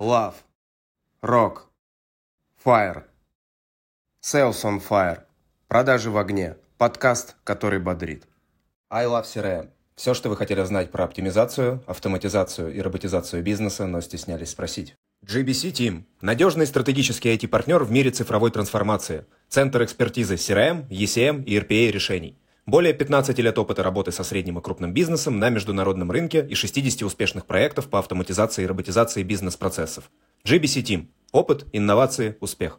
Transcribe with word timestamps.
Love. 0.00 0.34
Rock. 1.22 1.62
Fire. 2.64 3.02
Sales 4.22 4.62
on 4.62 4.80
Fire. 4.80 5.22
Продажи 5.66 6.08
в 6.08 6.16
огне. 6.16 6.54
Подкаст, 6.76 7.34
который 7.42 7.80
бодрит. 7.80 8.22
I 8.90 9.06
Love 9.06 9.24
CRM. 9.24 9.70
Все, 9.96 10.14
что 10.14 10.28
вы 10.28 10.36
хотели 10.36 10.62
знать 10.62 10.92
про 10.92 11.02
оптимизацию, 11.02 11.82
автоматизацию 11.88 12.72
и 12.72 12.80
роботизацию 12.80 13.42
бизнеса, 13.42 13.88
но 13.88 14.00
стеснялись 14.00 14.50
спросить. 14.50 14.94
GBC 15.26 15.72
Team– 15.72 16.04
надежный 16.20 16.68
стратегический 16.68 17.34
IT-партнер 17.34 17.82
в 17.82 17.90
мире 17.90 18.12
цифровой 18.12 18.52
трансформации. 18.52 19.26
Центр 19.48 19.82
экспертизы 19.82 20.36
CRM, 20.36 20.86
ECM 20.90 21.42
и 21.42 21.58
RPA 21.58 21.90
решений– 21.90 22.38
более 22.68 22.92
15 22.92 23.38
лет 23.38 23.58
опыта 23.58 23.82
работы 23.82 24.12
со 24.12 24.22
средним 24.22 24.58
и 24.58 24.62
крупным 24.62 24.92
бизнесом 24.92 25.38
на 25.38 25.48
международном 25.48 26.10
рынке 26.10 26.46
и 26.46 26.54
60 26.54 27.02
успешных 27.02 27.46
проектов 27.46 27.88
по 27.88 27.98
автоматизации 27.98 28.64
и 28.64 28.66
роботизации 28.66 29.22
бизнес-процессов. 29.22 30.10
GBC 30.44 30.82
Team. 30.82 31.06
Опыт, 31.32 31.64
инновации, 31.72 32.36
успех. 32.40 32.78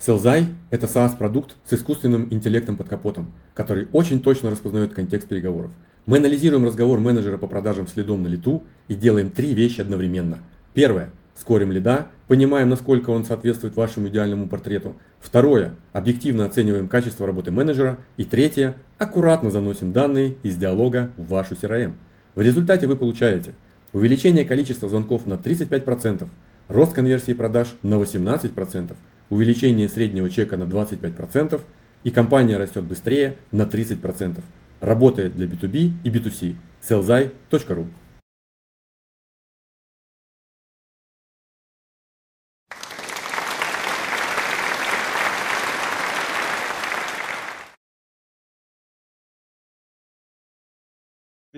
Селзай– 0.00 0.46
это 0.70 0.86
SaaS-продукт 0.86 1.54
с 1.64 1.72
искусственным 1.72 2.26
интеллектом 2.32 2.76
под 2.76 2.88
капотом, 2.88 3.32
который 3.54 3.86
очень 3.92 4.20
точно 4.20 4.50
распознает 4.50 4.92
контекст 4.92 5.28
переговоров. 5.28 5.70
Мы 6.06 6.16
анализируем 6.16 6.64
разговор 6.64 6.98
менеджера 6.98 7.38
по 7.38 7.46
продажам 7.46 7.86
следом 7.86 8.24
на 8.24 8.26
лету 8.26 8.64
и 8.88 8.96
делаем 8.96 9.30
три 9.30 9.54
вещи 9.54 9.80
одновременно. 9.80 10.40
Первое– 10.74 11.12
скорим 11.36 11.70
лида, 11.70 12.08
понимаем, 12.26 12.70
насколько 12.70 13.10
он 13.10 13.24
соответствует 13.24 13.76
вашему 13.76 14.08
идеальному 14.08 14.48
портрету. 14.48 14.96
Второе– 15.20 15.76
объективно 15.92 16.44
оцениваем 16.44 16.88
качество 16.88 17.24
работы 17.24 17.52
менеджера. 17.52 17.98
И 18.16 18.24
третье– 18.24 18.74
аккуратно 18.98 19.50
заносим 19.50 19.92
данные 19.92 20.36
из 20.42 20.56
диалога 20.56 21.10
в 21.16 21.28
вашу 21.28 21.54
CRM. 21.54 21.94
В 22.34 22.40
результате 22.40 22.86
вы 22.86 22.96
получаете 22.96 23.54
увеличение 23.92 24.44
количества 24.44 24.88
звонков 24.88 25.26
на 25.26 25.34
35%, 25.34 26.28
рост 26.68 26.92
конверсии 26.92 27.32
продаж 27.32 27.68
на 27.82 27.94
18%, 27.94 28.94
увеличение 29.30 29.88
среднего 29.88 30.28
чека 30.28 30.56
на 30.56 30.64
25% 30.64 31.60
и 32.04 32.10
компания 32.10 32.56
растет 32.56 32.84
быстрее 32.84 33.36
на 33.50 33.62
30%. 33.62 34.40
Работает 34.80 35.34
для 35.34 35.46
B2B 35.46 35.92
и 36.04 36.10
B2C. 36.10 36.54
sellzai.ru 36.80 37.86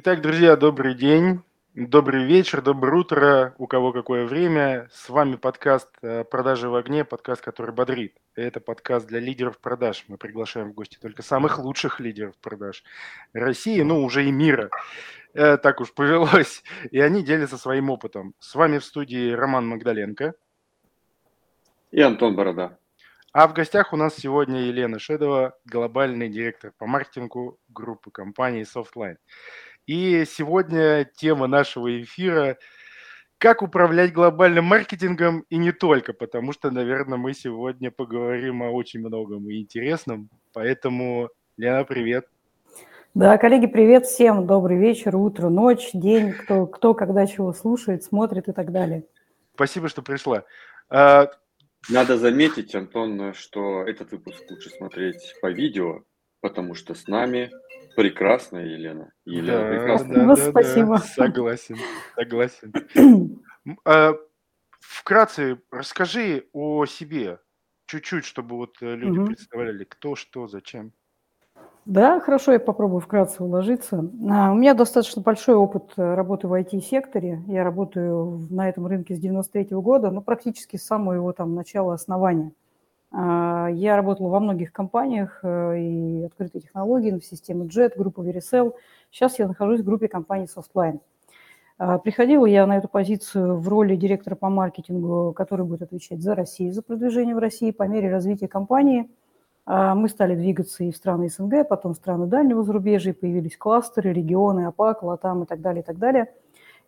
Итак, 0.02 0.22
друзья, 0.22 0.56
добрый 0.56 0.94
день, 0.94 1.42
добрый 1.74 2.24
вечер, 2.24 2.62
доброе 2.62 3.00
утро, 3.00 3.54
у 3.58 3.66
кого 3.66 3.92
какое 3.92 4.24
время. 4.24 4.88
С 4.90 5.10
вами 5.10 5.36
подкаст 5.36 5.90
э, 6.00 6.24
«Продажи 6.24 6.70
в 6.70 6.74
огне», 6.74 7.04
подкаст, 7.04 7.42
который 7.42 7.74
бодрит. 7.74 8.16
Это 8.34 8.60
подкаст 8.60 9.06
для 9.06 9.20
лидеров 9.20 9.58
продаж. 9.58 10.06
Мы 10.08 10.16
приглашаем 10.16 10.70
в 10.70 10.72
гости 10.72 10.96
только 10.98 11.22
самых 11.22 11.58
лучших 11.58 12.00
лидеров 12.00 12.34
продаж 12.38 12.82
России, 13.34 13.82
ну, 13.82 14.02
уже 14.02 14.24
и 14.24 14.30
мира. 14.30 14.70
Э, 15.34 15.58
так 15.58 15.82
уж 15.82 15.92
повелось. 15.92 16.62
И 16.90 16.98
они 16.98 17.22
делятся 17.22 17.58
своим 17.58 17.90
опытом. 17.90 18.34
С 18.38 18.54
вами 18.54 18.78
в 18.78 18.86
студии 18.86 19.32
Роман 19.32 19.68
Магдаленко. 19.68 20.32
И 21.90 22.00
Антон 22.00 22.36
Борода. 22.36 22.78
А 23.32 23.46
в 23.46 23.52
гостях 23.52 23.92
у 23.92 23.96
нас 23.96 24.16
сегодня 24.16 24.62
Елена 24.62 24.98
Шедова, 24.98 25.56
глобальный 25.64 26.28
директор 26.28 26.72
по 26.76 26.86
маркетингу 26.86 27.60
группы 27.68 28.10
компании 28.10 28.64
Softline. 28.64 29.18
И 29.86 30.24
сегодня 30.24 31.04
тема 31.16 31.46
нашего 31.46 32.00
эфира 32.00 32.58
как 33.38 33.62
управлять 33.62 34.12
глобальным 34.12 34.66
маркетингом 34.66 35.46
и 35.48 35.56
не 35.56 35.72
только, 35.72 36.12
потому 36.12 36.52
что, 36.52 36.70
наверное, 36.70 37.16
мы 37.16 37.32
сегодня 37.32 37.90
поговорим 37.90 38.62
о 38.62 38.70
очень 38.70 39.00
многом 39.00 39.48
и 39.48 39.60
интересном. 39.60 40.28
Поэтому, 40.52 41.30
Лена, 41.56 41.84
привет. 41.84 42.26
Да, 43.14 43.38
коллеги, 43.38 43.66
привет 43.66 44.06
всем. 44.06 44.46
Добрый 44.46 44.76
вечер, 44.76 45.16
утро, 45.16 45.48
ночь, 45.48 45.90
день, 45.94 46.32
кто, 46.32 46.66
кто 46.66 46.94
когда 46.94 47.26
чего 47.26 47.52
слушает, 47.52 48.04
смотрит 48.04 48.48
и 48.48 48.52
так 48.52 48.70
далее. 48.72 49.04
Спасибо, 49.54 49.88
что 49.88 50.02
пришла. 50.02 50.44
А, 50.90 51.28
Надо 51.88 52.18
заметить, 52.18 52.74
Антон, 52.74 53.32
что 53.34 53.82
этот 53.84 54.12
выпуск 54.12 54.42
лучше 54.50 54.68
смотреть 54.70 55.34
по 55.40 55.50
видео, 55.50 56.02
потому 56.40 56.74
что 56.74 56.94
с 56.94 57.08
нами 57.08 57.50
Прекрасная 57.96 58.64
Елена. 58.66 59.12
Елена 59.24 59.62
да, 59.62 59.68
прекрасная. 59.68 60.16
Да, 60.16 60.34
да, 60.34 60.50
Спасибо. 60.50 60.98
Да, 60.98 60.98
согласен, 60.98 61.76
согласен. 62.14 62.72
А, 63.84 64.14
вкратце 64.80 65.60
расскажи 65.70 66.46
о 66.54 66.86
себе 66.86 67.40
чуть-чуть, 67.84 68.24
чтобы 68.24 68.56
вот 68.56 68.76
э, 68.80 68.96
люди 68.96 69.18
угу. 69.18 69.26
представляли, 69.26 69.84
кто, 69.84 70.16
что, 70.16 70.46
зачем. 70.46 70.92
Да, 71.86 72.20
хорошо, 72.20 72.52
я 72.52 72.60
попробую 72.60 73.00
вкратце 73.00 73.42
уложиться. 73.42 74.08
А, 74.30 74.52
у 74.52 74.54
меня 74.54 74.74
достаточно 74.74 75.22
большой 75.22 75.56
опыт 75.56 75.92
э, 75.96 76.14
работы 76.14 76.46
в 76.46 76.54
IT-секторе. 76.54 77.42
Я 77.48 77.64
работаю 77.64 78.46
на 78.50 78.68
этом 78.68 78.86
рынке 78.86 79.16
с 79.16 79.18
93 79.18 79.64
-го 79.64 79.82
года, 79.82 80.10
ну, 80.10 80.22
практически 80.22 80.76
с 80.76 80.86
самого 80.86 81.14
его 81.14 81.32
там 81.32 81.54
начала 81.54 81.94
основания. 81.94 82.52
А, 83.12 83.68
я 83.72 83.96
работала 83.96 84.28
во 84.28 84.40
многих 84.40 84.72
компаниях 84.72 85.40
э, 85.42 85.78
и 85.78 86.24
открытые 86.24 86.62
технологии, 86.62 87.10
в 87.10 87.24
системе 87.24 87.66
JET, 87.66 87.92
группа 87.96 88.20
Vericel. 88.20 88.72
Сейчас 89.10 89.38
я 89.38 89.48
нахожусь 89.48 89.80
в 89.80 89.84
группе 89.84 90.08
компании 90.08 90.46
Softline. 90.46 91.00
А, 91.78 91.98
приходила 91.98 92.46
я 92.46 92.66
на 92.66 92.76
эту 92.76 92.88
позицию 92.88 93.56
в 93.56 93.66
роли 93.68 93.96
директора 93.96 94.36
по 94.36 94.48
маркетингу, 94.48 95.32
который 95.32 95.64
будет 95.64 95.82
отвечать 95.82 96.22
за 96.22 96.34
Россию, 96.34 96.72
за 96.72 96.82
продвижение 96.82 97.34
в 97.34 97.38
России 97.38 97.72
по 97.72 97.84
мере 97.84 98.10
развития 98.10 98.48
компании. 98.48 99.10
А, 99.66 99.94
мы 99.94 100.08
стали 100.08 100.36
двигаться 100.36 100.84
и 100.84 100.92
в 100.92 100.96
страны 100.96 101.28
СНГ, 101.28 101.68
потом 101.68 101.94
в 101.94 101.96
страны 101.96 102.26
дальнего 102.26 102.62
зарубежья, 102.62 103.12
появились 103.14 103.56
кластеры, 103.56 104.12
регионы, 104.12 104.66
АПАК, 104.66 105.02
ЛАТАМ 105.02 105.42
и 105.44 105.46
так 105.46 105.60
далее, 105.60 105.82
и 105.82 105.84
так 105.84 105.98
далее. 105.98 106.32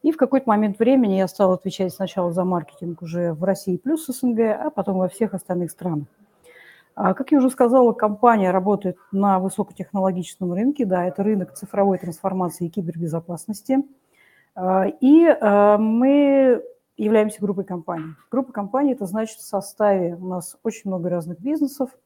И 0.03 0.11
в 0.11 0.17
какой-то 0.17 0.49
момент 0.49 0.79
времени 0.79 1.15
я 1.15 1.29
стала 1.29 1.55
отвечать 1.55 1.93
сначала 1.93 2.33
за 2.33 2.45
маркетинг 2.45 3.03
уже 3.03 3.33
в 3.33 3.45
России 3.45 3.77
плюс 3.77 4.07
СНГ, 4.07 4.41
а 4.41 4.71
потом 4.71 4.99
во 4.99 5.09
всех 5.09 5.33
остальных 5.33 5.71
странах. 5.71 6.07
А, 6.95 7.15
как 7.15 7.33
я 7.33 7.39
уже 7.39 7.51
сказала, 7.51 7.93
компания 7.93 8.51
работает 8.51 8.97
на 9.13 9.39
высокотехнологичном 9.39 10.53
рынке, 10.53 10.85
да, 10.85 11.05
это 11.07 11.23
рынок 11.23 11.55
цифровой 11.55 11.99
трансформации 11.99 12.67
и 12.67 12.71
кибербезопасности. 12.71 13.79
А, 14.55 14.87
и 15.01 15.25
а, 15.27 15.79
мы 15.79 16.63
являемся 16.97 17.41
группой 17.41 17.65
компаний. 17.65 18.15
Группа 18.31 18.53
компаний– 18.53 18.93
это 18.95 19.07
значит 19.07 19.39
в 19.39 19.47
составе 19.47 20.17
у 20.17 20.27
нас 20.27 20.59
очень 20.63 20.91
много 20.91 21.09
разных 21.09 21.41
бизнесов– 21.41 21.91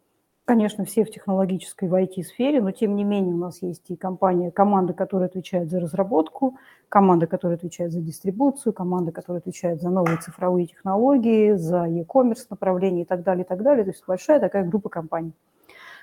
Конечно, 0.47 0.85
все 0.85 1.05
в 1.05 1.11
технологической, 1.11 1.89
в 1.89 1.95
IT-сфере, 1.95 2.63
но 2.63 2.71
тем 2.71 2.95
не 2.95 3.03
менее 3.03 3.35
у 3.35 3.39
нас 3.39 3.63
есть 3.63 3.91
и 3.91 3.97
компания, 3.97 4.53
команда, 4.53 4.93
которая 4.93 5.29
отвечает 5.29 5.69
за 5.69 5.81
разработку, 5.81 6.57
команда, 6.89 7.27
которая 7.27 7.57
отвечает 7.59 7.91
за 7.91 8.01
дистрибуцию, 8.01 8.73
команда, 8.73 9.11
которая 9.11 9.41
отвечает 9.41 9.83
за 9.83 9.91
новые 9.91 10.19
цифровые 10.19 10.69
технологии, 10.69 11.55
за 11.55 11.87
e-commerce 11.87 12.47
направление 12.49 13.03
и 13.03 13.05
так 13.05 13.25
далее, 13.25 13.45
и 13.45 13.49
так 13.49 13.65
далее. 13.65 13.83
То 13.85 13.91
есть 13.91 14.05
большая 14.07 14.39
такая 14.39 14.65
группа 14.65 14.89
компаний. 14.89 15.33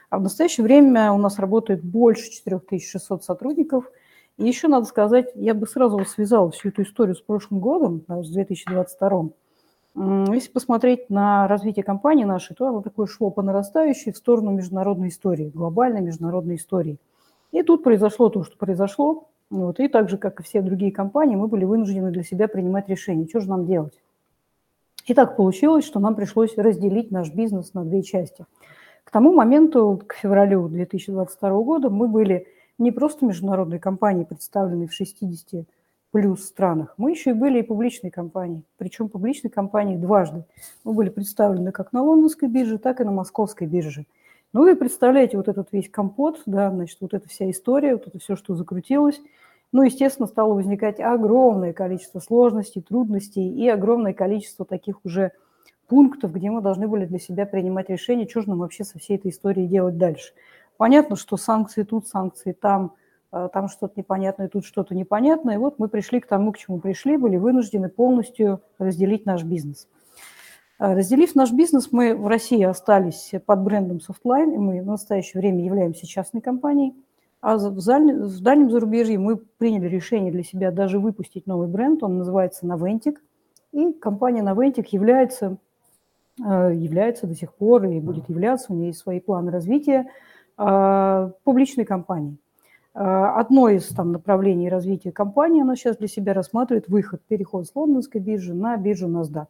А 0.09 0.19
в 0.19 0.21
настоящее 0.21 0.65
время 0.65 1.13
у 1.13 1.17
нас 1.17 1.39
работает 1.39 1.81
больше 1.81 2.29
4600 2.29 3.23
сотрудников. 3.23 3.89
И 4.35 4.45
еще 4.45 4.67
надо 4.67 4.85
сказать, 4.87 5.31
я 5.35 5.53
бы 5.53 5.67
сразу 5.67 6.03
связала 6.03 6.51
всю 6.51 6.67
эту 6.67 6.81
историю 6.81 7.15
с 7.15 7.21
прошлым 7.21 7.61
годом, 7.61 8.03
с 8.09 8.29
2022 8.29 9.29
если 9.95 10.51
посмотреть 10.51 11.09
на 11.09 11.47
развитие 11.47 11.83
компании 11.83 12.23
нашей, 12.23 12.55
то 12.55 12.67
оно 12.67 12.81
такое 12.81 13.05
шло 13.05 13.29
по 13.29 13.41
нарастающей 13.41 14.11
в 14.11 14.17
сторону 14.17 14.51
международной 14.51 15.09
истории, 15.09 15.51
глобальной 15.53 16.01
международной 16.01 16.55
истории. 16.55 16.97
И 17.51 17.61
тут 17.61 17.83
произошло 17.83 18.29
то, 18.29 18.43
что 18.43 18.57
произошло. 18.57 19.29
Вот, 19.51 19.79
и 19.79 19.87
так 19.87 20.09
же, 20.09 20.17
как 20.17 20.39
и 20.39 20.43
все 20.43 20.63
другие 20.63 20.91
компании, 20.91 21.35
мы 21.35 21.47
были 21.47 21.63
вынуждены 21.63 22.09
для 22.09 22.23
себя 22.23 22.47
принимать 22.47 22.89
решение, 22.89 23.27
что 23.27 23.39
же 23.39 23.49
нам 23.49 23.67
делать. 23.67 24.01
И 25.05 25.13
так 25.13 25.35
получилось, 25.35 25.85
что 25.85 25.99
нам 25.99 26.15
пришлось 26.15 26.57
разделить 26.57 27.11
наш 27.11 27.31
бизнес 27.31 27.73
на 27.75 27.83
две 27.83 28.01
части. 28.01 28.45
К 29.03 29.11
тому 29.11 29.33
моменту, 29.33 30.01
к 30.07 30.15
февралю 30.15 30.67
2022 30.69 31.49
года, 31.61 31.89
мы 31.91 32.07
были 32.07 32.47
не 32.79 32.91
просто 32.91 33.25
международной 33.25 33.77
компанией, 33.77 34.25
представленной 34.25 34.87
в 34.87 34.93
60 34.93 35.65
плюс 36.13 36.45
странах, 36.45 36.93
мы 36.97 37.09
еще 37.09 37.31
и 37.31 37.33
были 37.33 37.59
и 37.59 37.63
публичной 37.63 38.11
компанией. 38.11 38.63
Причем 38.77 39.09
публичной 39.09 39.49
компанией 39.49 39.97
дважды. 39.97 40.45
Мы 40.83 40.93
были 40.93 41.09
представлены 41.09 41.71
как 41.71 41.91
на 41.91 42.03
лондонской 42.03 42.47
бирже, 42.47 42.77
так 42.77 43.01
и 43.01 43.03
на 43.03 43.11
московской 43.11 43.65
бирже. 43.65 44.05
Ну 44.53 44.61
вы 44.61 44.75
представляете 44.75 45.37
вот 45.37 45.47
этот 45.47 45.69
весь 45.71 45.89
компот, 45.89 46.43
да, 46.45 46.69
значит, 46.69 46.99
вот 47.01 47.15
эта 47.15 47.27
вся 47.27 47.49
история, 47.49 47.95
вот 47.95 48.05
это 48.05 48.19
все, 48.19 48.35
что 48.35 48.53
закрутилось. 48.53 49.19
Ну, 49.71 49.81
естественно, 49.81 50.27
стало 50.27 50.53
возникать 50.53 50.99
огромное 50.99 51.73
количество 51.73 52.19
сложностей, 52.19 52.83
трудностей 52.83 53.51
и 53.51 53.67
огромное 53.67 54.13
количество 54.13 54.65
таких 54.67 55.03
уже 55.03 55.31
пунктов, 55.87 56.31
где 56.31 56.51
мы 56.51 56.61
должны 56.61 56.87
были 56.87 57.05
для 57.05 57.17
себя 57.17 57.47
принимать 57.47 57.89
решение, 57.89 58.29
что 58.29 58.41
же 58.41 58.49
нам 58.49 58.59
вообще 58.59 58.83
со 58.83 58.99
всей 58.99 59.17
этой 59.17 59.31
историей 59.31 59.65
делать 59.65 59.97
дальше. 59.97 60.33
Понятно, 60.77 61.15
что 61.15 61.37
санкции 61.37 61.81
тут, 61.81 62.07
санкции 62.07 62.51
там– 62.51 62.93
там 63.51 63.67
что-то 63.67 63.93
непонятное, 63.97 64.47
тут 64.47 64.65
что-то 64.65 64.93
непонятное. 64.93 65.55
И 65.55 65.57
вот 65.57 65.79
мы 65.79 65.87
пришли 65.87 66.19
к 66.19 66.27
тому, 66.27 66.51
к 66.51 66.57
чему 66.57 66.79
пришли, 66.79 67.17
были 67.17 67.37
вынуждены 67.37 67.89
полностью 67.89 68.61
разделить 68.77 69.25
наш 69.25 69.43
бизнес. 69.43 69.87
А, 70.79 70.95
разделив 70.95 71.33
наш 71.35 71.51
бизнес, 71.51 71.91
мы 71.91 72.15
в 72.15 72.27
России 72.27 72.61
остались 72.61 73.31
под 73.45 73.61
брендом 73.61 73.97
Softline, 73.97 74.53
и 74.53 74.57
мы 74.57 74.81
в 74.81 74.85
настоящее 74.85 75.39
время 75.39 75.63
являемся 75.63 76.05
частной 76.05 76.41
компанией. 76.41 76.93
А 77.41 77.57
в, 77.57 77.71
в 77.71 78.41
дальнем 78.41 78.69
зарубежье 78.69 79.17
мы 79.17 79.37
приняли 79.37 79.87
решение 79.87 80.31
для 80.31 80.43
себя 80.43 80.71
даже 80.71 80.99
выпустить 80.99 81.47
новый 81.47 81.67
бренд, 81.67 82.03
он 82.03 82.17
называется 82.17 82.65
Naventic. 82.65 83.15
И 83.71 83.93
компания 83.93 84.41
Naventic 84.41 84.87
является, 84.91 85.57
э, 86.39 86.73
является 86.73 87.27
до 87.27 87.35
сих 87.35 87.53
пор 87.53 87.85
и 87.85 87.99
будет 87.99 88.29
являться, 88.29 88.71
у 88.71 88.75
нее 88.75 88.87
есть 88.87 88.99
свои 88.99 89.19
планы 89.19 89.51
развития, 89.51 90.09
э, 90.57 91.31
публичной 91.43 91.85
компанией. 91.85 92.37
Э, 92.95 92.99
одно 93.35 93.69
из 93.69 93.87
там, 93.89 94.11
направлений 94.11 94.69
развития 94.69 95.11
компании, 95.11 95.61
она 95.61 95.75
сейчас 95.75 95.97
для 95.97 96.07
себя 96.07 96.33
рассматривает 96.33 96.87
выход, 96.87 97.21
переход 97.27 97.67
с 97.67 97.75
лондонской 97.75 98.21
биржи 98.21 98.53
на 98.53 98.77
биржу 98.77 99.07
NASDAQ. 99.07 99.47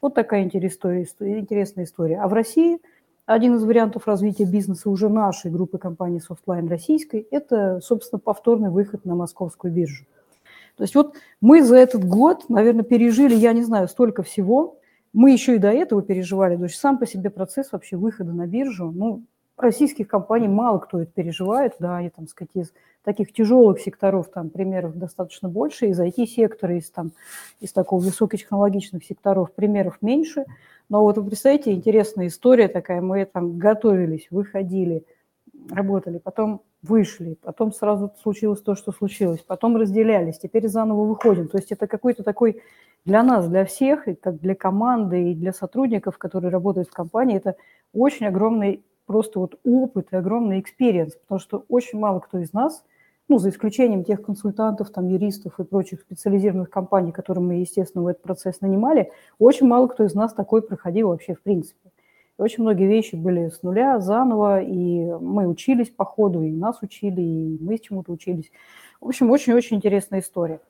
Вот 0.00 0.14
такая 0.14 0.44
интересная 0.44 1.02
история. 1.02 2.20
А 2.20 2.28
в 2.28 2.32
России– 2.32 2.78
один 3.26 3.54
из 3.54 3.64
вариантов 3.64 4.06
развития 4.06 4.44
бизнеса 4.44 4.90
уже 4.90 5.08
нашей 5.08 5.50
группы 5.50 5.78
компаний 5.78 6.20
Softline 6.20 6.68
российской– 6.68 7.26
это, 7.30 7.80
собственно, 7.80 8.18
повторный 8.18 8.68
выход 8.68 9.06
на 9.06 9.14
московскую 9.14 9.72
биржу. 9.72 10.04
То 10.76 10.84
есть 10.84 10.94
вот 10.94 11.14
мы 11.40 11.62
за 11.62 11.76
этот 11.76 12.04
год, 12.04 12.48
наверное, 12.48 12.84
пережили, 12.84 13.34
я 13.34 13.52
не 13.52 13.62
знаю, 13.62 13.88
столько 13.88 14.22
всего. 14.22 14.78
Мы 15.12 15.30
еще 15.30 15.54
и 15.54 15.58
до 15.58 15.70
этого 15.70 16.02
переживали. 16.02 16.56
То 16.56 16.64
есть 16.64 16.76
сам 16.76 16.98
по 16.98 17.06
себе 17.06 17.30
процесс 17.30 17.72
вообще 17.72 17.96
выхода 17.96 18.32
на 18.32 18.46
биржу, 18.46 18.90
ну, 18.90 19.22
российских 19.56 20.08
компаний 20.08 20.48
мало 20.48 20.78
кто 20.78 21.00
это 21.00 21.12
переживает, 21.12 21.74
да, 21.78 22.02
и 22.02 22.10
там, 22.10 22.26
сказать, 22.26 22.50
из 22.54 22.72
таких 23.04 23.32
тяжелых 23.32 23.80
секторов 23.80 24.30
там 24.30 24.50
примеров 24.50 24.96
достаточно 24.96 25.48
больше, 25.48 25.86
из 25.86 26.00
IT-сектора, 26.00 26.76
из, 26.76 26.90
там, 26.90 27.12
из 27.60 27.72
такого 27.72 28.00
высокотехнологичных 28.02 29.04
секторов 29.04 29.52
примеров 29.52 29.98
меньше. 30.00 30.44
Но 30.88 31.02
вот 31.02 31.16
вы 31.18 31.24
представляете, 31.24 31.72
интересная 31.72 32.26
история 32.26 32.68
такая, 32.68 33.00
мы 33.00 33.24
там 33.24 33.58
готовились, 33.58 34.26
выходили, 34.30 35.04
работали, 35.70 36.18
потом 36.18 36.62
вышли, 36.82 37.38
потом 37.42 37.72
сразу 37.72 38.12
случилось 38.22 38.60
то, 38.60 38.74
что 38.74 38.92
случилось, 38.92 39.40
потом 39.40 39.76
разделялись, 39.76 40.38
теперь 40.38 40.68
заново 40.68 41.04
выходим. 41.04 41.48
То 41.48 41.58
есть 41.58 41.72
это 41.72 41.86
какой-то 41.86 42.22
такой 42.22 42.62
для 43.04 43.22
нас, 43.22 43.48
для 43.48 43.64
всех, 43.64 44.08
и 44.08 44.14
как 44.14 44.40
для 44.40 44.54
команды, 44.54 45.30
и 45.30 45.34
для 45.34 45.52
сотрудников, 45.52 46.18
которые 46.18 46.50
работают 46.50 46.88
в 46.88 46.92
компании, 46.92 47.36
это 47.36 47.56
очень 47.92 48.26
огромный 48.26 48.84
просто 49.06 49.38
вот 49.40 49.58
опыт 49.64 50.08
и 50.12 50.16
огромный 50.16 50.60
experience, 50.60 51.14
потому 51.16 51.38
что 51.38 51.64
очень 51.68 51.98
мало 51.98 52.20
кто 52.20 52.38
из 52.38 52.52
нас, 52.52 52.84
ну, 53.28 53.38
за 53.38 53.48
исключением 53.48 54.04
тех 54.04 54.22
консультантов, 54.22 54.90
там, 54.90 55.08
юристов 55.08 55.58
и 55.58 55.64
прочих 55.64 56.00
специализированных 56.00 56.68
компаний, 56.68 57.12
которые 57.12 57.42
мы, 57.42 57.54
естественно, 57.54 58.04
в 58.04 58.06
этот 58.06 58.22
процесс 58.22 58.60
нанимали, 58.60 59.10
очень 59.38 59.66
мало 59.66 59.88
кто 59.88 60.04
из 60.04 60.14
нас 60.14 60.34
такой 60.34 60.62
проходил 60.62 61.08
вообще 61.08 61.34
в 61.34 61.42
принципе. 61.42 61.90
И 62.38 62.42
очень 62.42 62.64
многие 62.64 62.86
вещи 62.86 63.14
были 63.14 63.48
с 63.48 63.62
нуля, 63.62 63.98
заново, 64.00 64.60
и 64.60 65.04
мы 65.20 65.46
учились 65.46 65.88
по 65.88 66.04
ходу, 66.04 66.42
и 66.42 66.50
нас 66.50 66.82
учили, 66.82 67.20
и 67.20 67.58
мы 67.62 67.78
чему-то 67.78 68.12
учились. 68.12 68.50
В 69.00 69.08
общем, 69.08 69.30
очень-очень 69.30 69.76
интересная 69.76 70.20
история. 70.20 70.60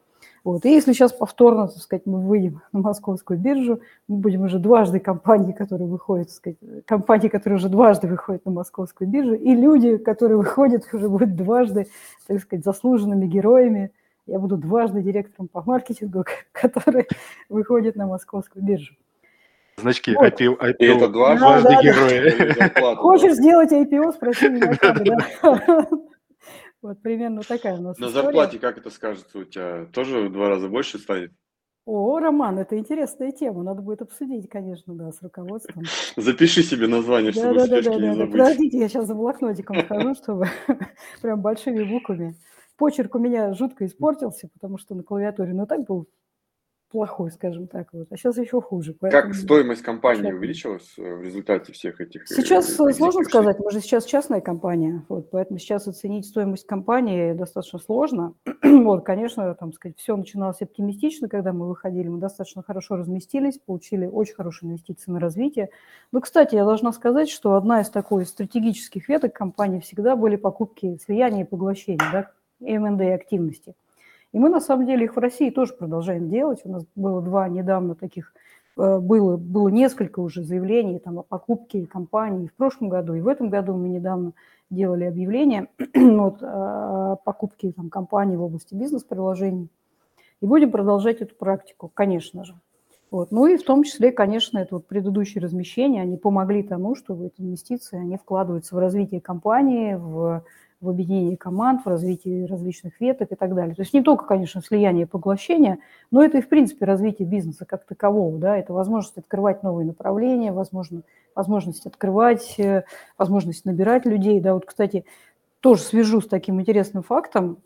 Вот. 0.45 0.67
И 0.67 0.71
если 0.71 0.93
сейчас 0.93 1.11
повторно, 1.11 1.69
так 1.69 1.79
сказать, 1.79 2.05
мы 2.05 2.21
выйдем 2.21 2.61
на 2.73 2.81
московскую 2.81 3.39
биржу, 3.39 3.81
мы 4.09 4.19
будем 4.19 4.43
уже 4.43 4.59
дважды 4.59 5.01
компании, 5.01 5.53
которые 5.53 5.89
выходят, 5.89 6.29
так 6.29 6.37
сказать, 6.37 6.59
компании, 6.85 7.29
которые 7.29 7.57
уже 7.57 7.71
дважды 7.71 8.09
выходят 8.09 8.45
на 8.45 8.53
московскую 8.53 9.09
биржу, 9.09 9.35
и 9.35 9.55
люди, 9.55 9.97
которые 9.97 10.37
выходят, 10.37 10.85
уже 10.93 11.09
будут 11.09 11.35
дважды, 11.35 11.89
так 12.27 12.41
сказать, 12.41 12.63
заслуженными 12.63 13.27
героями. 13.27 13.91
Я 14.27 14.39
буду 14.39 14.59
дважды 14.59 15.03
директором 15.03 15.49
по 15.49 15.63
маркетингу, 15.63 16.25
который 16.53 17.09
выходит 17.49 17.97
на 17.97 18.07
московскую 18.07 18.63
биржу. 18.63 18.95
Значки 19.79 20.15
вот. 20.15 20.25
IPO, 20.25 20.59
IPO. 20.61 20.75
И 20.79 20.85
это 20.85 21.09
дважды 21.09 21.41
да, 21.41 21.63
да, 21.63 21.83
герои. 21.83 22.55
Да. 22.75 22.97
Хочешь 22.97 23.33
сделать 23.33 23.73
IPO, 23.73 24.13
спроси 24.13 24.49
меня. 24.51 24.79
Да. 26.85 26.89
Вот 26.89 27.03
примерно 27.03 27.41
такая 27.43 27.79
у 27.79 27.83
нас 27.83 27.99
На 27.99 28.07
история. 28.07 28.25
зарплате 28.25 28.59
как 28.59 28.77
это 28.77 28.91
скажется 28.91 29.39
у 29.39 29.45
тебя? 29.45 29.87
Тоже 29.87 30.29
в 30.29 30.33
два 30.33 30.51
раза 30.51 30.69
больше 30.69 30.99
станет? 30.99 31.33
О, 31.87 32.19
Роман, 32.19 32.59
это 32.59 32.79
интересная 32.79 33.33
тема. 33.33 33.63
Надо 33.63 33.83
будет 33.83 34.01
обсудить, 34.01 34.49
конечно, 34.49 34.95
да, 34.95 35.13
с 35.13 35.21
руководством. 35.23 35.85
Запиши 36.17 36.63
себе 36.63 36.87
название, 36.87 37.33
чтобы 37.33 37.55
да, 37.55 37.67
да, 37.67 37.83
да, 37.83 37.91
да, 37.91 37.97
не 37.97 38.15
забыть. 38.15 38.33
Подождите, 38.33 38.79
я 38.79 38.89
сейчас 38.89 39.07
за 39.07 39.15
блокнотиком 39.15 39.87
хожу, 39.87 40.15
чтобы 40.23 40.47
прям 41.21 41.43
большими 41.43 41.83
буквами. 41.83 42.37
Почерк 42.77 43.15
у 43.15 43.19
меня 43.19 43.53
жутко 43.55 43.87
испортился, 43.87 44.49
потому 44.53 44.79
что 44.79 44.95
на 44.95 45.03
клавиатуре, 45.03 45.53
ну 45.53 45.67
так 45.67 45.85
был 45.87 46.09
плохой, 46.95 47.33
скажем 47.33 47.67
так. 47.67 47.89
Вот. 47.93 48.07
А 48.13 48.17
сейчас 48.17 48.39
еще 48.39 48.61
хуже. 48.61 48.95
Поэтому... 49.01 49.23
Как 49.25 49.35
стоимость 49.35 49.83
компании 49.83 50.31
увеличилась 50.31 50.95
э, 50.97 51.17
в 51.17 51.23
результате 51.23 51.73
всех 51.73 52.01
этих... 52.01 52.23
Э, 52.23 52.27
сейчас 52.37 52.73
сложно 52.73 53.09
решений? 53.09 53.25
сказать, 53.25 53.59
мы 53.59 53.73
же 53.73 53.81
сейчас 53.81 54.05
частная 54.05 54.41
компания, 54.41 55.05
вот, 55.09 55.29
поэтому 55.33 55.59
сейчас 55.59 55.89
оценить 55.89 56.25
стоимость 56.25 56.69
компании 56.69 57.33
достаточно 57.33 57.81
сложно. 57.81 58.35
вот, 58.63 59.05
конечно, 59.05 59.53
там, 59.57 59.73
сказать, 59.73 59.99
все 59.99 60.17
начиналось 60.17 60.63
оптимистично, 60.63 61.29
когда 61.29 61.53
мы 61.53 61.67
выходили, 61.67 62.07
мы 62.07 62.19
достаточно 62.19 62.63
хорошо 62.63 62.95
разместились, 62.95 63.59
получили 63.59 64.07
очень 64.07 64.35
хорошие 64.37 64.71
инвестиции 64.71 65.11
на 65.11 65.19
развитие. 65.19 65.71
Но, 66.13 66.21
кстати, 66.21 66.55
я 66.55 66.65
должна 66.65 66.93
сказать, 66.93 67.29
что 67.29 67.55
одна 67.55 67.81
из 67.81 67.91
такой 67.91 68.25
стратегических 68.25 69.09
веток 69.09 69.33
компании 69.35 69.81
всегда 69.81 70.15
были 70.15 70.37
покупки, 70.37 70.97
слияния 71.05 71.43
и 71.43 71.49
поглощения, 71.49 72.09
да, 72.13 72.31
M&A 72.61 73.15
активности. 73.15 73.75
И 74.35 74.39
мы, 74.39 74.49
на 74.49 74.61
самом 74.61 74.85
деле, 74.85 75.05
их 75.05 75.15
в 75.15 75.21
России 75.21 75.51
тоже 75.51 75.75
продолжаем 75.75 76.29
делать. 76.29 76.63
У 76.65 76.69
нас 76.69 76.85
было 76.97 77.23
два 77.23 77.49
недавно 77.49 77.95
таких, 77.95 78.35
э, 78.77 78.99
было, 78.99 79.37
было 79.37 79.69
несколько 79.69 80.19
уже 80.19 80.43
заявлений 80.43 80.99
там, 80.99 81.21
о 81.21 81.23
покупке 81.23 81.87
компании 81.87 82.49
в 82.49 82.55
прошлом 82.55 82.89
году, 82.89 83.15
и 83.15 83.21
в 83.21 83.29
этом 83.29 83.49
году 83.49 83.75
мы 83.75 83.89
недавно 83.89 84.33
делали 84.71 85.05
объявление 85.05 85.69
вот, 85.95 86.43
о 86.43 87.15
покупке 87.25 87.71
там, 87.71 87.91
компании 87.91 88.35
в 88.35 88.43
области 88.43 88.75
бизнес-приложений. 88.75 89.69
И 90.41 90.47
будем 90.47 90.73
продолжать 90.73 91.21
эту 91.21 91.37
практику, 91.37 91.89
конечно 91.95 92.45
же. 92.45 92.57
Вот. 93.13 93.31
Ну 93.31 93.47
и 93.47 93.57
в 93.57 93.63
том 93.63 93.85
числе, 93.85 94.11
конечно, 94.11 94.59
это 94.59 94.75
вот 94.75 94.89
предыдущие 94.89 95.41
размещения, 95.45 96.03
они 96.03 96.17
помогли 96.17 96.65
тому, 96.65 96.97
чтобы 96.97 97.27
эти 97.27 97.41
инвестиции, 97.41 98.01
они 98.01 98.17
вкладываются 98.17 98.75
в 98.75 98.81
развитие 98.81 99.21
компании, 99.21 99.95
в 99.95 100.43
в 100.85 100.89
объединении 100.89 101.35
команд, 101.35 101.85
в 101.85 101.89
развитии 101.89 102.45
различных 102.45 103.01
веток 103.01 103.33
и 103.33 103.35
так 103.35 103.55
далее. 103.55 103.75
То 103.75 103.83
есть 103.83 103.93
не 103.93 104.03
только, 104.03 104.27
конечно, 104.27 104.63
слияние 104.63 105.05
и 105.05 105.09
поглощение, 105.09 105.79
но 106.11 106.23
это 106.23 106.39
и, 106.39 106.43
в 106.43 106.49
принципе, 106.49 106.85
развитие 106.85 107.27
бизнеса 107.27 107.65
как 107.65 107.85
такового. 107.85 108.39
Да? 108.39 108.57
Это 108.57 108.73
возможность 108.73 109.19
открывать 109.19 109.63
новые 109.63 109.87
направления, 109.87 110.53
возможно, 110.53 111.03
возможность 111.35 111.87
открывать, 111.87 112.55
э, 112.59 112.85
возможность 113.19 113.65
набирать 113.65 114.07
людей. 114.07 114.41
Да? 114.41 114.55
Вот, 114.55 114.67
кстати, 114.67 115.05
тоже 115.61 115.83
свяжу 115.83 116.21
с 116.21 116.29
таким 116.29 116.61
интересным 116.61 117.03
фактом, 117.03 117.59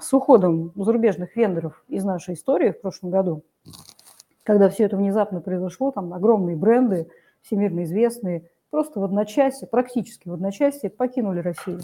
с 0.00 0.12
уходом 0.12 0.72
зарубежных 0.74 1.36
вендоров 1.36 1.84
из 1.88 2.04
нашей 2.04 2.34
истории 2.34 2.72
в 2.72 2.80
прошлом 2.80 3.10
году, 3.10 3.42
когда 4.42 4.68
все 4.68 4.84
это 4.84 4.96
внезапно 4.96 5.40
произошло, 5.40 5.90
там 5.90 6.12
огромные 6.12 6.56
бренды, 6.56 7.08
всемирно 7.42 7.84
известные, 7.84 8.50
просто 8.70 9.00
в 9.00 9.04
одночасье, 9.04 9.68
практически 9.68 10.28
в 10.28 10.34
одночасье 10.34 10.90
покинули 10.90 11.40
Россию. 11.40 11.80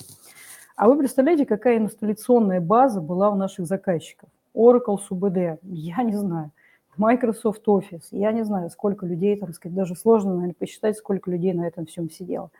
А 0.77 0.89
вы 0.89 0.99
представляете, 0.99 1.45
какая 1.47 1.79
инсталляционная 1.79 2.61
база 2.61 3.01
была 3.01 3.31
у 3.31 3.35
наших 3.35 3.67
заказчиков? 3.67 4.29
Oracle 4.55 4.99
СУБД, 4.99 5.61
я 5.63 6.03
не 6.03 6.17
знаю. 6.17 6.51
Microsoft 6.97 7.67
Office, 7.67 8.09
я 8.11 8.33
не 8.33 8.45
знаю, 8.45 8.69
сколько 8.71 9.07
людей, 9.07 9.37
там 9.37 9.53
сказать, 9.53 9.75
даже 9.75 9.97
сложно, 9.97 10.35
наверное, 10.35 10.55
посчитать, 10.59 10.97
сколько 10.97 11.31
людей 11.31 11.55
на 11.55 11.67
этом 11.67 11.87
всем 11.87 12.11
сидело. 12.11 12.51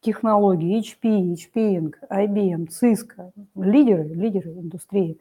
Технологии, 0.00 0.80
HP, 0.80 1.34
HP 1.34 1.92
IBM, 2.08 2.68
Cisco, 2.68 3.32
лидеры, 3.56 4.04
лидеры 4.04 4.50
индустрии. 4.52 5.18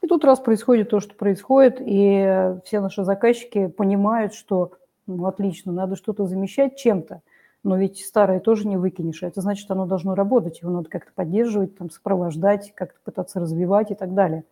И 0.00 0.06
тут 0.06 0.24
раз 0.24 0.40
происходит 0.40 0.90
то, 0.90 1.00
что 1.00 1.14
происходит, 1.14 1.76
и 1.80 2.54
все 2.64 2.80
наши 2.80 3.04
заказчики 3.04 3.66
понимают, 3.66 4.32
что 4.32 4.72
ну, 5.06 5.26
отлично, 5.26 5.72
надо 5.72 5.96
что-то 5.96 6.26
замещать 6.26 6.76
чем-то 6.76 7.22
но 7.64 7.76
ведь 7.76 8.04
старое 8.04 8.40
тоже 8.40 8.66
не 8.66 8.76
выкинешь. 8.76 9.22
Это 9.22 9.40
значит, 9.40 9.70
оно 9.70 9.86
должно 9.86 10.14
работать, 10.14 10.60
его 10.62 10.70
надо 10.70 10.88
как-то 10.88 11.12
поддерживать, 11.14 11.76
там, 11.76 11.90
сопровождать, 11.90 12.72
как-то 12.74 12.98
пытаться 13.04 13.40
развивать 13.40 13.90
и 13.90 13.94
так 13.94 14.14
далее. 14.14 14.44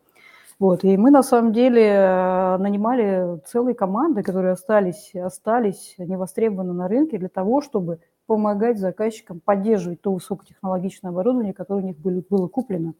Вот. 0.58 0.84
И 0.84 0.96
мы 0.96 1.10
на 1.10 1.22
самом 1.22 1.52
деле 1.52 1.82
э, 1.82 2.56
нанимали 2.58 3.40
целые 3.46 3.74
команды, 3.74 4.22
которые 4.22 4.52
остались, 4.52 5.14
остались 5.14 5.94
невостребованы 5.98 6.72
на 6.72 6.88
рынке 6.88 7.18
для 7.18 7.28
того, 7.28 7.60
чтобы 7.60 8.00
помогать 8.26 8.78
заказчикам 8.78 9.40
поддерживать 9.40 10.00
то 10.00 10.12
высокотехнологичное 10.12 11.10
оборудование, 11.10 11.52
которое 11.52 11.82
у 11.82 11.86
них 11.86 11.98
было 11.98 12.48
куплено. 12.48 12.94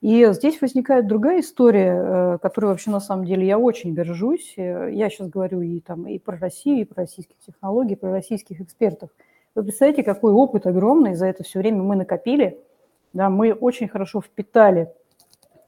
И 0.00 0.26
здесь 0.32 0.60
возникает 0.62 1.06
другая 1.06 1.40
история, 1.40 1.92
э, 1.94 2.38
которой 2.38 2.66
вообще 2.66 2.90
на 2.90 3.00
самом 3.00 3.26
деле 3.26 3.46
я 3.46 3.58
очень 3.58 3.92
горжусь. 3.92 4.54
Э, 4.56 4.88
я 4.90 5.10
сейчас 5.10 5.28
говорю 5.28 5.60
и, 5.60 5.80
там, 5.80 6.06
и 6.06 6.18
про 6.18 6.38
Россию, 6.38 6.80
и 6.80 6.84
про 6.84 7.02
российские 7.02 7.36
технологии, 7.46 7.92
и 7.92 7.96
про 7.96 8.10
российских 8.10 8.62
экспертов. 8.62 9.10
Вы 9.54 9.64
представляете, 9.64 10.02
какой 10.02 10.32
опыт 10.32 10.66
огромный 10.66 11.14
за 11.14 11.26
это 11.26 11.44
все 11.44 11.58
время 11.58 11.82
мы 11.82 11.96
накопили. 11.96 12.58
Да, 13.12 13.28
мы 13.28 13.52
очень 13.52 13.88
хорошо 13.88 14.22
впитали 14.22 14.90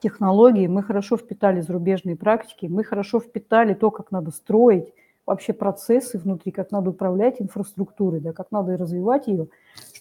технологии, 0.01 0.67
мы 0.67 0.83
хорошо 0.83 1.17
впитали 1.17 1.61
зарубежные 1.61 2.17
практики, 2.17 2.67
мы 2.67 2.85
хорошо 2.85 3.21
впитали 3.21 3.75
то, 3.75 3.91
как 3.91 4.11
надо 4.12 4.31
строить 4.31 4.93
вообще 5.27 5.53
процессы 5.53 6.19
внутри, 6.19 6.53
как 6.53 6.71
надо 6.71 6.91
управлять 6.91 7.41
инфраструктурой, 7.41 8.21
да, 8.21 8.33
как 8.33 8.51
надо 8.51 8.77
развивать 8.77 9.27
ее, 9.27 9.49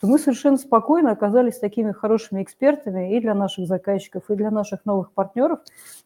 что 0.01 0.07
мы 0.07 0.17
совершенно 0.17 0.57
спокойно 0.57 1.11
оказались 1.11 1.59
такими 1.59 1.91
хорошими 1.91 2.41
экспертами 2.41 3.15
и 3.15 3.21
для 3.21 3.35
наших 3.35 3.67
заказчиков, 3.67 4.23
и 4.31 4.35
для 4.35 4.49
наших 4.49 4.83
новых 4.83 5.11
партнеров, 5.11 5.59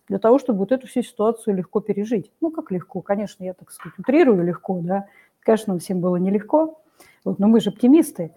для 0.09 0.19
того, 0.19 0.37
чтобы 0.37 0.59
вот 0.59 0.73
эту 0.73 0.85
всю 0.85 1.01
ситуацию 1.01 1.55
легко 1.55 1.79
пережить. 1.79 2.29
Ну, 2.41 2.51
как 2.51 2.71
легко, 2.71 2.99
конечно, 2.99 3.45
я, 3.45 3.53
так 3.53 3.71
сказать, 3.71 3.97
утрирую 3.97 4.43
легко, 4.43 4.81
да, 4.81 5.07
конечно, 5.39 5.71
нам 5.71 5.79
всем 5.79 6.01
было 6.01 6.17
нелегко, 6.17 6.81
вот, 7.23 7.39
но 7.39 7.47
мы 7.47 7.61
же 7.61 7.69
оптимисты, 7.69 8.33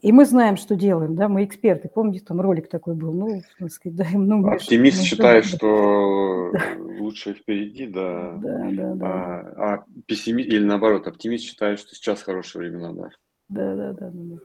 и 0.00 0.12
мы 0.12 0.24
знаем, 0.26 0.56
что 0.56 0.76
делаем, 0.76 1.16
да, 1.16 1.28
мы 1.28 1.42
эксперты. 1.42 1.88
Помните, 1.88 2.24
там 2.24 2.40
ролик 2.40 2.68
такой 2.68 2.94
был, 2.94 3.12
ну, 3.12 3.42
так 3.58 3.72
сказать, 3.72 3.96
да, 3.96 4.06
ну, 4.12 4.46
Оптимист 4.46 4.98
мы, 4.98 5.04
считает, 5.04 5.42
да, 5.44 5.48
что 5.50 6.50
да. 6.52 6.60
лучшее 7.00 7.34
впереди, 7.34 7.88
да. 7.88 8.38
Да, 8.40 8.70
да, 8.70 8.94
да. 8.94 9.06
А, 9.08 9.74
а 9.74 9.84
пессимист, 10.06 10.48
или 10.48 10.64
наоборот, 10.64 11.08
оптимист 11.08 11.42
считает, 11.42 11.80
что 11.80 11.96
сейчас 11.96 12.22
хорошие 12.22 12.60
времена, 12.60 12.92
да. 12.92 13.10
Да, 13.48 13.74
да, 13.74 13.92
да, 13.92 14.10
да. 14.12 14.36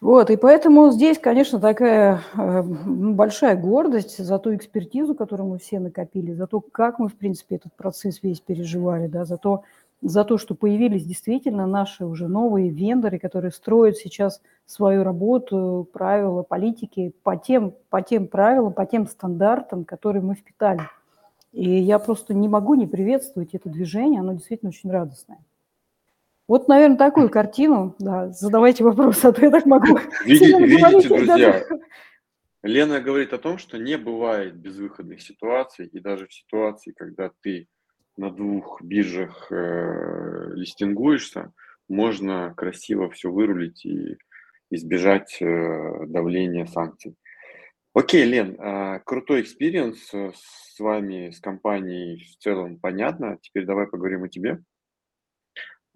Вот, 0.00 0.30
и 0.30 0.36
поэтому 0.36 0.90
здесь, 0.92 1.18
конечно, 1.18 1.60
такая 1.60 2.22
э, 2.34 2.62
большая 2.62 3.54
гордость 3.54 4.16
за 4.16 4.38
ту 4.38 4.54
экспертизу, 4.54 5.14
которую 5.14 5.50
мы 5.50 5.58
все 5.58 5.78
накопили, 5.78 6.32
за 6.32 6.46
то, 6.46 6.60
как 6.60 6.98
мы, 6.98 7.08
в 7.08 7.16
принципе, 7.16 7.56
этот 7.56 7.74
процесс 7.74 8.22
весь 8.22 8.40
переживали, 8.40 9.08
да, 9.08 9.26
за 9.26 9.36
то, 9.36 9.64
за 10.00 10.24
то, 10.24 10.38
что 10.38 10.54
появились 10.54 11.04
действительно 11.04 11.66
наши 11.66 12.06
уже 12.06 12.28
новые 12.28 12.70
вендоры, 12.70 13.18
которые 13.18 13.52
строят 13.52 13.98
сейчас 13.98 14.40
свою 14.64 15.04
работу, 15.04 15.86
правила, 15.92 16.42
политики 16.42 17.12
по 17.22 17.36
тем, 17.36 17.74
по 17.90 18.00
тем 18.00 18.26
правилам, 18.26 18.72
по 18.72 18.86
тем 18.86 19.06
стандартам, 19.06 19.84
которые 19.84 20.22
мы 20.22 20.34
впитали. 20.34 20.80
И 21.52 21.68
я 21.68 21.98
просто 21.98 22.32
не 22.32 22.48
могу 22.48 22.74
не 22.74 22.86
приветствовать 22.86 23.54
это 23.54 23.68
движение, 23.68 24.20
оно 24.20 24.32
действительно 24.32 24.70
очень 24.70 24.90
радостное. 24.90 25.40
Вот, 26.50 26.66
наверное, 26.66 26.98
такую 26.98 27.30
картину, 27.30 27.94
да, 28.00 28.32
задавайте 28.32 28.82
вопросы, 28.82 29.26
а 29.26 29.32
то 29.32 29.40
я 29.40 29.52
так 29.52 29.66
могу. 29.66 30.00
Видите, 30.24 30.58
видите 30.58 31.08
друзья, 31.08 31.64
Лена 32.64 33.00
говорит 33.00 33.32
о 33.32 33.38
том, 33.38 33.56
что 33.56 33.78
не 33.78 33.96
бывает 33.96 34.56
безвыходных 34.56 35.22
ситуаций, 35.22 35.86
и 35.86 36.00
даже 36.00 36.26
в 36.26 36.34
ситуации, 36.34 36.90
когда 36.90 37.30
ты 37.40 37.68
на 38.16 38.32
двух 38.32 38.82
биржах 38.82 39.46
э, 39.52 40.50
листингуешься, 40.54 41.52
можно 41.88 42.52
красиво 42.56 43.08
все 43.10 43.30
вырулить 43.30 43.86
и 43.86 44.18
избежать 44.72 45.40
э, 45.40 46.06
давления 46.08 46.66
санкций. 46.66 47.14
Окей, 47.94 48.24
Лен, 48.24 48.60
э, 48.60 48.98
крутой 49.04 49.42
experience 49.42 50.10
с 50.10 50.80
вами, 50.80 51.30
с 51.30 51.38
компанией 51.38 52.24
в 52.24 52.42
целом 52.42 52.80
понятно. 52.80 53.38
Теперь 53.40 53.66
давай 53.66 53.86
поговорим 53.86 54.24
о 54.24 54.28
тебе. 54.28 54.58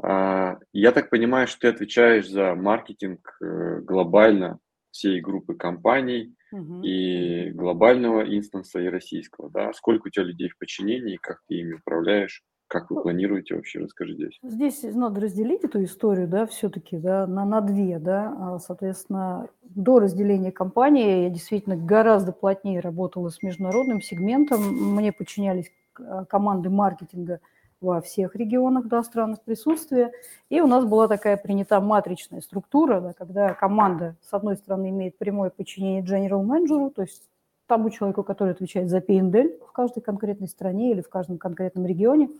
Э, 0.03 0.57
я 0.73 0.93
так 0.93 1.11
понимаю, 1.11 1.47
что 1.47 1.63
ты 1.63 1.69
отвечаешь 1.69 2.29
за 2.29 2.55
маркетинг 2.55 3.37
э, 3.41 3.81
глобально 3.81 4.59
всей 4.91 5.21
группы 5.21 5.55
компаний 5.55 6.37
и 6.85 7.51
глобального 7.51 8.23
инстанса, 8.23 8.79
и 8.79 8.87
российского, 8.87 9.51
да? 9.51 9.73
Сколько 9.73 10.07
у 10.07 10.11
тебя 10.11 10.25
людей 10.25 10.49
в 10.49 10.57
подчинении, 10.57 11.17
как 11.17 11.41
ты 11.49 11.57
ими 11.57 11.75
управляешь? 11.75 12.45
Как 12.69 12.91
вы 12.91 12.97
ну, 12.97 13.03
планируете 13.03 13.57
вообще? 13.57 13.81
Расскажи 13.81 14.15
здесь. 14.15 14.39
Здесь 14.43 14.83
надо 14.85 15.21
разделить 15.21 15.65
эту 15.65 15.83
историю, 15.83 16.29
да, 16.29 16.47
все-таки, 16.47 16.97
да, 16.97 17.27
на, 17.27 17.45
на 17.45 17.61
две, 17.61 17.99
да. 17.99 18.37
А, 18.39 18.59
соответственно, 18.61 19.49
до 19.63 19.99
разделения 19.99 20.53
компании 20.53 21.25
я 21.25 21.31
действительно 21.31 21.77
гораздо 21.77 22.31
плотнее 22.31 22.79
работала 22.79 23.31
с 23.31 23.43
международным 23.43 24.01
сегментом. 24.01 24.63
Мне 24.95 25.13
подчинялись 25.13 25.73
а, 25.99 26.25
команды 26.25 26.71
маркетинга– 26.71 27.41
во 27.85 28.01
всех 28.01 28.35
регионах 28.35 28.87
да, 28.89 29.03
странах 29.03 29.43
присутствия. 29.43 30.13
И 30.49 30.61
у 30.61 30.67
нас 30.67 30.85
была 30.85 31.07
такая 31.07 31.37
принята 31.37 31.81
матричная 31.81 32.41
структура, 32.41 33.01
да, 33.01 33.13
когда 33.13 33.55
команда, 33.55 34.17
с 34.23 34.33
одной 34.33 34.57
стороны, 34.57 34.91
имеет 34.91 35.19
прямое 35.19 35.51
подчинение 35.51 36.03
general 36.03 36.43
менеджеру, 36.43 36.91
то 36.91 37.03
есть 37.03 37.23
тому 37.67 37.91
человеку, 37.91 38.23
который 38.23 38.53
отвечает 38.53 38.91
за 38.91 39.01
P&L 39.01 39.59
в 39.67 39.73
каждой 39.73 40.01
конкретной 40.03 40.49
стране 40.49 40.91
или 40.91 41.01
в 41.01 41.09
каждом 41.09 41.39
конкретном 41.39 41.87
регионе, 41.87 42.31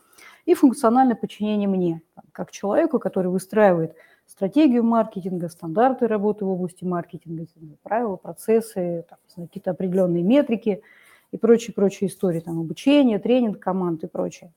и 0.45 0.55
функциональное 0.55 1.17
подчинение 1.17 1.69
мне, 1.69 2.03
как 2.33 2.51
человеку, 2.51 2.99
который 2.99 3.31
выстраивает 3.31 3.95
стратегию 4.27 4.85
маркетинга, 4.85 5.49
стандарты 5.49 6.07
работы 6.07 6.45
в 6.45 6.51
области 6.51 6.85
маркетинга, 6.85 7.47
правила, 7.83 8.17
процессы, 8.17 9.05
какие-то 9.35 9.71
определенные 9.71 10.23
метрики 10.23 10.83
и 11.31 11.37
прочие-прочие 11.37 12.09
истории, 12.09 12.41
там, 12.41 12.61
обучение, 12.61 13.19
тренинг 13.19 13.59
команд 13.59 14.05
и 14.05 14.07
прочее. 14.07 14.53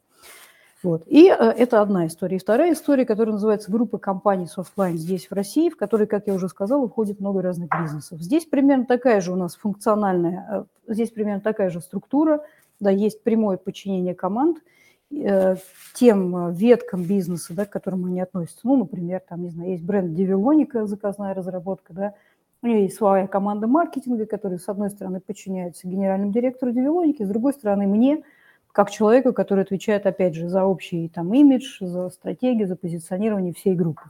Вот. 0.88 1.04
И 1.06 1.28
э, 1.28 1.34
это 1.34 1.82
одна 1.82 2.08
история. 2.08 2.38
И 2.38 2.40
вторая 2.40 2.72
история, 2.72 3.06
которая 3.06 3.34
называется 3.34 3.70
группа 3.70 3.98
компаний 3.98 4.46
Softline 4.46 4.94
здесь, 4.94 5.28
в 5.28 5.34
России, 5.34 5.70
в 5.70 5.76
которой, 5.76 6.08
как 6.08 6.28
я 6.28 6.34
уже 6.34 6.48
сказала, 6.48 6.88
входит 6.88 7.20
много 7.20 7.42
разных 7.42 7.70
бизнесов. 7.78 8.22
Здесь 8.22 8.46
примерно 8.46 8.86
такая 8.86 9.20
же 9.20 9.34
у 9.34 9.36
нас 9.36 9.58
функциональная, 9.58 10.66
э, 10.88 10.94
здесь 10.94 11.10
примерно 11.10 11.42
такая 11.42 11.72
же 11.72 11.82
структура, 11.82 12.42
да, 12.80 12.90
есть 12.90 13.22
прямое 13.22 13.58
подчинение 13.58 14.16
команд 14.16 14.60
э, 15.12 15.58
тем 15.94 16.54
веткам 16.54 17.04
бизнеса, 17.04 17.54
да, 17.54 17.66
к 17.66 17.70
которым 17.70 18.06
они 18.06 18.22
относятся. 18.22 18.62
Ну, 18.64 18.78
например, 18.78 19.22
там, 19.28 19.44
не 19.44 19.50
знаю, 19.50 19.72
есть 19.72 19.84
бренд 19.84 20.14
Девилоника, 20.14 20.86
заказная 20.86 21.34
разработка, 21.34 21.92
да, 21.94 22.14
у 22.62 22.68
нее 22.68 22.84
есть 22.84 22.96
своя 22.96 23.28
команда 23.28 23.68
маркетинга, 23.68 24.26
которая, 24.26 24.58
с 24.58 24.70
одной 24.70 24.90
стороны, 24.90 25.20
подчиняется 25.20 25.86
генеральному 25.86 26.32
директору 26.32 26.72
Девилоники, 26.72 27.24
с 27.24 27.28
другой 27.28 27.52
стороны, 27.52 27.88
мне– 27.88 28.24
как 28.78 28.92
человеку, 28.92 29.34
который 29.34 29.64
отвечает, 29.64 30.06
опять 30.06 30.36
же, 30.36 30.50
за 30.50 30.64
общий 30.64 31.10
там 31.10 31.34
имидж, 31.34 31.80
за 31.82 32.10
стратегию, 32.10 32.68
за 32.68 32.76
позиционирование 32.76 33.52
всей 33.52 33.74
группы. 33.74 34.04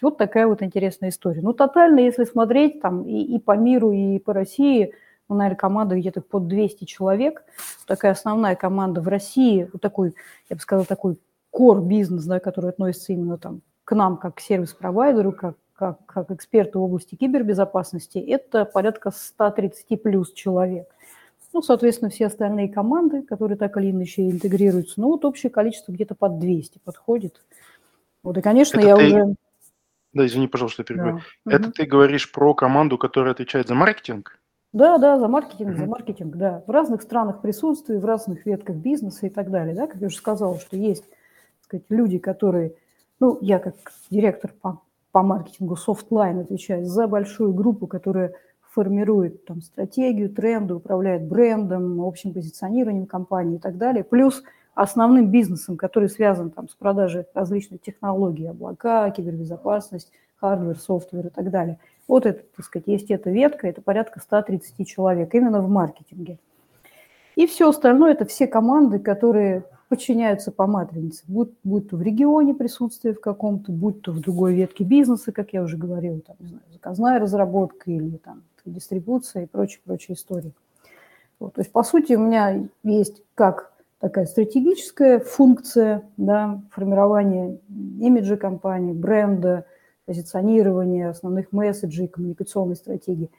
вот 0.00 0.16
такая 0.16 0.46
вот 0.46 0.62
интересная 0.62 1.10
история. 1.10 1.42
Ну, 1.42 1.52
тотально, 1.52 2.00
если 2.00 2.24
смотреть 2.24 2.80
там 2.80 3.02
и, 3.02 3.20
и 3.20 3.38
по 3.38 3.58
миру, 3.58 3.92
и 3.92 4.18
по 4.18 4.32
России, 4.32 4.94
ну, 5.28 5.36
наверное, 5.36 5.58
команда 5.58 5.96
где-то 5.96 6.22
под 6.22 6.48
200 6.48 6.84
человек. 6.86 7.44
Такая 7.86 8.12
основная 8.12 8.56
команда 8.56 9.02
в 9.02 9.08
России, 9.08 9.68
вот 9.70 9.82
такой, 9.82 10.14
я 10.48 10.56
бы 10.56 10.62
сказала, 10.62 10.86
такой 10.86 11.18
core 11.54 11.82
бизнес, 11.82 12.24
да, 12.24 12.40
который 12.40 12.70
относится 12.70 13.12
именно 13.12 13.36
там 13.36 13.60
к 13.84 13.94
нам, 13.94 14.16
как 14.16 14.36
к 14.36 14.40
сервис-провайдеру, 14.40 15.32
как, 15.32 15.56
как, 15.74 15.98
как 16.06 16.30
эксперту 16.30 16.80
в 16.80 16.84
области 16.84 17.16
кибербезопасности, 17.16 18.16
это 18.16 18.64
порядка 18.64 19.10
130 19.10 20.02
плюс 20.02 20.32
человек. 20.32 20.88
Ну, 21.52 21.62
соответственно, 21.62 22.10
все 22.10 22.26
остальные 22.26 22.68
команды, 22.68 23.22
которые 23.22 23.56
так 23.56 23.76
или 23.76 23.90
иначе 23.90 24.30
интегрируются, 24.30 25.00
ну, 25.00 25.08
вот 25.08 25.24
общее 25.24 25.50
количество 25.50 25.92
где-то 25.92 26.14
под 26.14 26.38
200 26.38 26.80
подходит. 26.84 27.40
Вот, 28.22 28.36
и, 28.36 28.42
конечно, 28.42 28.78
Это 28.78 28.88
я 28.88 28.96
ты... 28.96 29.06
уже... 29.06 29.34
Да, 30.12 30.26
извини, 30.26 30.48
пожалуйста, 30.48 30.82
перебью. 30.82 31.20
Да. 31.44 31.52
Это 31.56 31.68
угу. 31.68 31.72
ты 31.72 31.84
говоришь 31.84 32.32
про 32.32 32.54
команду, 32.54 32.98
которая 32.98 33.32
отвечает 33.32 33.68
за 33.68 33.74
маркетинг? 33.74 34.38
Да, 34.72 34.98
да, 34.98 35.18
за 35.18 35.28
маркетинг, 35.28 35.70
uh 35.70 35.76
за 35.76 35.86
маркетинг, 35.86 36.36
да. 36.36 36.62
В 36.66 36.70
разных 36.70 37.02
странах 37.02 37.40
присутствие, 37.40 37.98
в 37.98 38.04
разных 38.04 38.44
ветках 38.44 38.76
бизнеса 38.76 39.26
и 39.26 39.30
так 39.30 39.50
далее, 39.50 39.74
да, 39.74 39.86
как 39.86 40.00
я 40.00 40.08
уже 40.08 40.16
сказала, 40.16 40.58
что 40.58 40.76
есть, 40.76 41.04
так 41.04 41.62
сказать, 41.62 41.86
люди, 41.88 42.18
которые, 42.18 42.74
ну, 43.20 43.38
я 43.40 43.58
как 43.58 43.74
директор 44.10 44.52
по, 44.60 44.82
по 45.12 45.22
маркетингу 45.22 45.76
Softline 45.76 46.42
отвечаю 46.42 46.84
за 46.84 47.06
большую 47.06 47.54
группу, 47.54 47.86
которая 47.86 48.34
формирует 48.76 49.46
там, 49.46 49.62
стратегию, 49.62 50.28
тренды, 50.28 50.74
управляет 50.74 51.24
брендом, 51.24 52.02
общим 52.02 52.34
позиционированием 52.34 53.06
компании 53.06 53.56
и 53.56 53.58
так 53.58 53.78
далее, 53.78 54.04
плюс 54.04 54.42
основным 54.74 55.30
бизнесом, 55.30 55.78
который 55.78 56.10
связан 56.10 56.50
там, 56.50 56.68
с 56.68 56.74
продажей 56.74 57.24
различных 57.32 57.80
технологий, 57.80 58.44
облака, 58.44 59.10
кибербезопасность, 59.10 60.12
hardware, 60.36 60.78
software 60.78 61.28
и 61.28 61.30
так 61.30 61.50
далее. 61.50 61.78
Вот 62.06 62.26
это, 62.26 62.42
так 62.54 62.66
сказать, 62.66 62.86
есть 62.86 63.10
эта 63.10 63.30
ветка, 63.30 63.66
это 63.66 63.80
порядка 63.80 64.20
130 64.20 64.86
человек 64.86 65.34
именно 65.34 65.62
в 65.62 65.70
маркетинге. 65.70 66.38
И 67.34 67.46
все 67.46 67.70
остальное– 67.70 68.12
это 68.12 68.26
все 68.26 68.46
команды, 68.46 68.98
которые 68.98 69.64
подчиняются 69.88 70.52
по 70.52 70.66
матрице, 70.66 71.24
будь, 71.28 71.52
будь 71.64 71.88
то 71.88 71.96
в 71.96 72.02
регионе 72.02 72.52
присутствие 72.52 73.14
в 73.14 73.20
каком-то, 73.20 73.72
будь 73.72 74.02
то 74.02 74.12
в 74.12 74.20
другой 74.20 74.52
ветке 74.52 74.84
бизнеса, 74.84 75.32
как 75.32 75.54
я 75.54 75.62
уже 75.62 75.78
говорила, 75.78 76.20
там, 76.20 76.36
не 76.40 76.48
знаю, 76.48 76.64
заказная 76.70 77.18
разработка 77.18 77.90
или 77.90 78.18
там 78.18 78.42
дистрибуция 78.70 79.44
и 79.44 79.46
прочие-прочие 79.46 80.14
истории. 80.16 80.52
Вот, 81.38 81.54
то 81.54 81.60
есть, 81.60 81.72
по 81.72 81.82
сути, 81.82 82.14
у 82.14 82.20
меня 82.20 82.66
есть 82.82 83.22
как 83.34 83.72
такая 84.00 84.26
стратегическая 84.26 85.18
функция 85.18 86.02
да, 86.16 86.62
формирования 86.70 87.58
имиджа 88.00 88.36
компании, 88.36 88.92
бренда, 88.92 89.66
позиционирования 90.06 91.10
основных 91.10 91.52
месседжей, 91.52 92.08
коммуникационной 92.08 92.76
стратегии, 92.76 93.30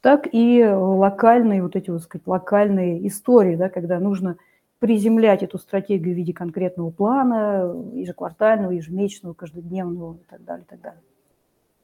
так 0.00 0.28
и 0.32 0.64
локальные, 0.64 1.62
вот 1.62 1.76
эти 1.76 1.90
вот, 1.90 2.02
сказать, 2.02 2.26
локальные 2.26 3.06
истории, 3.08 3.56
да, 3.56 3.68
когда 3.68 3.98
нужно 3.98 4.36
приземлять 4.78 5.42
эту 5.42 5.58
стратегию 5.58 6.14
в 6.14 6.18
виде 6.18 6.32
конкретного 6.32 6.90
плана, 6.90 7.74
ежеквартального, 7.94 8.72
ежемесячного, 8.72 9.32
каждодневного 9.32 10.16
и 10.16 10.30
так 10.30 10.44
далее, 10.44 10.64
и 10.64 10.70
так 10.70 10.80
далее. 10.80 11.00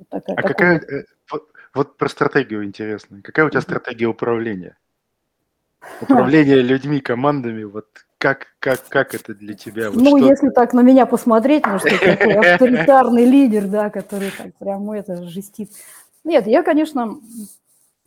Вот 0.00 0.08
такая, 0.08 0.36
а 0.36 0.42
какая, 0.42 0.78
э, 0.78 1.04
вот, 1.30 1.50
вот 1.74 1.96
про 1.98 2.08
стратегию 2.08 2.64
интересно. 2.64 3.20
Какая 3.22 3.46
у 3.46 3.50
тебя 3.50 3.60
стратегия 3.60 4.06
управления? 4.06 4.76
Управление 6.00 6.62
людьми, 6.62 7.00
командами, 7.00 7.64
вот 7.64 7.86
как, 8.18 8.48
как, 8.58 8.86
как 8.88 9.14
это 9.14 9.34
для 9.34 9.54
тебя? 9.54 9.90
Вот 9.90 10.00
ну, 10.00 10.18
что... 10.18 10.28
если 10.28 10.50
так 10.50 10.72
на 10.72 10.80
меня 10.80 11.06
посмотреть, 11.06 11.66
может, 11.66 11.88
ты 11.88 11.98
такой 11.98 12.34
авторитарный 12.34 13.24
лидер, 13.24 13.66
да, 13.66 13.90
который 13.90 14.30
так 14.30 14.54
прямо 14.56 14.98
это 14.98 15.22
жестит. 15.26 15.70
Нет, 16.24 16.46
я, 16.46 16.62
конечно, 16.62 17.18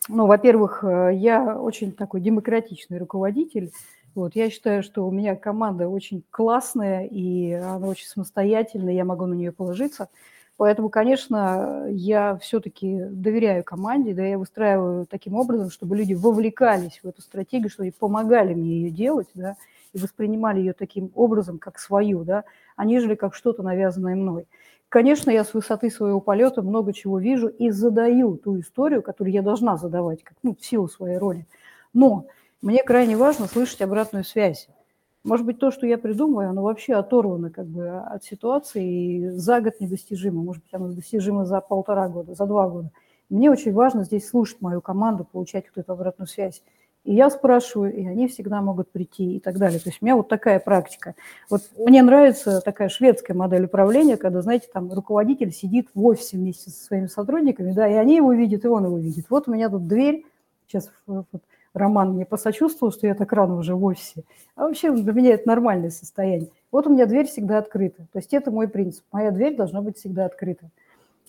ну, 0.08 0.26
во-первых, 0.26 0.84
э, 0.84 1.12
я 1.14 1.58
очень 1.58 1.92
такой 1.92 2.22
демократичный 2.22 2.98
руководитель. 2.98 3.72
Вот, 4.16 4.36
я 4.36 4.50
считаю, 4.52 4.84
что 4.84 5.08
у 5.08 5.12
меня 5.12 5.36
команда 5.36 5.88
очень 5.88 6.24
классная, 6.30 7.06
и 7.06 7.54
она 7.54 7.88
очень 7.88 8.06
самостоятельная, 8.06 8.94
я 8.94 9.06
могу 9.06 9.26
на 9.26 9.34
нее 9.34 9.52
положиться. 9.52 10.10
Поэтому, 10.58 10.90
конечно, 10.90 11.88
я 11.90 12.38
все-таки 12.38 13.06
доверяю 13.10 13.64
команде, 13.64 14.14
да, 14.14 14.24
я 14.24 14.38
выстраиваю 14.38 15.08
таким 15.08 15.36
образом, 15.36 15.72
чтобы 15.72 15.98
люди 15.98 16.14
вовлекались 16.14 17.00
в 17.02 17.08
эту 17.08 17.22
стратегию, 17.22 17.70
чтобы 17.70 17.86
они 17.86 17.92
помогали 17.92 18.54
мне 18.54 18.82
ее 18.82 18.92
делать, 18.92 19.28
да, 19.34 19.56
и 19.94 19.98
воспринимали 19.98 20.60
ее 20.60 20.74
таким 20.74 21.12
образом, 21.16 21.58
как 21.58 21.80
свою, 21.80 22.24
да, 22.24 22.44
а 22.76 22.86
нежели 22.86 23.16
как 23.16 23.34
что-то 23.34 23.64
навязанное 23.64 24.16
мной. 24.16 24.46
Конечно, 24.90 25.32
я 25.32 25.44
с 25.44 25.56
высоты 25.56 25.90
своего 25.90 26.20
полета 26.20 26.62
много 26.62 26.94
чего 26.94 27.18
вижу 27.18 27.48
и 27.48 27.72
задаю 27.72 28.38
ту 28.38 28.60
историю, 28.60 29.02
которую 29.02 29.34
я 29.34 29.42
должна 29.42 29.76
задавать, 29.76 30.24
как, 30.24 30.38
ну, 30.44 30.56
в 30.56 30.64
силу 30.64 30.88
своей 30.88 31.18
роли. 31.18 31.48
Но 31.94 32.28
мне 32.62 32.84
крайне 32.84 33.18
важно 33.18 33.48
слышать 33.48 33.82
обратную 33.82 34.24
связь. 34.24 34.68
Может 35.24 35.46
быть, 35.46 35.58
то, 35.58 35.72
что 35.72 35.88
я 35.88 35.98
придумываю, 35.98 36.50
оно 36.50 36.64
вообще 36.64 36.96
оторвано 36.96 37.50
как 37.50 37.66
бы 37.66 37.90
от 37.90 38.26
ситуации 38.26 38.86
и 38.86 39.30
за 39.30 39.62
год 39.62 39.80
недостижимо. 39.80 40.44
Может 40.44 40.64
быть, 40.64 40.74
оно 40.74 40.90
достижимо 40.90 41.46
за 41.46 41.62
полтора 41.62 42.10
года, 42.10 42.36
за 42.36 42.46
два 42.46 42.68
года. 42.70 42.92
Мне 43.30 43.50
очень 43.50 43.72
важно 43.72 44.04
здесь 44.04 44.28
слушать 44.28 44.62
мою 44.62 44.82
команду, 44.82 45.26
получать 45.30 45.66
вот 45.74 45.82
эту 45.82 45.94
обратную 45.94 46.28
связь. 46.28 46.62
И 47.06 47.14
я 47.16 47.30
спрашиваю, 47.30 47.94
и 47.94 48.06
они 48.06 48.28
всегда 48.28 48.62
могут 48.62 48.92
прийти 48.92 49.36
и 49.36 49.40
так 49.40 49.58
далее. 49.58 49.80
То 49.80 49.90
есть 49.90 50.02
у 50.02 50.06
меня 50.06 50.16
вот 50.16 50.30
такая 50.30 50.60
практика. 50.60 51.16
Вот 51.50 51.62
мне 51.78 52.02
нравится 52.02 52.62
такая 52.62 52.90
шведская 52.90 53.34
модель 53.34 53.66
управления, 53.66 54.18
когда, 54.18 54.42
знаете, 54.42 54.68
там 54.74 54.92
руководитель 54.92 55.52
сидит 55.52 55.90
в 55.94 56.06
офисе 56.06 56.38
вместе 56.38 56.70
со 56.70 56.86
своими 56.86 57.08
сотрудниками, 57.08 57.74
да, 57.74 57.88
и 57.88 57.94
они 57.94 58.18
его 58.18 58.34
видят, 58.34 58.64
и 58.64 58.70
он 58.70 58.86
его 58.86 58.98
видит. 58.98 59.26
Вот 59.30 59.48
у 59.48 59.54
меня 59.54 59.70
тут 59.70 59.88
дверь, 59.88 60.26
сейчас 60.68 60.90
вот, 61.06 61.28
Роман 61.74 62.14
мне 62.14 62.26
посочувствовал, 62.26 62.94
что 62.94 63.08
я 63.08 63.16
так 63.16 63.32
рано 63.34 63.56
уже 63.56 63.76
в 63.76 63.84
офисе. 63.84 64.24
А 64.56 64.68
вообще 64.68 64.92
для 64.92 65.12
меня 65.12 65.34
это 65.34 65.48
нормальное 65.48 65.90
состояние. 65.90 66.50
Вот 66.72 66.86
у 66.88 66.92
меня 66.92 67.06
дверь 67.06 67.28
всегда 67.28 67.58
открыта. 67.58 68.04
То 68.12 68.20
есть 68.20 68.34
это 68.34 68.52
мой 68.52 68.68
принцип. 68.68 69.04
Моя 69.12 69.32
дверь 69.32 69.56
должна 69.56 69.82
быть 69.82 69.98
всегда 69.98 70.26
открыта. 70.26 70.70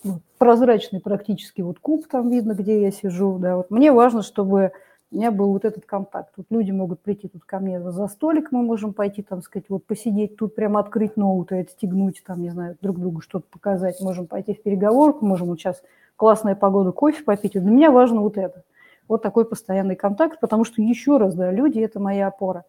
Вот, 0.03 0.21
прозрачный 0.37 1.01
практически 1.01 1.61
вот 1.61 1.79
куб 1.79 2.07
там 2.07 2.29
видно, 2.29 2.53
где 2.53 2.81
я 2.81 2.91
сижу. 2.91 3.39
Да. 3.39 3.57
Вот 3.57 3.71
мне 3.71 3.91
важно, 3.91 4.21
чтобы 4.21 4.71
у 5.11 5.15
меня 5.15 5.31
был 5.31 5.51
вот 5.51 5.65
этот 5.65 5.85
контакт. 5.85 6.31
Вот 6.37 6.45
люди 6.51 6.69
могут 6.69 6.99
прийти 6.99 7.27
тут 7.27 7.43
ко 7.43 7.59
мне 7.59 7.81
за 7.81 8.07
столик, 8.07 8.51
мы 8.51 8.61
можем 8.61 8.93
пойти, 8.93 9.23
там, 9.23 9.41
сказать, 9.41 9.65
вот 9.69 9.85
посидеть 9.85 10.35
тут, 10.35 10.53
прямо 10.53 10.79
открыть 10.79 11.17
ноут 11.17 11.51
и 11.51 11.57
отстегнуть, 11.57 12.23
там, 12.25 12.41
не 12.41 12.49
знаю, 12.49 12.77
друг 12.81 12.99
другу 12.99 13.21
что-то 13.21 13.45
показать. 13.49 13.99
Можем 14.01 14.27
пойти 14.27 14.53
в 14.53 14.61
переговорку, 14.61 15.25
можем 15.25 15.47
вот 15.47 15.59
сейчас 15.59 15.81
классная 16.15 16.55
погода, 16.55 16.91
кофе 16.91 17.23
попить. 17.23 17.55
Вот 17.55 17.63
для 17.63 17.71
меня 17.71 17.89
важно 17.89 18.21
вот 18.21 18.37
это– 18.37 18.63
вот 19.07 19.21
такой 19.21 19.45
постоянный 19.45 19.95
контакт, 19.95 20.39
потому 20.39 20.63
что, 20.63 20.81
еще 20.81 21.17
раз, 21.17 21.35
да, 21.35 21.51
люди– 21.51 21.79
это 21.81 21.99
моя 21.99 22.27
опора. 22.27 22.65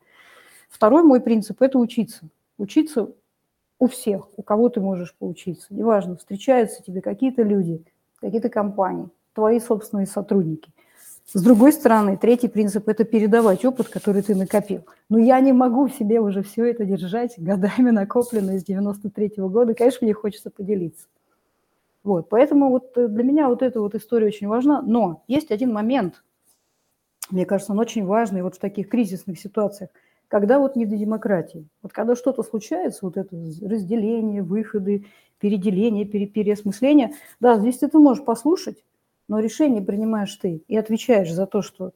Второй 0.68 1.02
мой 1.02 1.20
принцип– 1.20 1.56
это 1.62 1.78
учиться. 1.78 2.28
Учиться 2.58 3.08
у 3.78 3.86
всех, 3.88 4.28
у 4.36 4.42
кого 4.42 4.68
ты 4.68 4.80
можешь 4.80 5.14
поучиться. 5.14 5.66
Неважно, 5.70 6.16
встречаются 6.16 6.82
тебе 6.82 7.00
какие-то 7.00 7.42
люди, 7.42 7.84
какие-то 8.20 8.48
компании, 8.48 9.08
твои 9.34 9.60
собственные 9.60 10.06
сотрудники. 10.06 10.70
С 11.32 11.42
другой 11.42 11.72
стороны, 11.72 12.16
третий 12.16 12.48
принцип– 12.48 12.88
это 12.88 13.04
передавать 13.04 13.64
опыт, 13.64 13.88
который 13.88 14.22
ты 14.22 14.36
накопил. 14.36 14.86
Но 15.08 15.18
я 15.18 15.40
не 15.40 15.52
могу 15.52 15.88
в 15.88 15.92
себе 15.92 16.20
уже 16.20 16.42
все 16.42 16.66
это 16.66 16.84
держать, 16.84 17.34
годами 17.36 17.90
накопленное 17.90 18.60
с 18.60 18.64
93 18.64 19.34
-го 19.38 19.48
года. 19.48 19.74
Конечно, 19.74 20.04
мне 20.04 20.14
хочется 20.14 20.50
поделиться. 20.50 21.08
Вот, 22.04 22.28
поэтому 22.28 22.70
вот 22.70 22.96
э, 22.96 23.08
для 23.08 23.24
меня 23.24 23.48
вот 23.48 23.62
эта 23.62 23.80
вот 23.80 23.96
история 23.96 24.28
очень 24.28 24.46
важна. 24.46 24.80
Но 24.82 25.24
есть 25.26 25.50
один 25.50 25.72
момент, 25.72 26.22
мне 27.30 27.46
кажется, 27.46 27.72
он 27.72 27.78
очень 27.78 28.04
важный 28.04 28.42
вот 28.42 28.56
в 28.56 28.58
таких 28.58 28.88
кризисных 28.88 29.38
ситуациях, 29.38 29.90
когда 30.28 30.58
вот 30.58 30.76
не 30.76 30.86
до 30.86 30.96
демократии. 30.96 31.66
Вот 31.82 31.92
когда 31.92 32.16
что-то 32.16 32.42
случается, 32.42 33.04
вот 33.04 33.16
это 33.16 33.36
разделение, 33.36 34.42
выходы, 34.42 35.06
переделение, 35.38 36.04
переосмысление, 36.04 37.12
да, 37.40 37.58
здесь 37.58 37.78
ты 37.78 37.88
можешь 37.98 38.24
послушать, 38.24 38.84
но 39.28 39.38
решение 39.38 39.82
принимаешь 39.82 40.34
ты 40.36 40.62
и 40.68 40.76
отвечаешь 40.76 41.32
за 41.32 41.46
то, 41.46 41.62
что 41.62 41.92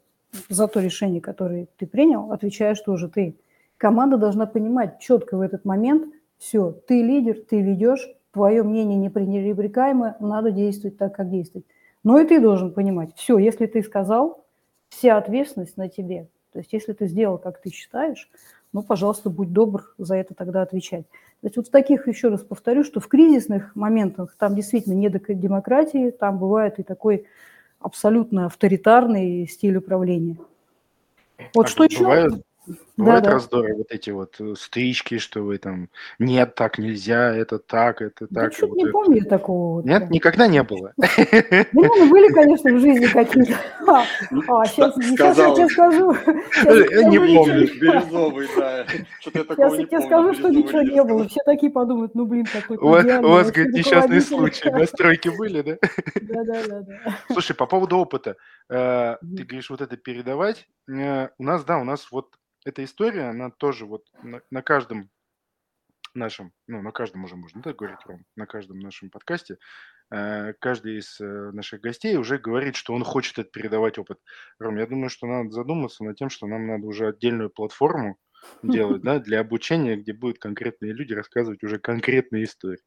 за 0.48 0.68
то 0.68 0.80
решение, 0.80 1.20
которое 1.20 1.66
ты 1.76 1.86
принял, 1.86 2.32
отвечаешь 2.32 2.80
тоже 2.80 3.08
ты. 3.08 3.36
Команда 3.76 4.16
должна 4.16 4.46
понимать 4.46 5.00
четко 5.00 5.36
в 5.36 5.40
этот 5.40 5.64
момент, 5.64 6.12
все, 6.38 6.70
ты 6.86 7.02
лидер, 7.02 7.40
ты 7.48 7.60
ведешь, 7.60 8.08
твое 8.32 8.62
мнение 8.62 8.96
непренебрекаемое, 8.98 10.16
надо 10.20 10.50
действовать 10.50 10.98
так, 10.98 11.14
как 11.16 11.30
действовать. 11.30 11.66
Но 12.04 12.18
и 12.18 12.26
ты 12.26 12.40
должен 12.40 12.72
понимать, 12.72 13.14
все, 13.16 13.38
если 13.38 13.66
ты 13.66 13.82
сказал, 13.82 14.39
вся 14.90 15.16
ответственность 15.16 15.76
на 15.76 15.88
тебе. 15.88 16.28
То 16.52 16.58
есть 16.58 16.72
если 16.72 16.92
ты 16.92 17.06
сделал, 17.06 17.38
как 17.38 17.60
ты 17.60 17.70
считаешь, 17.70 18.28
ну, 18.72 18.82
пожалуйста, 18.82 19.30
будь 19.30 19.52
добр 19.52 19.94
за 19.98 20.16
это 20.16 20.34
тогда 20.34 20.62
отвечать. 20.62 21.06
То 21.40 21.46
есть 21.46 21.56
вот 21.56 21.68
в 21.68 21.70
таких, 21.70 22.06
еще 22.06 22.28
раз 22.28 22.42
повторю, 22.42 22.84
что 22.84 23.00
в 23.00 23.08
кризисных 23.08 23.74
моментах 23.74 24.36
там 24.38 24.54
действительно 24.54 24.94
не 24.94 25.08
до 25.08 25.18
демократии, 25.34 26.10
там 26.10 26.38
бывает 26.38 26.78
и 26.78 26.82
такой 26.82 27.26
абсолютно 27.80 28.46
авторитарный 28.46 29.48
стиль 29.48 29.76
управления. 29.76 30.36
Вот 31.54 31.66
а 31.66 31.68
что 31.68 31.84
еще? 31.84 32.00
Бывают, 32.00 32.42
Бывают 32.96 33.24
да, 33.24 33.32
раздоры, 33.32 33.74
вот 33.74 33.90
эти 33.90 34.10
вот 34.10 34.36
э, 34.40 34.54
стычки, 34.58 35.18
что 35.18 35.42
вы 35.42 35.58
там, 35.58 35.88
нет, 36.18 36.54
так 36.54 36.78
нельзя, 36.78 37.34
это 37.34 37.58
так, 37.58 38.02
это 38.02 38.26
да 38.28 38.42
так. 38.42 38.52
что 38.52 38.66
вот 38.66 38.76
не 38.76 38.84
это. 38.84 38.92
помню 38.92 39.24
такого. 39.24 39.76
Вот. 39.76 39.84
Нет, 39.86 40.10
никогда 40.10 40.46
не 40.46 40.62
было. 40.62 40.92
Ну, 41.72 42.10
были, 42.10 42.32
конечно, 42.32 42.72
в 42.72 42.80
жизни 42.80 43.06
какие-то. 43.12 43.58
А, 43.86 44.04
а 44.48 44.66
сейчас, 44.66 44.94
сейчас 44.96 45.38
я 45.38 45.54
тебе 45.54 45.68
скажу. 45.68 46.12
Не 47.10 47.18
помню. 47.18 47.66
Бирюзовый, 47.80 48.48
да. 48.56 48.84
Сейчас 49.20 49.78
я 49.78 49.86
тебе 49.86 50.00
скажу, 50.00 50.34
что 50.34 50.48
ничего 50.48 50.82
не 50.82 51.02
было. 51.02 51.28
Все 51.28 51.40
такие 51.44 51.72
подумают, 51.72 52.14
ну, 52.14 52.26
блин, 52.26 52.46
какой 52.52 52.76
У 52.76 52.88
вас, 52.88 53.04
у 53.04 53.28
вас 53.28 53.50
говорит, 53.50 53.74
несчастные 53.74 54.20
случаи 54.20 54.68
на 54.68 54.86
стройке 54.86 55.30
были, 55.30 55.62
да? 55.62 55.76
Да, 56.20 56.44
да, 56.44 56.66
да, 56.66 56.80
да. 56.80 57.18
Слушай, 57.32 57.54
по 57.56 57.66
поводу 57.66 57.98
опыта. 57.98 58.36
Э, 58.68 59.16
ты 59.20 59.44
говоришь, 59.44 59.70
вот 59.70 59.80
это 59.80 59.96
передавать. 59.96 60.68
Э, 60.88 61.28
у 61.38 61.42
нас, 61.42 61.64
да, 61.64 61.78
у 61.78 61.84
нас 61.84 62.08
вот 62.10 62.28
эта 62.64 62.84
история, 62.84 63.24
она 63.24 63.50
тоже 63.50 63.86
вот 63.86 64.06
на, 64.22 64.42
на 64.50 64.62
каждом 64.62 65.10
нашем, 66.14 66.52
ну, 66.66 66.82
на 66.82 66.92
каждом 66.92 67.24
уже 67.24 67.36
можно 67.36 67.62
так 67.62 67.76
говорить, 67.76 68.00
Ром, 68.04 68.24
на 68.36 68.46
каждом 68.46 68.80
нашем 68.80 69.10
подкасте, 69.10 69.58
э, 70.12 70.54
каждый 70.58 70.98
из 70.98 71.20
э, 71.20 71.24
наших 71.52 71.80
гостей 71.80 72.16
уже 72.16 72.38
говорит, 72.38 72.76
что 72.76 72.94
он 72.94 73.04
хочет 73.04 73.38
это 73.38 73.50
передавать 73.50 73.98
опыт. 73.98 74.18
Ром, 74.58 74.76
я 74.76 74.86
думаю, 74.86 75.08
что 75.10 75.26
надо 75.26 75.50
задуматься 75.50 76.04
над 76.04 76.16
тем, 76.16 76.30
что 76.30 76.46
нам 76.46 76.66
надо 76.66 76.86
уже 76.86 77.08
отдельную 77.08 77.50
платформу 77.50 78.18
делать, 78.62 79.02
да, 79.02 79.18
для 79.18 79.40
обучения, 79.40 79.96
где 79.96 80.12
будут 80.12 80.38
конкретные 80.38 80.92
люди 80.92 81.12
рассказывать 81.12 81.62
уже 81.62 81.78
конкретные 81.78 82.44
истории. 82.44 82.80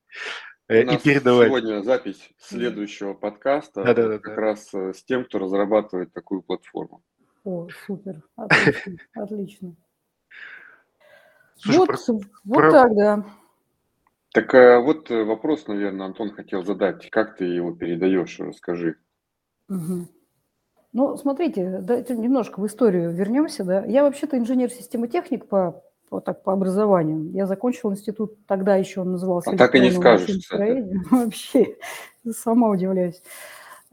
Э, 0.67 0.85
У 0.85 0.91
и 0.91 0.97
передавать. 0.97 1.47
сегодня 1.47 1.81
запись 1.81 2.29
следующего 2.37 3.13
подкаста 3.13 3.83
да, 3.83 3.93
да, 3.93 4.07
да, 4.07 4.19
как 4.19 4.35
да. 4.35 4.41
раз 4.41 4.73
с 4.73 5.03
тем, 5.03 5.25
кто 5.25 5.39
разрабатывает 5.39 6.13
такую 6.13 6.41
платформу. 6.41 7.03
О, 7.43 7.67
супер, 7.85 8.21
отлично, 8.35 8.93
отлично. 9.15 9.75
Слушай, 11.57 11.77
вот, 11.77 11.87
про, 11.87 11.97
вот 12.45 12.57
про... 12.57 12.71
так, 12.71 12.95
да. 12.95 13.25
Так 14.33 14.53
а 14.55 14.79
вот 14.79 15.11
э, 15.11 15.23
вопрос, 15.23 15.67
наверное, 15.67 16.07
Антон 16.07 16.31
хотел 16.31 16.63
задать. 16.63 17.09
Как 17.09 17.37
ты 17.37 17.45
его 17.45 17.71
передаешь? 17.71 18.39
Расскажи. 18.39 18.95
Угу. 19.69 20.07
Ну, 20.93 21.17
смотрите, 21.17 21.79
да, 21.81 22.01
немножко 22.01 22.59
в 22.59 22.67
историю 22.67 23.11
вернемся. 23.11 23.63
Да. 23.63 23.85
Я 23.85 24.03
вообще-то 24.03 24.37
инженер-системотехник 24.37 25.47
по, 25.47 25.83
по, 26.09 26.19
так, 26.19 26.43
по 26.43 26.53
образованию. 26.53 27.31
Я 27.31 27.45
закончил 27.45 27.91
институт, 27.91 28.45
тогда 28.45 28.75
еще 28.75 29.01
он 29.01 29.11
назывался... 29.11 29.51
А 29.51 29.57
так 29.57 29.75
и 29.75 29.79
не 29.79 29.91
скажешь, 29.91 30.37
кстати. 30.41 30.87
Вообще, 31.11 31.77
сама 32.29 32.69
удивляюсь, 32.69 33.21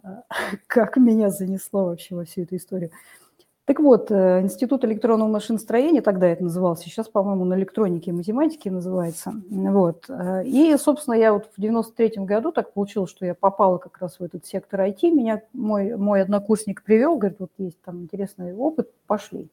как 0.66 0.96
меня 0.96 1.30
занесло 1.30 1.86
вообще 1.86 2.14
во 2.14 2.24
всю 2.24 2.42
эту 2.42 2.56
историю. 2.56 2.90
Так 3.70 3.78
вот, 3.78 4.10
э, 4.10 4.40
Институт 4.40 4.84
электронного 4.84 5.28
машиностроения, 5.28 6.02
тогда 6.02 6.26
это 6.26 6.42
назывался, 6.42 6.86
сейчас, 6.86 7.06
по-моему, 7.06 7.44
на 7.44 7.54
электронике 7.54 8.10
и 8.10 8.12
математике 8.12 8.68
называется. 8.68 9.32
Вот. 9.48 10.06
Э, 10.08 10.42
и, 10.44 10.76
собственно, 10.76 11.14
я 11.14 11.32
вот 11.32 11.48
в 11.56 11.60
93 11.60 12.24
году 12.24 12.50
так 12.50 12.72
получилось, 12.72 13.10
что 13.10 13.24
я 13.24 13.36
попала 13.36 13.78
как 13.78 13.98
раз 13.98 14.18
в 14.18 14.24
этот 14.24 14.44
сектор 14.44 14.80
IT. 14.80 15.12
Меня 15.12 15.42
мой, 15.52 15.96
мой 15.96 16.20
однокурсник 16.20 16.82
привел, 16.82 17.16
говорит, 17.16 17.38
вот 17.38 17.52
есть 17.58 17.80
там 17.84 18.02
интересный 18.02 18.52
опыт, 18.56 18.90
пошли. 19.06 19.48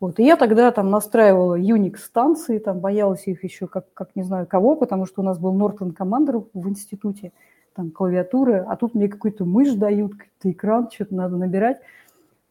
Вот. 0.00 0.20
И 0.20 0.22
я 0.22 0.36
тогда 0.36 0.70
там 0.70 0.90
настраивала 0.90 1.58
Unix-станции, 1.58 2.58
там 2.58 2.80
боялась 2.80 3.26
их 3.26 3.42
еще 3.42 3.68
как, 3.68 3.86
как 3.94 4.14
не 4.14 4.22
знаю 4.22 4.46
кого, 4.46 4.76
потому 4.76 5.06
что 5.06 5.22
у 5.22 5.24
нас 5.24 5.38
был 5.38 5.58
Norton 5.58 5.96
Commander 5.96 6.46
в 6.52 6.68
институте, 6.68 7.32
там 7.74 7.90
клавиатуры, 7.90 8.66
а 8.68 8.76
тут 8.76 8.94
мне 8.94 9.08
какой-то 9.08 9.46
мышь 9.46 9.72
дают, 9.72 10.12
какой-то 10.12 10.50
экран, 10.50 10.90
что-то 10.90 11.14
надо 11.14 11.38
набирать. 11.38 11.78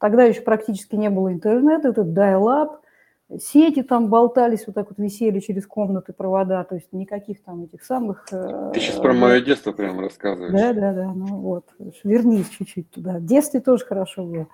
Тогда 0.01 0.23
еще 0.23 0.41
практически 0.41 0.95
не 0.95 1.11
было 1.11 1.31
интернета, 1.31 1.89
этот 1.89 2.07
dial-up, 2.07 2.79
сети 3.39 3.83
там 3.83 4.09
болтались, 4.09 4.65
вот 4.65 4.73
так 4.73 4.89
вот 4.89 4.97
висели 4.97 5.39
через 5.39 5.67
комнаты 5.67 6.11
провода, 6.11 6.63
то 6.63 6.73
есть 6.73 6.91
никаких 6.91 7.43
там 7.43 7.65
этих 7.65 7.83
самых... 7.83 8.25
Ты 8.25 8.79
сейчас 8.79 8.95
про 8.95 9.13
мое 9.13 9.41
детство 9.41 9.71
прямо 9.73 10.01
рассказываешь. 10.01 10.59
Да, 10.59 10.73
да, 10.73 10.93
да, 10.93 11.13
ну 11.13 11.37
вот, 11.37 11.65
вернись 12.03 12.49
чуть-чуть 12.49 12.89
туда. 12.89 13.19
В 13.19 13.25
детстве 13.25 13.59
тоже 13.59 13.85
хорошо 13.85 14.23
было. 14.25 14.47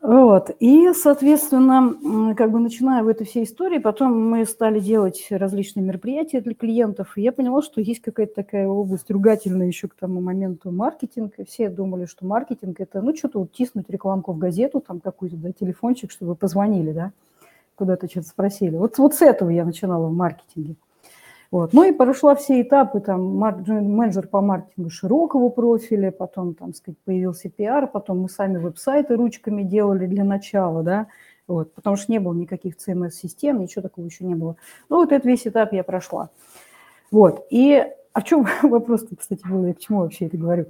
Вот. 0.00 0.50
И, 0.60 0.92
соответственно, 0.94 2.34
как 2.36 2.52
бы 2.52 2.60
начиная 2.60 3.02
в 3.02 3.08
этой 3.08 3.26
всей 3.26 3.42
истории, 3.42 3.78
потом 3.78 4.30
мы 4.30 4.44
стали 4.44 4.78
делать 4.78 5.26
различные 5.28 5.84
мероприятия 5.84 6.40
для 6.40 6.54
клиентов, 6.54 7.18
и 7.18 7.22
я 7.22 7.32
поняла, 7.32 7.62
что 7.62 7.80
есть 7.80 8.00
какая-то 8.00 8.36
такая 8.36 8.68
область 8.68 9.10
ругательная 9.10 9.66
еще 9.66 9.88
к 9.88 9.94
тому 9.94 10.20
моменту 10.20 10.70
маркетинг, 10.70 11.34
и 11.38 11.44
все 11.44 11.68
думали, 11.68 12.06
что 12.06 12.24
маркетинг– 12.26 12.76
это, 12.80 13.02
ну, 13.02 13.14
что-то 13.16 13.40
вот 13.40 13.52
тиснуть 13.52 13.90
рекламку 13.90 14.32
в 14.32 14.38
газету, 14.38 14.80
там 14.80 15.00
какой-то, 15.00 15.36
да, 15.36 15.50
телефончик, 15.50 16.12
чтобы 16.12 16.36
позвонили, 16.36 16.92
да, 16.92 17.10
куда-то 17.74 18.08
что-то 18.08 18.28
спросили. 18.28 18.76
Вот, 18.76 18.98
вот 18.98 19.14
с 19.14 19.22
этого 19.22 19.50
я 19.50 19.64
начинала 19.64 20.06
в 20.06 20.12
маркетинге. 20.12 20.76
Вот. 21.50 21.72
Ну 21.72 21.84
и 21.84 21.92
прошла 21.92 22.34
все 22.34 22.60
этапы, 22.60 23.00
там, 23.00 23.36
менеджер 23.36 24.28
по 24.28 24.42
маркетингу 24.42 24.90
широкого 24.90 25.48
профиля, 25.48 26.10
потом, 26.10 26.54
там, 26.54 26.74
сказать, 26.74 26.98
появился 27.04 27.48
пиар, 27.48 27.86
потом 27.86 28.20
мы 28.20 28.28
сами 28.28 28.58
веб-сайты 28.58 29.16
ручками 29.16 29.62
делали 29.62 30.06
для 30.06 30.24
начала, 30.24 30.82
да, 30.82 31.06
вот, 31.46 31.72
потому 31.72 31.96
что 31.96 32.12
не 32.12 32.18
было 32.18 32.34
никаких 32.34 32.74
CMS-систем, 32.76 33.60
ничего 33.60 33.80
такого 33.80 34.04
еще 34.04 34.24
не 34.24 34.34
было. 34.34 34.56
Ну, 34.90 34.96
вот 34.96 35.12
этот 35.12 35.24
весь 35.24 35.46
этап 35.46 35.72
я 35.72 35.82
прошла. 35.84 36.28
Вот, 37.10 37.46
и, 37.48 37.82
а 38.12 38.20
в 38.20 38.24
чем 38.24 38.46
вопрос 38.62 39.06
кстати, 39.18 39.40
был, 39.48 39.64
я 39.64 39.72
к 39.72 39.78
чему 39.78 40.00
вообще 40.00 40.26
это 40.26 40.36
говорю? 40.36 40.66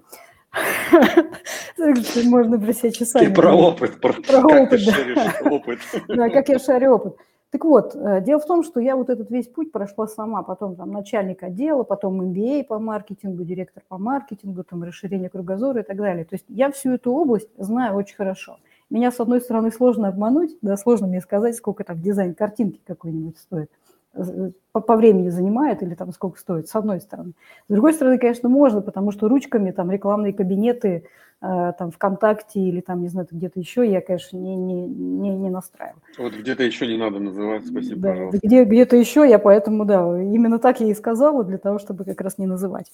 Можно 2.25 2.59
про 2.59 2.73
себя 2.73 2.93
часами. 2.93 3.27
Ты 3.27 3.35
про 3.35 3.53
опыт, 3.53 4.01
про, 4.01 4.13
про 4.13 4.39
опыт, 4.39 4.81
да. 4.87 5.51
опыт. 5.51 5.79
Да, 6.09 6.29
как 6.31 6.49
я 6.49 6.59
шарю 6.59 6.95
опыт. 6.95 7.17
Так 7.51 7.65
вот, 7.65 7.95
э, 7.95 8.21
дело 8.21 8.41
в 8.41 8.47
том, 8.47 8.63
что 8.63 8.79
я 8.79 8.95
вот 8.95 9.09
этот 9.09 9.31
весь 9.31 9.49
путь 9.49 9.73
прошла 9.73 10.07
сама, 10.07 10.43
потом 10.43 10.77
там 10.77 10.93
начальник 10.93 11.43
отдела, 11.43 11.83
потом 11.83 12.21
MBA 12.21 12.65
по 12.65 12.79
маркетингу, 12.79 13.43
директор 13.45 13.83
по 13.89 13.97
маркетингу, 13.97 14.65
там 14.65 14.83
расширение 14.83 15.31
кругозора 15.31 15.81
и 15.81 15.83
так 15.83 15.97
далее. 15.97 16.27
То 16.27 16.35
есть 16.35 16.45
я 16.49 16.71
всю 16.71 16.93
эту 16.93 17.11
область 17.13 17.49
знаю 17.57 17.97
очень 17.97 18.17
хорошо. 18.17 18.59
Меня, 18.91 19.11
с 19.11 19.19
одной 19.19 19.41
стороны, 19.41 19.71
сложно 19.73 20.09
обмануть, 20.09 20.59
да, 20.61 20.77
сложно 20.77 21.07
мне 21.07 21.23
сказать, 21.23 21.57
сколько 21.57 21.85
там 21.85 22.01
дизайн 22.01 22.35
картинки 22.35 22.83
какой-нибудь 22.87 23.39
стоит, 23.39 23.71
э, 24.13 24.51
по, 24.73 24.81
по 24.81 24.97
времени 24.97 25.31
занимает 25.31 25.83
или 25.83 25.95
там 25.95 26.13
сколько 26.13 26.39
стоит, 26.39 26.69
с 26.69 26.75
одной 26.75 27.01
стороны. 27.01 27.33
С 27.69 27.73
другой 27.73 27.95
стороны, 27.95 28.19
конечно, 28.19 28.51
можно, 28.51 28.83
потому 28.83 29.11
что 29.11 29.27
ручками 29.27 29.71
там 29.71 29.91
рекламные 29.91 30.35
кабинеты, 30.35 31.05
там 31.41 31.93
ВКонтакте 31.93 32.59
или 32.59 32.81
там, 32.81 33.01
не 33.01 33.09
знаю, 33.09 33.29
где-то 33.31 33.61
еще, 33.61 33.89
я, 33.89 34.01
конечно, 34.01 34.37
не, 34.37 34.57
не, 34.57 34.89
не, 34.89 35.31
не 35.31 35.51
настраиваю. 35.51 36.03
Вот 36.19 36.35
где-то 36.35 36.65
еще 36.65 36.89
не 36.89 36.97
надо 36.97 37.21
называть, 37.21 37.65
спасибо, 37.65 38.01
да, 38.01 38.11
пожалуйста. 38.11 38.41
Где, 38.43 38.65
где-то 38.65 38.97
еще 38.97 39.29
я 39.29 39.39
поэтому, 39.39 39.85
да, 39.85 40.01
именно 40.21 40.59
так 40.59 40.81
я 40.81 40.89
и 40.89 40.95
сказала, 40.95 41.45
для 41.45 41.59
того, 41.59 41.79
чтобы 41.79 42.05
как 42.05 42.21
раз 42.21 42.39
не 42.39 42.47
называть. 42.47 42.91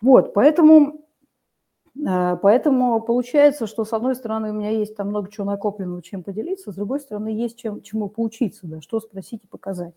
Вот, 0.00 0.34
поэтому, 0.34 1.00
э, 1.96 2.36
поэтому 2.40 3.00
получается, 3.00 3.66
что 3.66 3.84
с 3.84 3.92
одной 3.92 4.14
стороны 4.14 4.50
у 4.50 4.54
меня 4.54 4.70
есть 4.70 4.94
там 4.94 5.08
много 5.08 5.28
чего 5.28 5.44
накопленного, 5.44 6.00
чем 6.00 6.22
поделиться, 6.22 6.70
с 6.70 6.76
другой 6.76 7.00
стороны 7.00 7.28
есть 7.28 7.58
чем, 7.58 7.82
чему 7.82 8.08
поучиться, 8.08 8.68
да, 8.68 8.80
что 8.82 9.00
спросить 9.00 9.42
и 9.42 9.48
показать. 9.48 9.94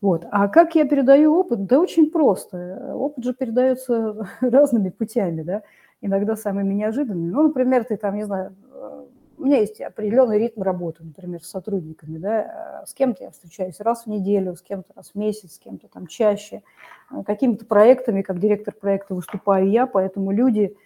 Вот. 0.00 0.24
А 0.30 0.48
как 0.48 0.74
я 0.74 0.86
передаю 0.86 1.34
опыт? 1.34 1.66
Да 1.66 1.78
очень 1.78 2.10
просто. 2.10 2.94
Опыт 2.94 3.22
же 3.22 3.34
передается 3.34 4.26
разными 4.40 4.88
путями, 4.88 5.42
да 5.42 5.62
иногда 6.00 6.36
самыми 6.36 6.74
неожиданными. 6.74 7.30
Ну, 7.30 7.42
например, 7.44 7.84
ты 7.84 7.96
там, 7.96 8.16
не 8.16 8.24
знаю, 8.24 8.54
э, 8.72 9.04
у 9.38 9.44
меня 9.44 9.58
есть 9.58 9.80
определенный 9.80 10.38
ритм 10.38 10.62
работы, 10.62 11.02
например, 11.02 11.42
с 11.42 11.50
сотрудниками, 11.50 12.18
да, 12.18 12.82
э, 12.82 12.86
с 12.86 12.94
кем-то 12.94 13.24
я 13.24 13.30
встречаюсь 13.30 13.80
раз 13.80 14.04
в 14.04 14.06
неделю, 14.06 14.54
с 14.54 14.62
кем-то 14.62 14.92
раз 14.94 15.10
в 15.10 15.14
месяц, 15.14 15.54
с 15.54 15.58
кем-то 15.58 15.88
там 15.88 16.06
чаще, 16.06 16.62
э, 17.10 17.22
какими-то 17.24 17.64
проектами, 17.64 18.22
как 18.22 18.38
директор 18.38 18.74
проекта 18.74 19.14
выступаю 19.14 19.68
я, 19.68 19.86
поэтому 19.86 20.30
люди 20.30 20.76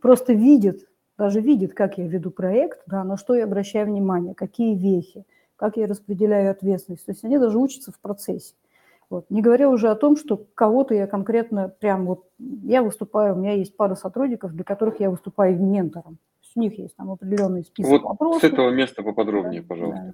просто 0.00 0.32
видят, 0.32 0.80
даже 1.16 1.40
видят, 1.40 1.74
как 1.74 1.98
я 1.98 2.06
веду 2.06 2.30
проект, 2.30 2.82
да, 2.86 3.04
на 3.04 3.16
что 3.16 3.34
я 3.34 3.44
обращаю 3.44 3.86
внимание, 3.86 4.34
какие 4.34 4.76
вехи, 4.76 5.24
как 5.56 5.76
я 5.76 5.86
распределяю 5.86 6.50
ответственность. 6.50 7.04
То 7.04 7.12
есть 7.12 7.24
они 7.24 7.38
даже 7.38 7.58
учатся 7.58 7.90
в 7.90 7.98
процессе. 7.98 8.54
Вот. 9.10 9.30
Не 9.30 9.40
говоря 9.40 9.70
уже 9.70 9.88
о 9.88 9.94
том, 9.94 10.16
что 10.16 10.44
кого-то 10.54 10.94
я 10.94 11.06
конкретно 11.06 11.68
прям 11.68 12.06
вот, 12.06 12.24
я 12.38 12.82
выступаю, 12.82 13.34
у 13.34 13.38
меня 13.38 13.52
есть 13.52 13.76
пара 13.76 13.94
сотрудников, 13.94 14.52
для 14.52 14.64
которых 14.64 15.00
я 15.00 15.10
выступаю 15.10 15.58
ментором. 15.58 16.18
У 16.54 16.60
них 16.60 16.78
есть 16.78 16.96
там 16.96 17.10
определенный 17.12 17.62
список 17.62 17.92
вот 17.92 18.02
вопросов. 18.02 18.42
с 18.42 18.44
этого 18.44 18.70
места 18.70 19.02
поподробнее, 19.02 19.60
да, 19.60 19.66
пожалуйста. 19.68 20.02
Да. 20.06 20.12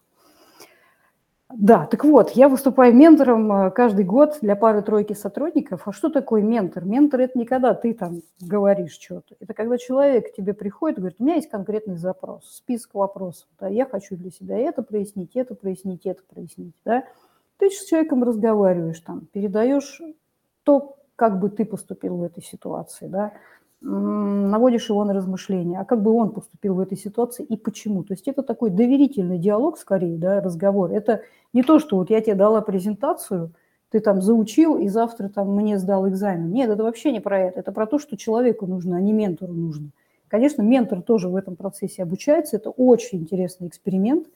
Да, 1.57 1.87
так 1.87 2.05
вот, 2.05 2.31
я 2.31 2.49
выступаю 2.49 2.95
ментором 2.95 3.53
э, 3.53 3.71
каждый 3.71 4.05
год 4.05 4.39
для 4.41 4.57
пары-тройки 4.57 5.13
сотрудников. 5.13 5.87
А 5.87 5.93
что 5.93 6.09
такое 6.09 6.43
ментор? 6.43 6.85
Ментор– 6.85 7.21
это 7.23 7.39
не 7.39 7.45
когда 7.45 7.75
ты 7.75 7.95
там 7.95 8.23
говоришь 8.41 8.99
что-то. 8.99 9.37
Это 9.39 9.55
когда 9.55 9.79
человек 9.79 10.33
к 10.33 10.35
тебе 10.35 10.53
приходит 10.53 10.99
и 10.99 11.01
говорит, 11.03 11.21
у 11.21 11.25
меня 11.25 11.37
есть 11.37 11.51
конкретный 11.51 11.97
запрос, 11.97 12.45
список 12.51 12.95
вопросов. 12.95 13.47
Да, 13.61 13.69
я 13.69 13.85
хочу 13.87 14.17
для 14.17 14.31
себя 14.31 14.59
это 14.59 14.83
прояснить, 14.83 15.37
это 15.37 15.55
прояснить, 15.55 16.07
это 16.07 16.23
прояснить. 16.29 16.75
Да? 16.85 17.05
Ты 17.65 17.71
с 17.71 17.87
человеком 17.87 18.23
разговариваешь, 18.23 19.01
там, 19.01 19.23
передаешь 19.33 20.03
то, 20.65 20.99
как 21.17 21.41
бы 21.41 21.49
ты 21.49 21.65
поступил 21.65 22.19
в 22.19 22.23
этой 22.23 22.43
ситуации, 22.43 23.07
да, 23.07 23.33
наводишь 23.81 24.91
его 24.91 25.03
на 25.05 25.15
размышления, 25.15 25.81
а 25.81 25.87
как 25.87 26.03
бы 26.03 26.11
он 26.11 26.33
поступил 26.33 26.75
в 26.75 26.81
этой 26.81 26.99
ситуации 26.99 27.43
и 27.43 27.57
почему. 27.57 28.05
То 28.05 28.13
есть 28.13 28.29
это 28.29 28.43
такой 28.43 28.69
доверительный 28.69 29.39
диалог 29.39 29.79
скорее, 29.79 30.19
да, 30.19 30.43
разговор. 30.43 30.91
Это 30.91 31.23
не 31.55 31.63
то, 31.63 31.79
что 31.79 31.97
вот 31.97 32.11
я 32.11 32.21
тебе 32.21 32.35
дала 32.35 32.61
презентацию, 32.61 33.53
ты 33.89 34.01
там 34.01 34.21
заучил 34.21 34.77
и 34.77 34.89
завтра 34.89 35.31
там 35.31 35.57
мне 35.57 35.79
сдал 35.79 36.07
экзамен. 36.07 36.51
Нет, 36.51 36.69
это 36.69 36.83
вообще 36.83 37.13
не 37.13 37.21
про 37.21 37.39
это. 37.39 37.61
Это 37.61 37.73
про 37.73 37.87
то, 37.87 37.99
что 37.99 38.19
человеку 38.19 38.67
нужно, 38.67 38.99
а 38.99 39.01
не 39.01 39.15
ментору 39.15 39.55
нужно. 39.55 39.89
Конечно, 40.29 40.61
ментор 40.61 41.01
тоже 41.01 41.31
в 41.31 41.37
этом 41.37 41.57
процессе 41.57 42.03
обучается. 42.03 42.57
Это 42.57 42.69
очень 42.69 43.21
интересный 43.21 43.69
эксперимент. 43.69 44.27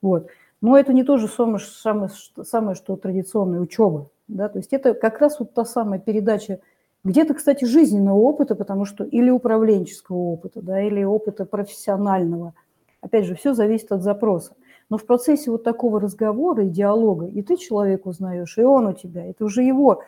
Вот. 0.00 0.28
Но 0.60 0.76
это 0.76 0.92
не 0.92 1.04
то 1.04 1.16
же 1.16 1.28
самое, 1.28 1.58
самое, 1.58 2.10
самое 2.42 2.74
что 2.74 2.96
традиционная 2.96 3.60
учеба. 3.60 4.10
Да? 4.26 4.48
То 4.48 4.58
есть 4.58 4.72
это 4.72 4.94
как 4.94 5.20
раз 5.20 5.38
вот 5.38 5.54
та 5.54 5.64
самая 5.64 6.00
передача 6.00 6.60
где-то, 7.04 7.34
кстати, 7.34 7.64
жизненного 7.64 8.18
опыта, 8.18 8.54
потому 8.54 8.84
что 8.84 9.04
или 9.04 9.30
управленческого 9.30 10.16
опыта, 10.16 10.60
да, 10.60 10.80
или 10.82 11.04
опыта 11.04 11.44
профессионального. 11.44 12.54
Опять 13.00 13.24
же, 13.26 13.36
все 13.36 13.54
зависит 13.54 13.92
от 13.92 14.02
запроса. 14.02 14.54
Но 14.90 14.98
в 14.98 15.06
процессе 15.06 15.50
вот 15.50 15.62
такого 15.62 16.00
разговора 16.00 16.64
и 16.64 16.70
диалога 16.70 17.26
и 17.26 17.42
ты 17.42 17.56
человека 17.56 18.08
узнаешь, 18.08 18.56
и 18.58 18.62
он 18.62 18.88
у 18.88 18.92
тебя. 18.94 19.24
Это 19.24 19.44
уже 19.44 19.62
его 19.62 20.02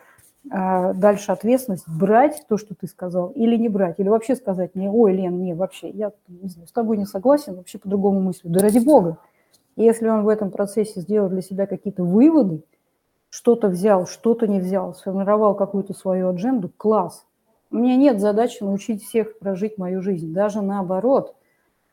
а, 0.49 0.93
дальше 0.93 1.31
ответственность 1.31 1.87
брать 1.87 2.43
то, 2.49 2.57
что 2.57 2.73
ты 2.73 2.87
сказал, 2.87 3.29
или 3.29 3.55
не 3.55 3.69
брать, 3.69 3.99
или 3.99 4.09
вообще 4.09 4.35
сказать 4.35 4.73
мне, 4.73 4.89
ой, 4.89 5.13
Лен, 5.13 5.39
не, 5.41 5.53
вообще, 5.53 5.89
я 5.89 6.11
не 6.27 6.49
знаю, 6.49 6.67
с 6.67 6.71
тобой 6.71 6.97
не 6.97 7.05
согласен, 7.05 7.55
вообще 7.55 7.77
по-другому 7.77 8.21
мыслю. 8.21 8.49
Да 8.49 8.59
ради 8.59 8.79
бога, 8.79 9.17
если 9.75 10.07
он 10.07 10.23
в 10.23 10.27
этом 10.27 10.51
процессе 10.51 11.01
сделал 11.01 11.29
для 11.29 11.41
себя 11.41 11.67
какие-то 11.67 12.03
выводы, 12.03 12.63
что-то 13.29 13.69
взял, 13.69 14.05
что-то 14.05 14.47
не 14.47 14.59
взял, 14.59 14.93
сформировал 14.93 15.55
какую-то 15.55 15.93
свою 15.93 16.29
адженду, 16.29 16.69
класс. 16.75 17.25
У 17.71 17.77
меня 17.77 17.95
нет 17.95 18.19
задачи 18.19 18.61
научить 18.61 19.03
всех 19.03 19.39
прожить 19.39 19.77
мою 19.77 20.01
жизнь. 20.01 20.33
Даже 20.33 20.61
наоборот, 20.61 21.35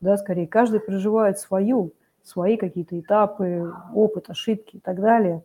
да, 0.01 0.17
скорее, 0.17 0.47
каждый 0.47 0.81
проживает 0.81 1.39
свою, 1.39 1.93
свои 2.23 2.57
какие-то 2.57 2.99
этапы, 2.99 3.73
опыт, 3.93 4.29
ошибки 4.29 4.77
и 4.77 4.79
так 4.79 4.99
далее. 4.99 5.43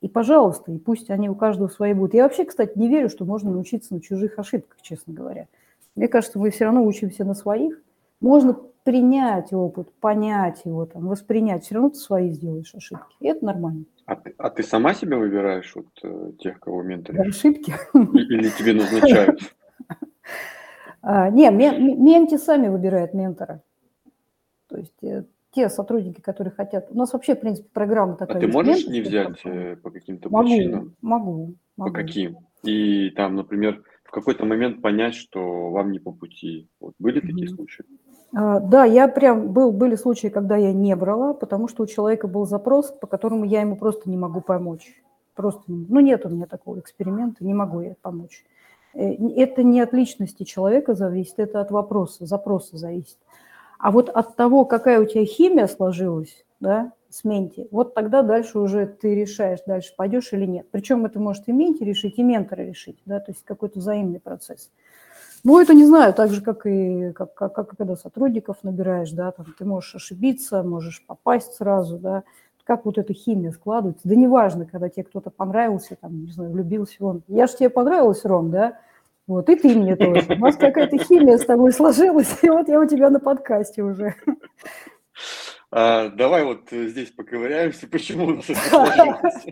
И, 0.00 0.08
пожалуйста, 0.08 0.72
и 0.72 0.78
пусть 0.78 1.10
они 1.10 1.28
у 1.28 1.34
каждого 1.34 1.68
свои 1.68 1.92
будут. 1.92 2.14
Я 2.14 2.24
вообще, 2.24 2.44
кстати, 2.44 2.76
не 2.76 2.88
верю, 2.88 3.08
что 3.08 3.24
можно 3.24 3.50
научиться 3.50 3.94
на 3.94 4.00
чужих 4.00 4.38
ошибках, 4.38 4.80
честно 4.82 5.12
говоря. 5.12 5.46
Мне 5.94 6.08
кажется, 6.08 6.38
мы 6.38 6.50
все 6.50 6.64
равно 6.64 6.84
учимся 6.84 7.24
на 7.24 7.34
своих. 7.34 7.80
Можно 8.20 8.56
принять 8.88 9.52
опыт, 9.52 9.92
понять 10.00 10.62
его, 10.64 10.86
там, 10.86 11.08
воспринять, 11.08 11.62
все 11.62 11.74
равно 11.74 11.90
ты 11.90 11.96
свои 11.96 12.30
сделаешь 12.30 12.74
ошибки. 12.74 13.16
И 13.20 13.26
это 13.26 13.44
нормально. 13.44 13.84
А 14.06 14.16
ты, 14.16 14.34
а 14.38 14.48
ты 14.48 14.62
сама 14.62 14.94
себя 14.94 15.18
выбираешь, 15.18 15.74
вот 15.76 15.88
э, 16.02 16.32
тех, 16.38 16.58
кого 16.58 16.82
менторишь? 16.82 17.36
Ошибки? 17.36 17.74
Или 17.92 18.48
тебе 18.48 18.72
назначают? 18.72 19.40
А, 21.00 21.30
не, 21.30 21.48
менти 21.48 22.36
сами 22.36 22.66
выбирают 22.68 23.14
ментора. 23.14 23.62
То 24.66 24.76
есть 24.76 24.92
э, 25.02 25.24
те 25.52 25.68
сотрудники, 25.68 26.20
которые 26.20 26.52
хотят... 26.52 26.90
У 26.90 26.98
нас 26.98 27.12
вообще, 27.12 27.36
в 27.36 27.40
принципе, 27.40 27.68
программа 27.72 28.16
такая. 28.16 28.36
А 28.36 28.40
ты 28.40 28.48
можешь 28.48 28.84
не 28.88 29.00
взять 29.00 29.40
э, 29.44 29.76
по 29.76 29.90
каким-то 29.90 30.28
причинам? 30.28 30.96
Могу, 31.00 31.54
могу. 31.76 31.90
По 31.90 31.96
каким? 31.96 32.38
И 32.64 33.10
там, 33.10 33.36
например, 33.36 33.84
в 34.02 34.10
какой-то 34.10 34.44
момент 34.44 34.82
понять, 34.82 35.14
что 35.14 35.70
вам 35.70 35.92
не 35.92 36.00
по 36.00 36.10
пути. 36.10 36.68
Вот 36.80 36.94
были 36.98 37.20
такие 37.20 37.48
случаи? 37.48 37.84
А, 38.34 38.60
да, 38.60 38.84
я 38.84 39.08
прям 39.08 39.52
был, 39.52 39.72
были 39.72 39.94
случаи, 39.94 40.28
когда 40.28 40.56
я 40.56 40.72
не 40.72 40.94
брала, 40.96 41.32
потому 41.32 41.68
что 41.68 41.84
у 41.84 41.86
человека 41.86 42.28
был 42.28 42.46
запрос, 42.46 42.90
по 42.90 43.06
которому 43.06 43.44
я 43.44 43.62
ему 43.62 43.76
просто 43.76 44.10
не 44.10 44.16
могу 44.16 44.40
помочь. 44.40 45.02
Просто, 45.34 45.62
ну 45.66 46.00
нет 46.00 46.26
у 46.26 46.28
меня 46.28 46.46
такого 46.46 46.80
эксперимента, 46.80 47.44
не 47.44 47.54
могу 47.54 47.80
я 47.80 47.94
помочь. 48.02 48.44
Э, 48.94 49.14
это 49.36 49.62
не 49.62 49.80
от 49.80 49.92
личности 49.92 50.42
человека 50.42 50.94
зависит, 50.94 51.38
это 51.38 51.60
от 51.60 51.70
вопроса, 51.70 52.26
запроса 52.26 52.76
зависит. 52.76 53.18
А 53.78 53.90
вот 53.92 54.08
от 54.08 54.34
того, 54.36 54.64
какая 54.64 55.00
у 55.00 55.04
тебя 55.04 55.24
химия 55.24 55.68
сложилась, 55.68 56.44
да, 56.58 56.92
с 57.08 57.24
менти, 57.24 57.68
вот 57.70 57.94
тогда 57.94 58.22
дальше 58.22 58.58
уже 58.58 58.86
ты 58.86 59.14
решаешь, 59.14 59.60
дальше 59.66 59.94
пойдешь 59.96 60.32
или 60.32 60.44
нет. 60.44 60.66
Причем 60.70 61.06
это 61.06 61.20
может 61.20 61.48
и 61.48 61.52
менти 61.52 61.84
решить, 61.84 62.18
и 62.18 62.22
ментора 62.22 62.62
решить, 62.62 62.98
да, 63.06 63.20
то 63.20 63.30
есть 63.30 63.44
какой-то 63.44 63.78
взаимный 63.78 64.20
процесс. 64.20 64.70
Ну, 65.44 65.60
это 65.60 65.74
не 65.74 65.84
знаю, 65.84 66.12
так 66.14 66.30
же, 66.30 66.40
как 66.40 66.66
и 66.66 67.12
как, 67.12 67.34
как, 67.34 67.54
как 67.54 67.76
когда 67.76 67.96
сотрудников 67.96 68.58
набираешь, 68.62 69.10
да, 69.10 69.30
там 69.32 69.46
ты 69.58 69.64
можешь 69.64 69.94
ошибиться, 69.94 70.62
можешь 70.62 71.04
попасть 71.06 71.54
сразу, 71.54 71.98
да, 71.98 72.24
как 72.64 72.84
вот 72.84 72.98
эта 72.98 73.14
химия 73.14 73.50
складывается. 73.50 74.06
Да 74.06 74.14
неважно, 74.14 74.66
когда 74.66 74.88
тебе 74.88 75.04
кто-то 75.04 75.30
понравился, 75.30 75.96
там, 75.96 76.26
не 76.26 76.32
знаю, 76.32 76.50
влюбился 76.50 76.96
он. 77.00 77.22
Я 77.26 77.46
же 77.46 77.56
тебе 77.56 77.70
понравилась, 77.70 78.24
Ром, 78.24 78.50
да? 78.50 78.78
Вот, 79.26 79.48
и 79.48 79.56
ты 79.56 79.74
мне 79.74 79.96
тоже. 79.96 80.26
У 80.28 80.38
нас 80.38 80.56
какая-то 80.56 80.98
химия 80.98 81.38
с 81.38 81.44
тобой 81.44 81.72
сложилась, 81.72 82.38
и 82.42 82.50
вот 82.50 82.68
я 82.68 82.80
у 82.80 82.86
тебя 82.86 83.10
на 83.10 83.20
подкасте 83.20 83.82
уже. 83.82 84.14
А, 85.70 86.08
давай 86.08 86.44
вот 86.44 86.70
здесь 86.70 87.10
поковыряемся, 87.10 87.86
почему 87.88 88.26
у 88.26 88.34
нас 88.36 88.48
это 88.48 88.60
сложилось. 88.70 89.46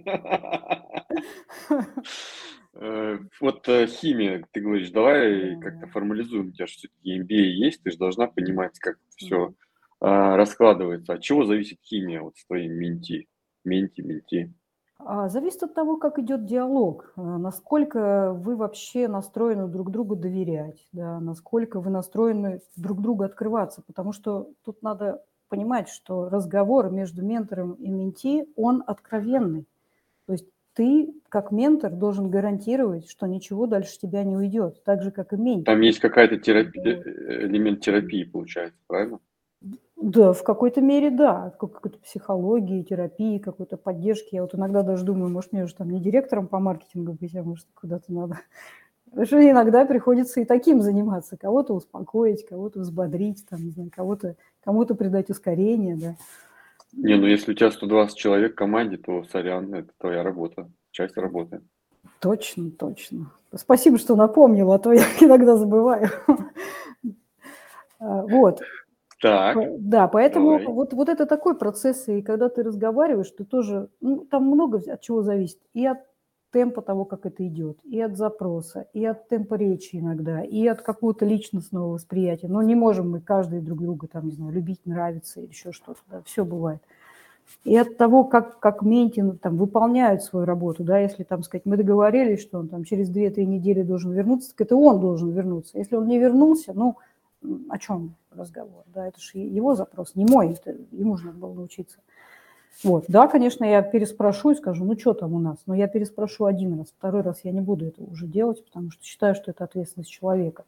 Э, 2.78 3.18
вот 3.40 3.68
э, 3.68 3.86
химия, 3.86 4.44
ты 4.52 4.60
говоришь, 4.60 4.90
давай 4.90 5.58
как-то 5.60 5.86
формализуем. 5.88 6.48
У 6.48 6.50
тебя 6.52 6.66
же 6.66 6.74
все-таки 6.74 7.20
MBA 7.20 7.66
есть, 7.66 7.82
ты 7.82 7.90
же 7.90 7.98
должна 7.98 8.26
понимать, 8.26 8.78
как 8.78 8.98
все 9.16 9.54
а, 10.00 10.36
раскладывается. 10.36 11.14
От 11.14 11.22
чего 11.22 11.44
зависит 11.44 11.78
химия 11.82 12.20
вот 12.20 12.36
с 12.36 12.44
твоим 12.46 12.72
менти? 12.72 13.28
Менти, 13.64 14.02
менти. 14.02 14.52
А, 14.98 15.28
зависит 15.28 15.62
от 15.62 15.74
того, 15.74 15.96
как 15.96 16.18
идет 16.18 16.44
диалог, 16.44 17.12
а, 17.16 17.38
насколько 17.38 18.32
вы 18.32 18.56
вообще 18.56 19.08
настроены 19.08 19.68
друг 19.68 19.90
другу 19.90 20.16
доверять, 20.16 20.86
да, 20.92 21.20
насколько 21.20 21.80
вы 21.80 21.90
настроены 21.90 22.60
друг 22.76 23.00
другу 23.00 23.24
открываться, 23.24 23.82
потому 23.86 24.12
что 24.12 24.50
тут 24.64 24.82
надо 24.82 25.22
понимать, 25.48 25.88
что 25.88 26.28
разговор 26.28 26.90
между 26.90 27.24
ментором 27.24 27.74
и 27.74 27.88
менти, 27.88 28.46
он 28.56 28.82
откровенный. 28.86 29.66
То 30.26 30.32
есть 30.32 30.46
ты, 30.76 31.14
как 31.30 31.50
ментор, 31.52 31.90
должен 31.90 32.30
гарантировать, 32.30 33.08
что 33.08 33.26
ничего 33.26 33.66
дальше 33.66 33.98
тебя 33.98 34.22
не 34.22 34.36
уйдет, 34.36 34.84
так 34.84 35.02
же, 35.02 35.10
как 35.10 35.32
и 35.32 35.36
ментор. 35.36 35.74
Там 35.74 35.80
есть 35.80 35.98
какая-то 35.98 36.36
терапия, 36.36 37.02
элемент 37.02 37.80
терапии, 37.80 38.24
получается, 38.24 38.78
правильно? 38.86 39.18
Да, 39.96 40.34
в 40.34 40.42
какой-то 40.44 40.82
мере 40.82 41.10
да, 41.10 41.54
какой-то 41.58 41.98
психологии, 41.98 42.82
терапии, 42.82 43.38
какой-то 43.38 43.78
поддержки. 43.78 44.34
Я 44.34 44.42
вот 44.42 44.54
иногда 44.54 44.82
даже 44.82 45.04
думаю, 45.04 45.30
может, 45.30 45.52
мне 45.52 45.64
уже 45.64 45.74
там 45.74 45.88
не 45.88 46.00
директором 46.00 46.46
по 46.46 46.60
маркетингу 46.60 47.14
быть, 47.14 47.34
а 47.34 47.42
может, 47.42 47.66
куда-то 47.74 48.12
надо. 48.12 48.38
Потому 49.06 49.26
что 49.26 49.50
иногда 49.50 49.86
приходится 49.86 50.40
и 50.40 50.44
таким 50.44 50.82
заниматься. 50.82 51.38
Кого-то 51.38 51.72
успокоить, 51.72 52.46
кого-то 52.46 52.80
взбодрить, 52.80 53.46
там, 53.48 53.64
не 53.64 53.70
знаю, 53.70 53.90
кого-то, 53.94 54.36
кому-то 54.62 54.94
придать 54.94 55.30
ускорение, 55.30 55.96
да. 55.96 56.16
Не, 56.96 57.16
ну 57.16 57.26
если 57.26 57.52
у 57.52 57.54
тебя 57.54 57.70
120 57.70 58.16
человек 58.16 58.52
в 58.52 58.56
команде, 58.56 58.96
то, 58.96 59.24
сорян, 59.24 59.72
это 59.74 59.90
твоя 59.98 60.22
работа, 60.22 60.70
часть 60.90 61.16
работы. 61.16 61.60
Точно, 62.20 62.70
точно. 62.70 63.32
Спасибо, 63.54 63.98
что 63.98 64.16
напомнил, 64.16 64.72
а 64.72 64.78
то 64.78 64.92
я 64.92 65.02
иногда 65.20 65.56
забываю. 65.56 66.08
А, 67.98 68.22
вот. 68.22 68.60
Так. 69.20 69.56
Да, 69.78 70.08
поэтому 70.08 70.58
вот, 70.72 70.92
вот 70.92 71.08
это 71.08 71.26
такой 71.26 71.56
процесс, 71.56 72.06
и 72.08 72.20
когда 72.20 72.48
ты 72.48 72.62
разговариваешь, 72.62 73.30
ты 73.30 73.44
тоже, 73.44 73.88
ну, 74.00 74.26
там 74.30 74.44
много 74.44 74.82
от 74.86 75.00
чего 75.00 75.22
зависит. 75.22 75.58
И 75.72 75.86
от 75.86 75.98
темпа 76.56 76.80
того, 76.80 77.04
как 77.04 77.26
это 77.26 77.46
идет, 77.46 77.76
и 77.84 78.00
от 78.00 78.16
запроса, 78.16 78.86
и 78.94 79.04
от 79.04 79.28
темпа 79.28 79.56
речи 79.56 79.96
иногда, 79.96 80.40
и 80.40 80.66
от 80.66 80.80
какого-то 80.80 81.26
личностного 81.26 81.92
восприятия. 81.92 82.48
Но 82.48 82.62
не 82.62 82.74
можем 82.74 83.10
мы 83.10 83.20
каждый 83.20 83.60
друг 83.60 83.82
друга, 83.82 84.08
там, 84.08 84.24
не 84.24 84.32
знаю, 84.32 84.52
любить, 84.54 84.80
нравиться 84.86 85.40
или 85.40 85.50
еще 85.50 85.72
что-то, 85.72 86.00
да, 86.10 86.22
все 86.24 86.46
бывает. 86.46 86.80
И 87.64 87.76
от 87.76 87.98
того, 87.98 88.24
как, 88.24 88.58
как 88.58 88.80
Ментин 88.80 89.36
там 89.36 89.58
выполняют 89.58 90.22
свою 90.22 90.46
работу, 90.46 90.82
да, 90.82 90.98
если 90.98 91.24
там 91.24 91.42
сказать, 91.42 91.66
мы 91.66 91.76
договорились, 91.76 92.40
что 92.40 92.58
он 92.58 92.68
там 92.68 92.84
через 92.84 93.14
2-3 93.14 93.44
недели 93.44 93.82
должен 93.82 94.12
вернуться, 94.12 94.52
так 94.52 94.62
это 94.62 94.76
он 94.76 94.98
должен 94.98 95.32
вернуться. 95.32 95.76
Если 95.76 95.94
он 95.94 96.06
не 96.06 96.18
вернулся, 96.18 96.72
ну, 96.72 96.96
о 97.68 97.76
чем 97.76 98.14
разговор, 98.30 98.84
да, 98.94 99.06
это 99.06 99.20
же 99.20 99.36
его 99.36 99.74
запрос, 99.74 100.14
не 100.14 100.24
мой, 100.24 100.52
это 100.52 100.74
ему 100.90 101.18
же 101.18 101.26
надо 101.26 101.38
было 101.38 101.52
научиться. 101.52 101.98
Вот, 102.84 103.06
да, 103.08 103.26
конечно, 103.26 103.64
я 103.64 103.80
переспрошу 103.82 104.50
и 104.50 104.54
скажу, 104.54 104.84
ну 104.84 104.98
что 104.98 105.14
там 105.14 105.32
у 105.32 105.38
нас, 105.38 105.56
но 105.66 105.74
я 105.74 105.88
переспрошу 105.88 106.44
один 106.44 106.78
раз, 106.78 106.88
второй 106.96 107.22
раз 107.22 107.40
я 107.42 107.50
не 107.50 107.62
буду 107.62 107.86
это 107.86 108.02
уже 108.02 108.26
делать, 108.26 108.64
потому 108.64 108.90
что 108.90 109.02
считаю, 109.02 109.34
что 109.34 109.50
это 109.50 109.64
ответственность 109.64 110.10
человека. 110.10 110.64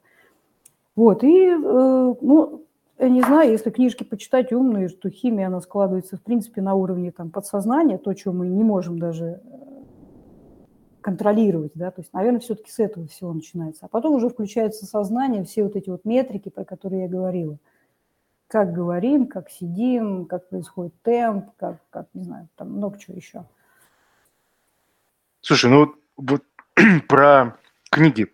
Вот, 0.97 1.23
и, 1.23 1.49
э, 1.49 2.15
ну, 2.21 2.65
я 2.99 3.09
не 3.09 3.23
знаю, 3.23 3.53
если 3.53 3.71
книжки 3.71 4.05
почитать 4.05 4.53
умные, 4.53 4.89
что 4.89 5.11
химия, 5.11 5.47
она 5.47 5.61
складывается, 5.61 6.17
в 6.17 6.23
принципе, 6.23 6.63
на 6.63 6.75
уровне 6.75 7.13
там, 7.13 7.31
подсознания, 7.31 7.99
то, 7.99 8.17
что 8.17 8.33
мы 8.33 8.49
не 8.49 8.65
можем 8.65 8.99
даже 8.99 9.25
э, 9.25 9.39
контролировать, 11.03 11.73
да, 11.75 11.91
то 11.91 12.01
есть, 12.01 12.13
наверное, 12.15 12.41
все-таки 12.41 12.71
с 12.71 12.79
этого 12.79 13.07
всего 13.07 13.35
начинается. 13.35 13.85
А 13.85 13.89
потом 13.89 14.15
уже 14.15 14.31
включается 14.31 14.87
сознание, 14.87 15.45
все 15.45 15.63
вот 15.63 15.77
эти 15.77 15.91
вот 15.91 16.07
метрики, 16.07 16.49
про 16.49 16.65
которые 16.65 17.03
я 17.03 17.09
говорила. 17.09 17.59
Как 18.49 18.73
говорим, 18.73 19.27
как 19.27 19.51
сидим, 19.51 20.25
как 20.25 20.49
происходит 20.49 20.95
темп, 21.03 21.51
как, 21.59 21.77
как 21.91 22.07
не 22.15 22.25
знаю, 22.25 22.49
там 22.57 22.73
много 22.73 22.99
чего 22.99 23.17
еще. 23.17 23.45
Слушай, 25.41 25.71
ну 25.71 25.79
вот, 25.81 25.95
вот 26.17 26.43
про 27.09 27.57
книги. 27.91 28.33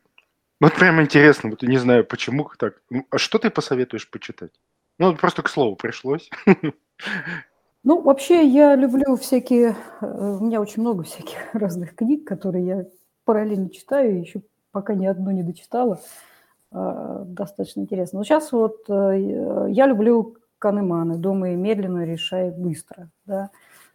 Вот 0.60 0.74
прям 0.74 1.00
интересно, 1.02 1.50
вот 1.50 1.62
не 1.62 1.78
знаю, 1.78 2.04
почему 2.04 2.48
так. 2.58 2.80
Ну, 2.90 3.06
а 3.10 3.18
что 3.18 3.38
ты 3.38 3.50
посоветуешь 3.50 4.08
почитать? 4.08 4.52
Ну, 4.98 5.14
просто 5.16 5.42
к 5.42 5.48
слову 5.48 5.76
пришлось. 5.76 6.30
Ну, 7.86 8.00
вообще, 8.00 8.46
я 8.46 8.76
люблю 8.76 9.14
всякие... 9.16 9.76
Э, 10.00 10.06
у 10.40 10.42
меня 10.42 10.62
очень 10.62 10.80
много 10.80 11.02
всяких 11.02 11.36
разных 11.52 11.94
книг, 11.94 12.26
которые 12.26 12.66
я 12.66 12.86
параллельно 13.26 13.68
читаю, 13.68 14.20
еще 14.20 14.40
пока 14.72 14.94
ни 14.94 15.04
одну 15.04 15.32
не 15.32 15.42
дочитала. 15.42 16.00
Достаточно 16.74 17.80
интересно. 17.80 18.18
Но 18.18 18.24
сейчас 18.24 18.50
вот 18.52 18.84
э, 18.88 19.68
я 19.70 19.86
люблю 19.86 20.36
Канеманы 20.58 21.16
«Думай 21.16 21.54
медленно, 21.54 22.04
решай 22.04 22.50
быстро». 22.50 23.10
Да? 23.26 23.50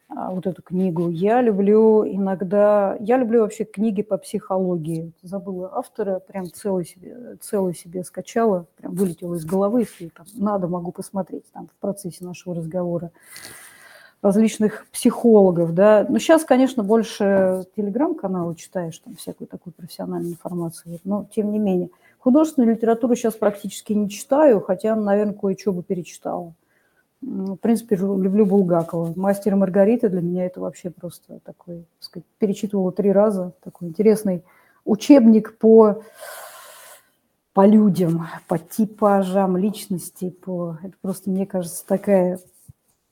А, 0.08 0.32
вот 0.32 0.48
эту 0.48 0.64
книгу. 0.64 1.10
Я 1.10 1.42
люблю 1.42 2.04
иногда... 2.06 2.98
Я 3.00 3.18
люблю 3.18 3.42
вообще 3.42 3.64
книги 3.64 4.02
по 4.02 4.18
психологии. 4.18 5.14
Забыла 5.22 5.70
автора, 5.74 6.20
прям 6.20 6.46
целый 6.52 6.86
себе, 6.86 7.38
целый 7.42 7.76
себе 7.76 8.04
скачала, 8.04 8.66
прям 8.78 8.96
вылетела 8.96 9.36
из 9.36 9.46
головы, 9.46 9.82
если 9.82 10.10
там 10.10 10.26
надо, 10.36 10.68
могу 10.68 10.92
посмотреть 10.92 11.46
там 11.52 11.68
в 11.68 11.80
процессе 11.80 12.26
нашего 12.26 12.56
разговора 12.56 13.12
различных 14.22 14.88
психологов, 14.92 15.74
да. 15.74 16.06
Но 16.10 16.20
сейчас, 16.20 16.44
конечно, 16.44 16.84
больше 16.84 17.66
телеграм-каналы 17.76 18.56
читаешь, 18.56 18.98
там 19.00 19.16
всякую 19.16 19.48
такую 19.48 19.74
профессиональную 19.74 20.34
информацию, 20.34 21.00
но 21.04 21.28
тем 21.34 21.52
не 21.52 21.60
менее. 21.60 21.90
Художественную 22.20 22.76
литературу 22.76 23.16
сейчас 23.16 23.36
практически 23.36 23.94
не 23.94 24.10
читаю, 24.10 24.62
хотя, 24.62 24.96
наверное, 24.96 25.34
кое-что 25.34 25.72
бы 25.72 25.84
перечитала. 25.84 26.54
В 27.22 27.58
принципе, 27.58 27.96
люблю 27.96 28.46
Булгакова. 28.46 29.14
«Мастер 29.16 29.54
и 29.54 29.56
Маргарита» 29.56 30.10
для 30.10 30.22
меня 30.22 30.46
это 30.46 30.62
вообще 30.62 30.90
просто 30.90 31.40
такой, 31.44 31.80
так 31.80 32.04
сказать, 32.04 32.26
перечитывала 32.38 32.92
три 32.92 33.12
раза. 33.12 33.54
Такой 33.62 33.90
интересный 33.90 34.44
учебник 34.86 35.58
по, 35.58 36.04
по 37.54 37.66
людям, 37.66 38.28
по 38.48 38.58
типажам 38.58 39.58
личности. 39.58 40.30
По... 40.30 40.78
Это 40.82 40.94
просто, 41.02 41.30
мне 41.30 41.46
кажется, 41.46 41.86
такая 41.86 42.40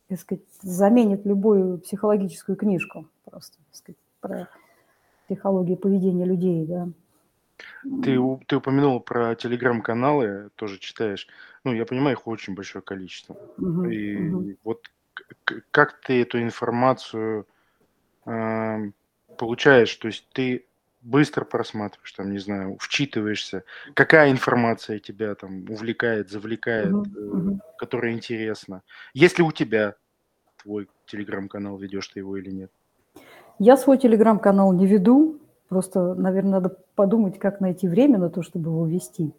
так 0.07 0.19
сказать, 0.19 0.43
заменит 0.61 1.25
любую 1.25 1.79
психологическую 1.79 2.55
книжку 2.55 3.07
просто, 3.25 3.57
так 3.57 3.75
сказать, 3.75 3.97
про 4.21 4.47
психологию 5.25 5.77
поведения 5.77 6.25
людей, 6.25 6.65
да. 6.65 6.87
Ты, 8.03 8.19
ты 8.47 8.57
упомянул 8.57 8.99
про 8.99 9.35
телеграм-каналы, 9.35 10.49
тоже 10.55 10.79
читаешь. 10.79 11.27
Ну, 11.63 11.73
я 11.73 11.85
понимаю, 11.85 12.15
их 12.15 12.27
очень 12.27 12.55
большое 12.55 12.81
количество. 12.83 13.35
Угу, 13.57 13.83
И 13.85 14.31
угу. 14.31 14.55
вот 14.63 14.91
как 15.71 15.99
ты 16.01 16.21
эту 16.21 16.41
информацию 16.41 17.47
э, 18.25 18.91
получаешь? 19.37 19.95
То 19.95 20.07
есть 20.07 20.27
ты 20.33 20.65
быстро 21.01 21.45
просматриваешь, 21.45 22.11
там, 22.11 22.31
не 22.31 22.39
знаю, 22.39 22.77
вчитываешься, 22.79 23.63
какая 23.93 24.31
информация 24.31 24.99
тебя 24.99 25.35
там 25.35 25.69
увлекает, 25.69 26.29
завлекает, 26.29 26.93
угу, 26.93 27.05
э, 27.15 27.19
угу. 27.19 27.61
которая 27.77 28.13
интересна. 28.13 28.83
Если 29.13 29.41
у 29.41 29.51
тебя 29.51 29.95
твой 30.61 30.89
телеграм-канал, 31.05 31.77
ведешь 31.77 32.07
ты 32.09 32.19
его 32.19 32.37
или 32.37 32.51
нет? 32.51 32.71
Я 33.59 33.77
свой 33.77 33.97
телеграм-канал 33.97 34.73
не 34.73 34.85
веду, 34.85 35.39
просто, 35.67 36.13
наверное, 36.15 36.53
надо 36.53 36.77
подумать, 36.95 37.39
как 37.39 37.59
найти 37.59 37.87
время 37.87 38.17
на 38.17 38.29
то, 38.29 38.41
чтобы 38.41 38.69
его 38.69 38.85
вести 38.85 39.33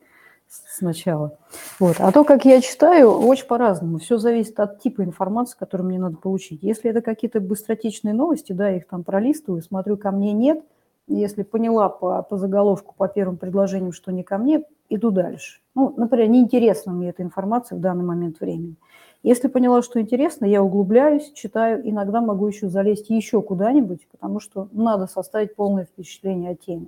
сначала. 0.49 1.39
Вот. 1.79 1.97
А 1.99 2.11
то, 2.11 2.25
как 2.25 2.45
я 2.45 2.61
читаю, 2.61 3.11
очень 3.11 3.47
по-разному. 3.47 3.99
Все 3.99 4.17
зависит 4.17 4.59
от 4.61 4.81
типа 4.81 5.05
информации, 5.05 5.59
которую 5.59 5.89
мне 5.89 5.99
надо 5.99 6.17
получить. 6.17 6.63
Если 6.63 6.91
это 6.91 7.03
какие-то 7.03 7.41
быстротечные 7.41 8.15
новости, 8.15 8.53
да, 8.53 8.71
их 8.71 8.87
там 8.87 9.05
пролистываю, 9.05 9.63
смотрю, 9.63 9.97
ко 9.97 10.11
мне 10.11 10.33
нет– 10.33 10.65
Если 11.09 11.43
поняла 11.43 11.89
по, 11.89 12.23
по 12.23 12.37
заголовку, 12.37 12.95
по 12.97 13.09
первым 13.09 13.39
предложениям, 13.39 13.93
что 13.93 14.13
не 14.13 14.23
ко 14.23 14.37
мне, 14.37 14.65
иду 14.91 15.11
дальше. 15.11 15.61
Ну, 15.75 15.95
например, 15.97 16.29
неинтересна 16.29 16.93
мне 16.93 17.09
эта 17.09 17.23
информация 17.23 17.77
в 17.77 17.81
данный 17.81 18.05
момент 18.05 18.41
времени. 18.41 18.77
Если 19.23 19.49
поняла, 19.49 19.83
что 19.83 20.01
интересно, 20.01 20.45
я 20.45 20.63
углубляюсь, 20.63 21.33
читаю, 21.33 21.89
иногда 21.89 22.21
могу 22.21 22.47
еще 22.47 22.69
залезть 22.69 23.11
еще 23.11 23.43
куда-нибудь, 23.43 24.07
потому 24.11 24.39
что 24.39 24.69
надо 24.73 25.07
составить 25.07 25.57
полное 25.57 25.85
впечатление 25.85 26.53
о 26.53 26.55
теме. 26.55 26.87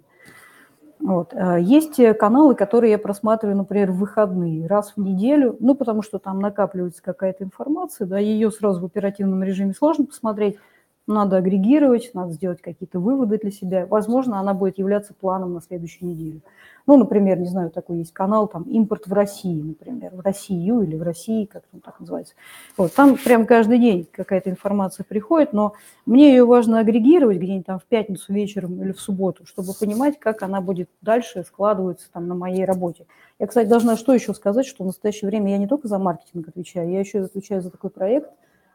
Вот. 1.00 1.32
А 1.34 1.58
есть 1.58 1.98
каналы, 2.18 2.54
которые 2.54 2.92
я 2.92 2.98
просматриваю, 2.98 3.56
например, 3.56 3.90
в 3.90 3.98
выходные, 3.98 4.66
раз 4.66 4.92
в 4.94 5.00
неделю, 5.00 5.56
ну, 5.58 5.74
потому 5.74 6.02
что 6.02 6.18
там 6.18 6.40
накапливается 6.40 7.02
какая-то 7.02 7.42
информация, 7.42 8.06
да, 8.06 8.18
ее 8.18 8.50
сразу 8.50 8.80
в 8.80 8.84
оперативном 8.84 9.42
режиме 9.42 9.72
сложно 9.72 10.04
посмотреть, 10.04 10.56
надо 11.06 11.36
агрегировать, 11.36 12.10
надо 12.14 12.32
сделать 12.32 12.60
какие-то 12.60 13.00
выводы 13.00 13.38
для 13.38 13.50
себя. 13.50 13.86
Возможно, 13.86 14.38
она 14.38 14.54
будет 14.54 14.78
являться 14.78 15.14
планом 15.14 15.54
на 15.54 15.60
следующую 15.60 16.10
неделю. 16.10 16.40
Ну, 16.86 16.96
например, 16.96 17.38
не 17.38 17.46
знаю, 17.46 17.70
такой 17.70 17.98
есть 17.98 18.12
канал, 18.12 18.48
там, 18.48 18.62
импорт 18.64 19.06
в 19.06 19.12
России, 19.12 19.60
например, 19.60 20.14
в 20.14 20.20
Россию 20.20 20.80
или 20.80 20.96
в 20.96 21.02
России, 21.02 21.44
как 21.44 21.62
он 21.72 21.80
так 21.80 22.00
называется. 22.00 22.34
Вот, 22.76 22.94
там 22.94 23.16
прям 23.16 23.46
каждый 23.46 23.78
день 23.78 24.08
какая-то 24.10 24.50
информация 24.50 25.04
приходит, 25.04 25.52
но 25.52 25.74
мне 26.06 26.30
ее 26.30 26.44
важно 26.44 26.78
агрегировать 26.78 27.38
где-нибудь 27.38 27.66
там 27.66 27.78
в 27.78 27.84
пятницу 27.84 28.32
вечером 28.32 28.82
или 28.82 28.92
в 28.92 29.00
субботу, 29.00 29.46
чтобы 29.46 29.72
понимать, 29.78 30.18
как 30.18 30.42
она 30.42 30.60
будет 30.60 30.88
дальше 31.02 31.44
складываться 31.44 32.10
там 32.12 32.26
на 32.26 32.34
моей 32.34 32.64
работе. 32.64 33.06
Я, 33.38 33.46
кстати, 33.46 33.68
должна 33.68 33.96
что 33.96 34.12
еще 34.12 34.34
сказать, 34.34 34.66
что 34.66 34.84
в 34.84 34.86
настоящее 34.86 35.28
время 35.28 35.52
я 35.52 35.58
не 35.58 35.66
только 35.66 35.86
за 35.86 35.98
маркетинг 35.98 36.48
отвечаю, 36.48 36.90
я 36.90 37.00
еще 37.00 37.20
отвечаю 37.20 37.62
за 37.62 37.70
такой 37.70 37.90
проект, 37.90 38.30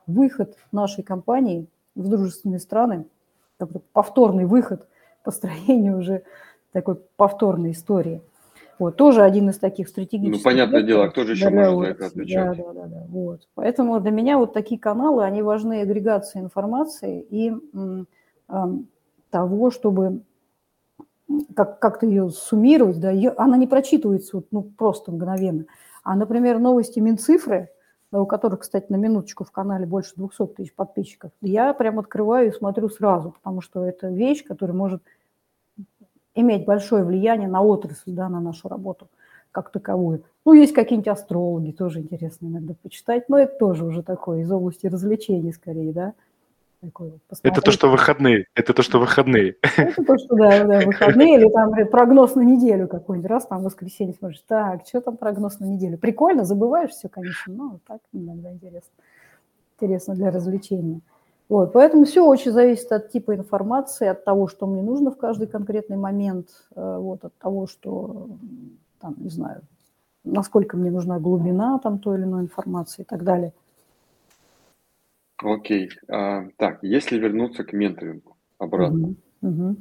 выход 0.08 0.56
нашей 0.72 1.04
компании 1.04 1.68
в 1.96 2.08
дружественные 2.08 2.60
страны, 2.60 3.06
повторный 3.94 4.46
выход, 4.46 4.88
построение 5.24 5.96
уже 5.96 6.24
такой 6.72 6.96
повторной 7.16 7.72
истории. 7.72 8.22
Вот, 8.78 8.98
тоже 8.98 9.24
один 9.24 9.50
из 9.50 9.58
таких 9.58 9.88
стратегических... 9.88 10.44
Ну, 10.44 10.52
понятное 10.52 10.82
дело, 10.82 11.06
а 11.06 11.08
кто 11.08 11.24
же 11.24 11.32
еще 11.32 11.50
может 11.50 11.80
за 11.80 11.86
это 11.86 12.06
отвечать? 12.08 12.58
Да, 12.58 12.64
да, 12.64 12.74
да, 12.74 12.88
да. 12.88 13.06
Вот. 13.08 13.48
Поэтому 13.56 14.00
для 14.02 14.12
меня 14.12 14.38
вот 14.38 14.52
такие 14.52 14.80
каналы, 14.80 15.24
они 15.24 15.42
важны 15.42 15.82
агрегации 15.82 16.40
информации 16.40 17.22
и 17.22 17.54
э, 18.50 18.68
того, 19.30 19.72
чтобы 19.72 20.24
как, 21.56 21.80
как-то 21.80 22.06
ее 22.06 22.30
суммировать, 22.30 23.00
да, 23.00 23.12
ее, 23.12 23.32
она 23.38 23.56
не 23.56 23.68
прочитывается 23.68 24.38
вот, 24.38 24.48
ну, 24.52 24.64
просто 24.64 25.12
мгновенно. 25.12 25.66
А, 26.04 26.16
например, 26.16 26.60
новости 26.60 27.00
Минцифры, 27.00 27.70
у 28.22 28.26
которых, 28.26 28.62
кстати, 28.62 28.86
на 28.90 28.96
минуточку 28.96 29.44
в 29.44 29.52
канале 29.52 29.86
больше 29.86 30.14
200 30.16 30.48
тысяч 30.56 30.74
подписчиков, 30.74 31.32
я 31.42 31.74
прям 31.74 32.00
открываю 32.00 32.50
и 32.50 32.54
смотрю 32.54 32.90
сразу, 32.90 33.32
потому 33.32 33.62
что 33.62 33.86
это 33.86 34.08
вещь, 34.08 34.44
которая 34.44 34.76
может 34.76 35.02
иметь 36.36 36.66
большое 36.66 37.04
влияние 37.04 37.48
на 37.48 37.62
отрасль, 37.62 38.12
да, 38.12 38.30
на 38.30 38.40
нашу 38.40 38.68
работу 38.68 39.08
как 39.52 39.72
таковую. 39.72 40.24
Ну, 40.44 40.52
есть 40.52 40.74
какие-нибудь 40.74 41.08
астрологи, 41.08 41.72
тоже 41.72 42.02
интересно 42.02 42.48
иногда 42.48 42.74
почитать, 42.84 43.30
но 43.30 43.38
это 43.38 43.58
тоже 43.58 43.86
уже 43.86 44.04
такое 44.04 44.42
из 44.42 44.52
области 44.52 44.88
развлечений 44.88 45.54
скорее, 45.54 45.94
да. 45.94 46.14
Такое, 46.82 47.14
это 47.44 47.62
то, 47.62 47.72
что 47.72 47.90
выходные. 47.90 48.46
Это 48.54 48.74
то, 48.74 48.84
что 48.84 49.00
выходные. 49.00 49.56
Это 49.78 50.04
то, 50.04 50.18
что, 50.18 50.36
да, 50.36 50.64
да, 50.66 50.82
выходные, 50.86 51.40
или 51.40 51.50
там 51.50 51.72
прогноз 51.90 52.36
на 52.36 52.42
неделю 52.42 52.88
какой-нибудь, 52.88 53.30
раз 53.30 53.48
там 53.48 53.62
в 53.62 53.64
воскресенье 53.64 54.14
смотришь, 54.14 54.44
так, 54.48 54.86
что 54.86 55.02
там 55.02 55.18
прогноз 55.18 55.60
на 55.60 55.66
неделю? 55.66 55.98
Прикольно, 55.98 56.46
забываешь 56.46 56.92
все, 56.92 57.10
конечно, 57.10 57.54
но 57.54 57.80
так 57.88 58.02
иногда 58.14 58.52
интересно. 58.52 58.92
Интересно 59.78 60.16
для 60.16 60.32
развлечения. 60.32 61.02
Вот, 61.48 61.74
поэтому 61.74 62.06
все 62.06 62.26
очень 62.26 62.52
зависит 62.52 62.92
от 62.92 63.12
типа 63.12 63.36
информации, 63.36 64.08
от 64.08 64.24
того, 64.26 64.48
что 64.48 64.66
мне 64.66 64.82
нужно 64.82 65.12
в 65.12 65.18
каждый 65.18 65.48
конкретный 65.48 65.98
момент, 65.98 66.50
э, 66.76 66.98
вот, 67.00 67.24
от 67.24 67.38
того, 67.38 67.68
что, 67.68 68.30
там, 69.00 69.16
не 69.18 69.30
знаю, 69.30 69.62
насколько 70.24 70.76
мне 70.76 70.90
нужна 70.90 71.20
глубина 71.20 71.78
там 71.80 72.00
той 72.00 72.18
или 72.18 72.24
иной 72.24 72.42
информации 72.44 73.04
и 73.04 73.06
так 73.06 73.24
далее. 73.24 73.54
Окей. 75.38 75.90
А, 76.08 76.46
так, 76.58 76.80
если 76.82 77.18
вернуться 77.18 77.64
к 77.64 77.74
менторингу 77.74 78.38
обратно, 78.58 79.16
угу. 79.42 79.50
Угу. 79.50 79.76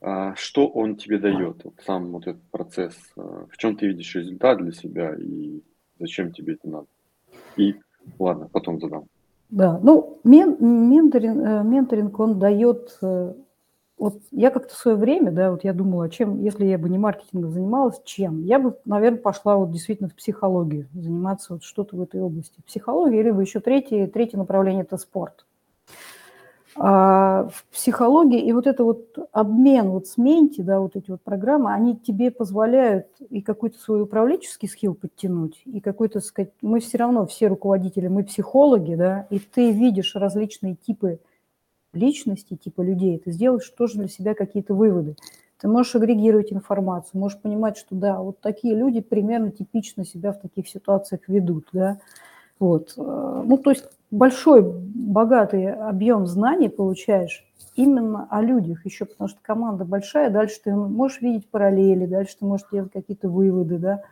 А, 0.00 0.34
что 0.36 0.68
он 0.68 0.96
тебе 0.96 1.18
дает, 1.18 1.64
вот 1.64 1.74
сам 1.84 2.12
вот 2.12 2.26
этот 2.26 2.42
процесс, 2.50 2.94
а, 3.16 3.46
в 3.50 3.56
чем 3.56 3.76
ты 3.76 3.86
видишь 3.86 4.14
результат 4.14 4.58
для 4.58 4.72
себя 4.72 5.14
и 5.16 5.60
зачем 5.98 6.32
тебе 6.32 6.54
это 6.54 6.68
надо? 6.68 6.86
И 7.56 7.74
ладно, 8.18 8.48
потом 8.52 8.80
задам. 8.80 9.04
Да, 9.50 9.80
ну, 9.82 10.20
мен, 10.24 10.56
менторинг, 10.60 11.38
э, 11.38 11.62
менторинг, 11.64 12.20
он 12.20 12.38
дает... 12.38 12.98
Вот 13.98 14.20
я 14.30 14.50
как-то 14.50 14.74
в 14.74 14.78
свое 14.78 14.96
время, 14.96 15.32
да, 15.32 15.50
вот 15.50 15.64
я 15.64 15.72
думала, 15.72 16.08
чем, 16.08 16.40
если 16.40 16.64
я 16.66 16.78
бы 16.78 16.88
не 16.88 16.98
маркетингом 16.98 17.50
занималась, 17.50 18.00
чем? 18.04 18.44
Я 18.44 18.60
бы, 18.60 18.76
наверное, 18.84 19.18
пошла 19.18 19.56
вот 19.56 19.72
действительно 19.72 20.08
в 20.08 20.14
психологию, 20.14 20.86
заниматься 20.94 21.54
вот 21.54 21.64
что-то 21.64 21.96
в 21.96 22.02
этой 22.02 22.20
области. 22.20 22.60
Психология, 22.64 23.22
либо 23.22 23.40
еще 23.40 23.58
третье, 23.58 24.06
третье 24.06 24.38
направление– 24.38 24.82
это 24.84 24.98
спорт. 24.98 25.44
А 26.80 27.48
в 27.52 27.64
психологии 27.72 28.40
и 28.40 28.52
вот 28.52 28.68
это 28.68 28.84
вот 28.84 29.18
обмен 29.32 29.90
вот 29.90 30.06
с 30.06 30.16
менти, 30.16 30.60
да, 30.60 30.78
вот 30.78 30.94
эти 30.94 31.10
вот 31.10 31.20
программы, 31.22 31.72
они 31.72 31.96
тебе 31.96 32.30
позволяют 32.30 33.06
и 33.30 33.42
какой-то 33.42 33.80
свой 33.80 34.02
управленческий 34.02 34.68
скилл 34.68 34.94
подтянуть, 34.94 35.60
и 35.64 35.80
какой-то, 35.80 36.20
сказать, 36.20 36.52
мы 36.62 36.78
все 36.78 36.98
равно 36.98 37.26
все 37.26 37.48
руководители, 37.48 38.06
мы 38.06 38.22
психологи, 38.22 38.94
да, 38.94 39.26
и 39.30 39.40
ты 39.40 39.72
видишь 39.72 40.14
различные 40.14 40.76
типы 40.76 41.18
личности, 41.98 42.56
типа 42.56 42.80
людей, 42.82 43.18
ты 43.18 43.32
сделаешь 43.32 43.68
тоже 43.68 43.98
для 43.98 44.08
себя 44.08 44.34
какие-то 44.34 44.74
выводы. 44.74 45.16
Ты 45.60 45.68
можешь 45.68 45.94
агрегировать 45.96 46.52
информацию, 46.52 47.20
можешь 47.20 47.40
понимать, 47.40 47.76
что 47.76 47.94
да, 47.96 48.20
вот 48.20 48.40
такие 48.40 48.74
люди 48.74 49.00
примерно 49.00 49.50
типично 49.50 50.04
себя 50.04 50.32
в 50.32 50.40
таких 50.40 50.68
ситуациях 50.68 51.22
ведут, 51.26 51.66
да, 51.72 51.98
вот. 52.58 52.94
Э, 52.96 53.42
ну, 53.44 53.56
то 53.58 53.70
есть 53.70 53.84
большой, 54.10 54.62
богатый 54.62 55.72
объем 55.72 56.26
знаний 56.26 56.68
получаешь 56.68 57.44
именно 57.74 58.26
о 58.30 58.42
людях 58.42 58.84
еще, 58.84 59.04
потому 59.04 59.28
что 59.28 59.38
команда 59.42 59.84
большая, 59.84 60.30
дальше 60.30 60.56
ты 60.64 60.74
можешь 60.74 61.20
видеть 61.20 61.48
параллели, 61.48 62.06
дальше 62.06 62.36
ты 62.38 62.44
можешь 62.44 62.66
делать 62.72 62.92
какие-то 62.92 63.28
выводы, 63.28 63.78
да, 63.78 64.02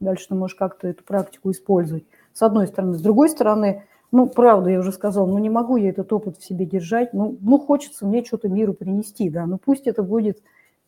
дальше 0.00 0.28
ты 0.28 0.34
можешь 0.34 0.56
как-то 0.56 0.88
эту 0.88 1.04
практику 1.04 1.50
использовать. 1.50 2.04
С 2.32 2.42
одной 2.42 2.66
стороны. 2.66 2.94
С 2.94 3.00
другой 3.00 3.28
стороны, 3.28 3.84
ну, 4.14 4.28
правда, 4.28 4.70
я 4.70 4.78
уже 4.78 4.92
сказала, 4.92 5.26
ну, 5.26 5.38
не 5.38 5.50
могу 5.50 5.76
я 5.76 5.90
этот 5.90 6.12
опыт 6.12 6.38
в 6.38 6.44
себе 6.44 6.64
держать, 6.64 7.12
ну, 7.14 7.36
ну 7.40 7.58
хочется 7.58 8.06
мне 8.06 8.24
что-то 8.24 8.48
миру 8.48 8.72
принести, 8.72 9.28
да, 9.28 9.44
ну, 9.44 9.58
пусть 9.58 9.88
это 9.88 10.04
будет 10.04 10.40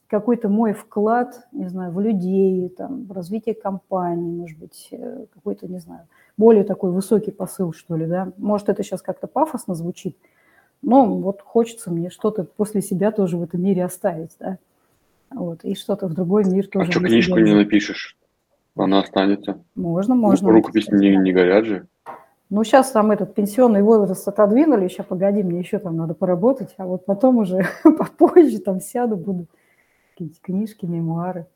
какой-то 0.06 0.48
мой 0.48 0.74
вклад, 0.74 1.48
не 1.50 1.66
знаю, 1.66 1.90
в 1.90 2.00
людей, 2.00 2.68
там, 2.68 3.04
в 3.06 3.10
развитие 3.10 3.56
компании, 3.56 4.30
может 4.30 4.56
быть, 4.60 4.86
э, 4.92 5.24
какой-то, 5.34 5.66
не 5.66 5.80
знаю, 5.80 6.06
более 6.36 6.62
такой 6.62 6.92
высокий 6.92 7.32
посыл, 7.32 7.72
что 7.72 7.96
ли, 7.96 8.06
да. 8.06 8.30
Может, 8.36 8.68
это 8.68 8.84
сейчас 8.84 9.02
как-то 9.02 9.26
пафосно 9.26 9.74
звучит, 9.74 10.16
но 10.80 11.04
вот 11.04 11.40
хочется 11.42 11.90
мне 11.90 12.10
что-то 12.10 12.44
после 12.44 12.80
себя 12.80 13.10
тоже 13.10 13.38
в 13.38 13.42
этом 13.42 13.60
мире 13.60 13.84
оставить, 13.84 14.36
да. 14.38 14.58
Вот, 15.34 15.64
и 15.64 15.74
что-то 15.74 16.06
в 16.06 16.14
другой 16.14 16.44
мир 16.44 16.68
тоже. 16.68 16.90
А 16.90 16.92
что, 16.92 17.00
книжку 17.00 17.38
не 17.38 17.54
напишешь? 17.54 18.16
Она 18.76 19.00
останется. 19.00 19.58
Можно, 19.74 20.14
можно. 20.14 20.52
Рукопись 20.52 20.86
не, 20.90 21.16
не 21.16 21.32
горят 21.32 21.64
же. 21.64 21.88
Ну, 22.48 22.62
сейчас 22.62 22.92
там 22.92 23.10
этот 23.10 23.34
пенсионный 23.34 23.82
возраст 23.82 24.26
отодвинули, 24.28 24.84
еще 24.84 25.02
погоди, 25.02 25.42
мне 25.42 25.60
еще 25.60 25.78
там 25.78 25.96
надо 25.96 26.14
поработать, 26.14 26.74
а 26.76 26.86
вот 26.86 27.04
потом 27.04 27.38
уже 27.38 27.66
попозже 27.82 28.60
там 28.60 28.80
сяду, 28.80 29.16
буду 29.16 29.46
какие-то 30.12 30.40
книжки, 30.40 30.86
мемуары. 30.86 31.46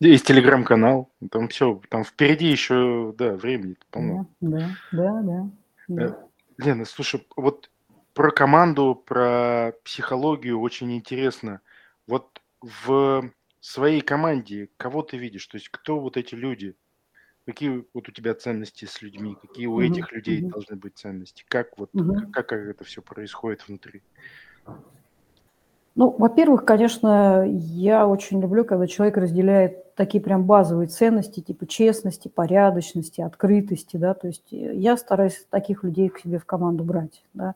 Есть 0.00 0.26
телеграм-канал, 0.26 1.10
там 1.30 1.48
все, 1.48 1.80
там 1.88 2.04
впереди 2.04 2.46
еще, 2.46 3.14
да, 3.18 3.32
времени 3.32 3.76
полно. 3.90 4.26
Да, 4.40 4.68
да, 4.92 5.22
да. 5.22 5.50
да. 5.88 6.04
Э, 6.04 6.14
Лена, 6.58 6.84
слушай, 6.84 7.26
вот 7.36 7.70
про 8.14 8.30
команду, 8.30 8.94
про 8.94 9.72
психологию 9.84 10.60
очень 10.60 10.94
интересно. 10.94 11.60
Вот 12.06 12.40
в 12.60 13.30
своей 13.60 14.02
команде 14.02 14.68
кого 14.76 15.02
ты 15.02 15.16
видишь? 15.16 15.46
То 15.46 15.56
есть 15.56 15.68
кто 15.70 15.98
вот 15.98 16.16
эти 16.16 16.34
люди? 16.34 16.76
Какие 17.44 17.84
вот 17.92 18.08
у 18.08 18.12
тебя 18.12 18.34
ценности 18.34 18.84
с 18.84 19.02
людьми? 19.02 19.36
Какие 19.40 19.66
у 19.66 19.80
этих 19.80 20.12
людей 20.12 20.42
должны 20.42 20.76
быть 20.76 20.96
ценности? 20.96 21.44
Как 21.48 21.76
вот 21.76 21.90
как, 22.32 22.46
как 22.46 22.52
это 22.52 22.84
все 22.84 23.02
происходит 23.02 23.66
внутри? 23.66 24.02
Ну, 25.94 26.10
во-первых, 26.10 26.64
конечно, 26.64 27.44
я 27.46 28.06
очень 28.06 28.40
люблю, 28.40 28.64
когда 28.64 28.86
человек 28.86 29.18
разделяет 29.18 29.94
такие 29.94 30.22
прям 30.22 30.44
базовые 30.44 30.88
ценности, 30.88 31.40
типа 31.40 31.66
честности, 31.66 32.28
порядочности, 32.28 33.20
открытости, 33.20 33.98
да, 33.98 34.14
то 34.14 34.28
есть 34.28 34.50
э, 34.52 34.74
я 34.74 34.96
стараюсь 34.96 35.46
таких 35.50 35.84
людей 35.84 36.08
к 36.08 36.18
себе 36.18 36.38
в 36.38 36.46
команду 36.46 36.82
брать, 36.82 37.22
да. 37.34 37.54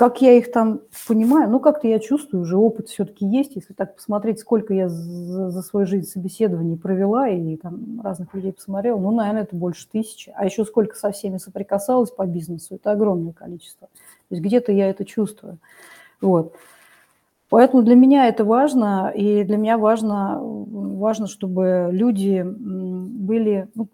Как 0.00 0.22
я 0.22 0.32
их 0.32 0.50
там 0.50 0.80
понимаю, 1.06 1.50
ну, 1.50 1.60
как-то 1.60 1.86
я 1.86 1.98
чувствую, 1.98 2.40
уже 2.40 2.56
опыт 2.56 2.88
все-таки 2.88 3.26
есть, 3.26 3.54
если 3.54 3.74
так 3.74 3.96
посмотреть, 3.96 4.38
сколько 4.38 4.72
я 4.72 4.88
за, 4.88 5.50
за 5.50 5.60
свою 5.60 5.86
жизнь 5.86 6.08
собеседований 6.08 6.78
провела 6.78 7.28
и 7.28 7.56
там 7.58 8.00
разных 8.02 8.32
людей 8.32 8.54
посмотрела, 8.54 8.98
ну, 8.98 9.10
наверное, 9.10 9.42
это 9.42 9.54
больше 9.54 9.86
тысячи, 9.92 10.32
а 10.34 10.46
еще 10.46 10.64
сколько 10.64 10.96
со 10.96 11.10
всеми 11.10 11.36
соприкасалась 11.36 12.10
по 12.10 12.24
бизнесу, 12.24 12.76
это 12.76 12.92
огромное 12.92 13.34
количество. 13.34 13.88
То 13.88 14.36
есть 14.36 14.42
где-то 14.42 14.72
я 14.72 14.88
это 14.88 15.04
чувствую. 15.04 15.58
Вот. 16.22 16.54
Поэтому 17.50 17.82
для 17.82 17.94
меня 17.94 18.26
это 18.26 18.46
важно, 18.46 19.12
и 19.14 19.44
для 19.44 19.58
меня 19.58 19.76
важно, 19.76 20.38
важно 20.40 21.26
чтобы 21.26 21.90
люди 21.92 22.42
были, 22.42 23.68
ну, 23.74 23.86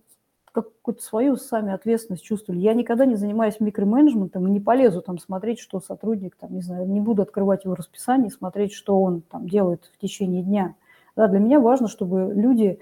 какую-то 0.62 1.02
свою 1.02 1.36
сами 1.36 1.72
ответственность 1.72 2.24
чувствовали. 2.24 2.60
Я 2.60 2.74
никогда 2.74 3.04
не 3.06 3.16
занимаюсь 3.16 3.60
микроменеджментом 3.60 4.46
и 4.46 4.50
не 4.50 4.60
полезу 4.60 5.02
там 5.02 5.18
смотреть, 5.18 5.58
что 5.58 5.80
сотрудник, 5.80 6.36
там, 6.36 6.54
не 6.54 6.62
знаю, 6.62 6.88
не 6.88 7.00
буду 7.00 7.22
открывать 7.22 7.64
его 7.64 7.74
расписание, 7.74 8.30
смотреть, 8.30 8.72
что 8.72 9.00
он 9.00 9.22
там 9.22 9.48
делает 9.48 9.90
в 9.94 9.98
течение 9.98 10.42
дня. 10.42 10.74
Да, 11.16 11.28
для 11.28 11.38
меня 11.38 11.60
важно, 11.60 11.88
чтобы 11.88 12.32
люди, 12.34 12.78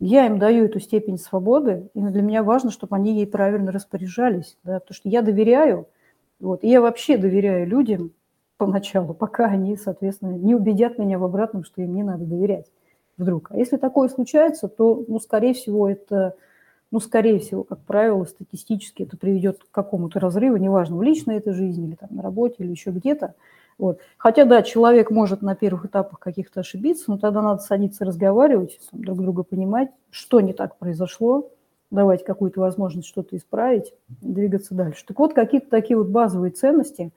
я 0.00 0.26
им 0.26 0.38
даю 0.38 0.64
эту 0.64 0.80
степень 0.80 1.18
свободы, 1.18 1.88
и 1.94 2.00
для 2.00 2.22
меня 2.22 2.42
важно, 2.42 2.70
чтобы 2.70 2.96
они 2.96 3.14
ей 3.14 3.26
правильно 3.26 3.72
распоряжались, 3.72 4.58
да, 4.64 4.80
потому 4.80 4.94
что 4.94 5.08
я 5.08 5.22
доверяю, 5.22 5.86
вот, 6.40 6.64
и 6.64 6.68
я 6.68 6.80
вообще 6.80 7.16
доверяю 7.16 7.66
людям 7.66 8.12
поначалу, 8.56 9.14
пока 9.14 9.46
они, 9.46 9.76
соответственно, 9.76 10.32
не 10.32 10.54
убедят 10.54 10.98
меня 10.98 11.18
в 11.18 11.24
обратном, 11.24 11.64
что 11.64 11.82
им 11.82 11.94
не 11.94 12.02
надо 12.02 12.24
доверять 12.24 12.66
вдруг. 13.16 13.50
А 13.50 13.56
если 13.56 13.76
такое 13.76 14.08
случается, 14.08 14.68
то, 14.68 15.04
ну, 15.08 15.18
скорее 15.20 15.54
всего, 15.54 15.88
это 15.88 16.34
ну, 16.90 17.00
скорее 17.00 17.40
всего, 17.40 17.64
как 17.64 17.80
правило, 17.80 18.24
статистически 18.24 19.02
это 19.02 19.16
приведет 19.16 19.58
к 19.58 19.70
какому-то 19.70 20.20
разрыву, 20.20 20.56
неважно, 20.56 20.96
в 20.96 21.02
личной 21.02 21.36
этой 21.36 21.52
жизни 21.52 21.88
или 21.88 21.94
там 21.96 22.10
на 22.12 22.22
работе, 22.22 22.56
или 22.58 22.70
еще 22.70 22.90
где-то. 22.90 23.34
Вот. 23.78 23.98
Хотя, 24.16 24.44
да, 24.44 24.62
человек 24.62 25.10
может 25.10 25.42
на 25.42 25.54
первых 25.54 25.86
этапах 25.86 26.20
каких-то 26.20 26.60
ошибиться, 26.60 27.04
но 27.08 27.18
тогда 27.18 27.42
надо 27.42 27.60
садиться 27.60 28.04
разговаривать, 28.04 28.78
там, 28.90 29.02
друг 29.02 29.18
друга 29.18 29.42
понимать, 29.42 29.90
что 30.10 30.40
не 30.40 30.52
так 30.52 30.78
произошло, 30.78 31.50
давать 31.90 32.24
какую-то 32.24 32.60
возможность 32.60 33.08
что-то 33.08 33.36
исправить, 33.36 33.92
двигаться 34.08 34.74
дальше. 34.74 35.04
Так 35.06 35.18
вот, 35.18 35.34
какие-то 35.34 35.68
такие 35.68 35.96
вот 35.96 36.08
базовые 36.08 36.52
ценности. 36.52 37.12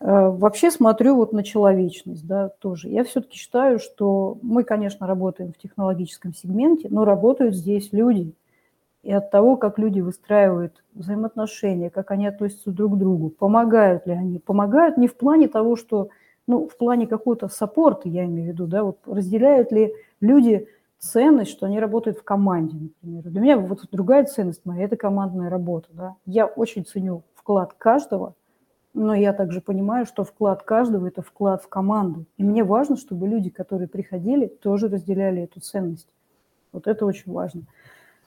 Э, 0.00 0.28
вообще 0.30 0.70
смотрю 0.70 1.16
вот 1.16 1.32
на 1.32 1.42
человечность, 1.44 2.26
да, 2.26 2.48
тоже. 2.60 2.88
Я 2.88 3.04
все-таки 3.04 3.36
считаю, 3.36 3.78
что 3.78 4.38
мы, 4.42 4.64
конечно, 4.64 5.06
работаем 5.06 5.52
в 5.52 5.58
технологическом 5.58 6.34
сегменте, 6.34 6.88
но 6.88 7.04
работают 7.04 7.56
здесь 7.56 7.88
люди– 7.92 8.32
и 9.02 9.12
от 9.12 9.30
того, 9.30 9.56
как 9.56 9.78
люди 9.78 10.00
выстраивают 10.00 10.84
взаимоотношения, 10.94 11.90
как 11.90 12.10
они 12.10 12.26
относятся 12.26 12.70
друг 12.70 12.94
к 12.94 12.98
другу, 12.98 13.30
помогают 13.30 14.06
ли 14.06 14.12
они. 14.12 14.38
Помогают 14.38 14.96
не 14.96 15.08
в 15.08 15.16
плане 15.16 15.48
того, 15.48 15.76
что, 15.76 16.10
ну, 16.46 16.68
в 16.68 16.76
плане 16.76 17.06
какого-то 17.06 17.48
саппорта, 17.48 18.08
я 18.08 18.24
имею 18.24 18.50
в 18.50 18.52
виду, 18.52 18.66
да, 18.66 18.84
вот 18.84 18.98
разделяют 19.06 19.72
ли 19.72 19.92
люди 20.20 20.68
ценность, 20.98 21.50
что 21.50 21.66
они 21.66 21.80
работают 21.80 22.18
в 22.18 22.22
команде, 22.22 22.76
например. 22.76 23.24
Для 23.24 23.40
меня 23.40 23.58
вот 23.58 23.80
другая 23.90 24.24
ценность 24.24 24.64
моя– 24.64 24.84
это 24.86 24.96
командная 24.96 25.50
работа, 25.50 25.88
да. 25.92 26.14
Я 26.24 26.46
очень 26.46 26.84
ценю 26.84 27.24
вклад 27.34 27.72
каждого, 27.72 28.34
но 28.94 29.14
я 29.14 29.32
также 29.32 29.60
понимаю, 29.60 30.06
что 30.06 30.22
вклад 30.22 30.62
каждого– 30.62 31.06
это 31.08 31.22
вклад 31.22 31.60
в 31.60 31.68
команду. 31.68 32.26
И 32.36 32.44
мне 32.44 32.62
важно, 32.62 32.96
чтобы 32.96 33.26
люди, 33.26 33.50
которые 33.50 33.88
приходили, 33.88 34.46
тоже 34.46 34.88
разделяли 34.88 35.42
эту 35.42 35.60
ценность. 35.60 36.08
Вот 36.70 36.86
это 36.86 37.04
очень 37.04 37.32
важно. 37.32 37.62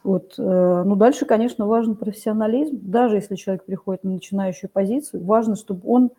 Вот. 0.06 0.36
Э, 0.38 0.84
ну, 0.86 0.95
дальше, 0.95 1.26
конечно, 1.26 1.66
важен 1.66 1.95
профессионализм. 1.95 2.78
Даже 2.84 3.16
если 3.16 3.34
человек 3.34 3.66
приходит 3.66 4.03
на 4.03 4.12
начинающую 4.12 4.70
позицию, 4.70 5.24
важно, 5.24 5.56
чтобы 5.56 5.82
он 5.89 6.12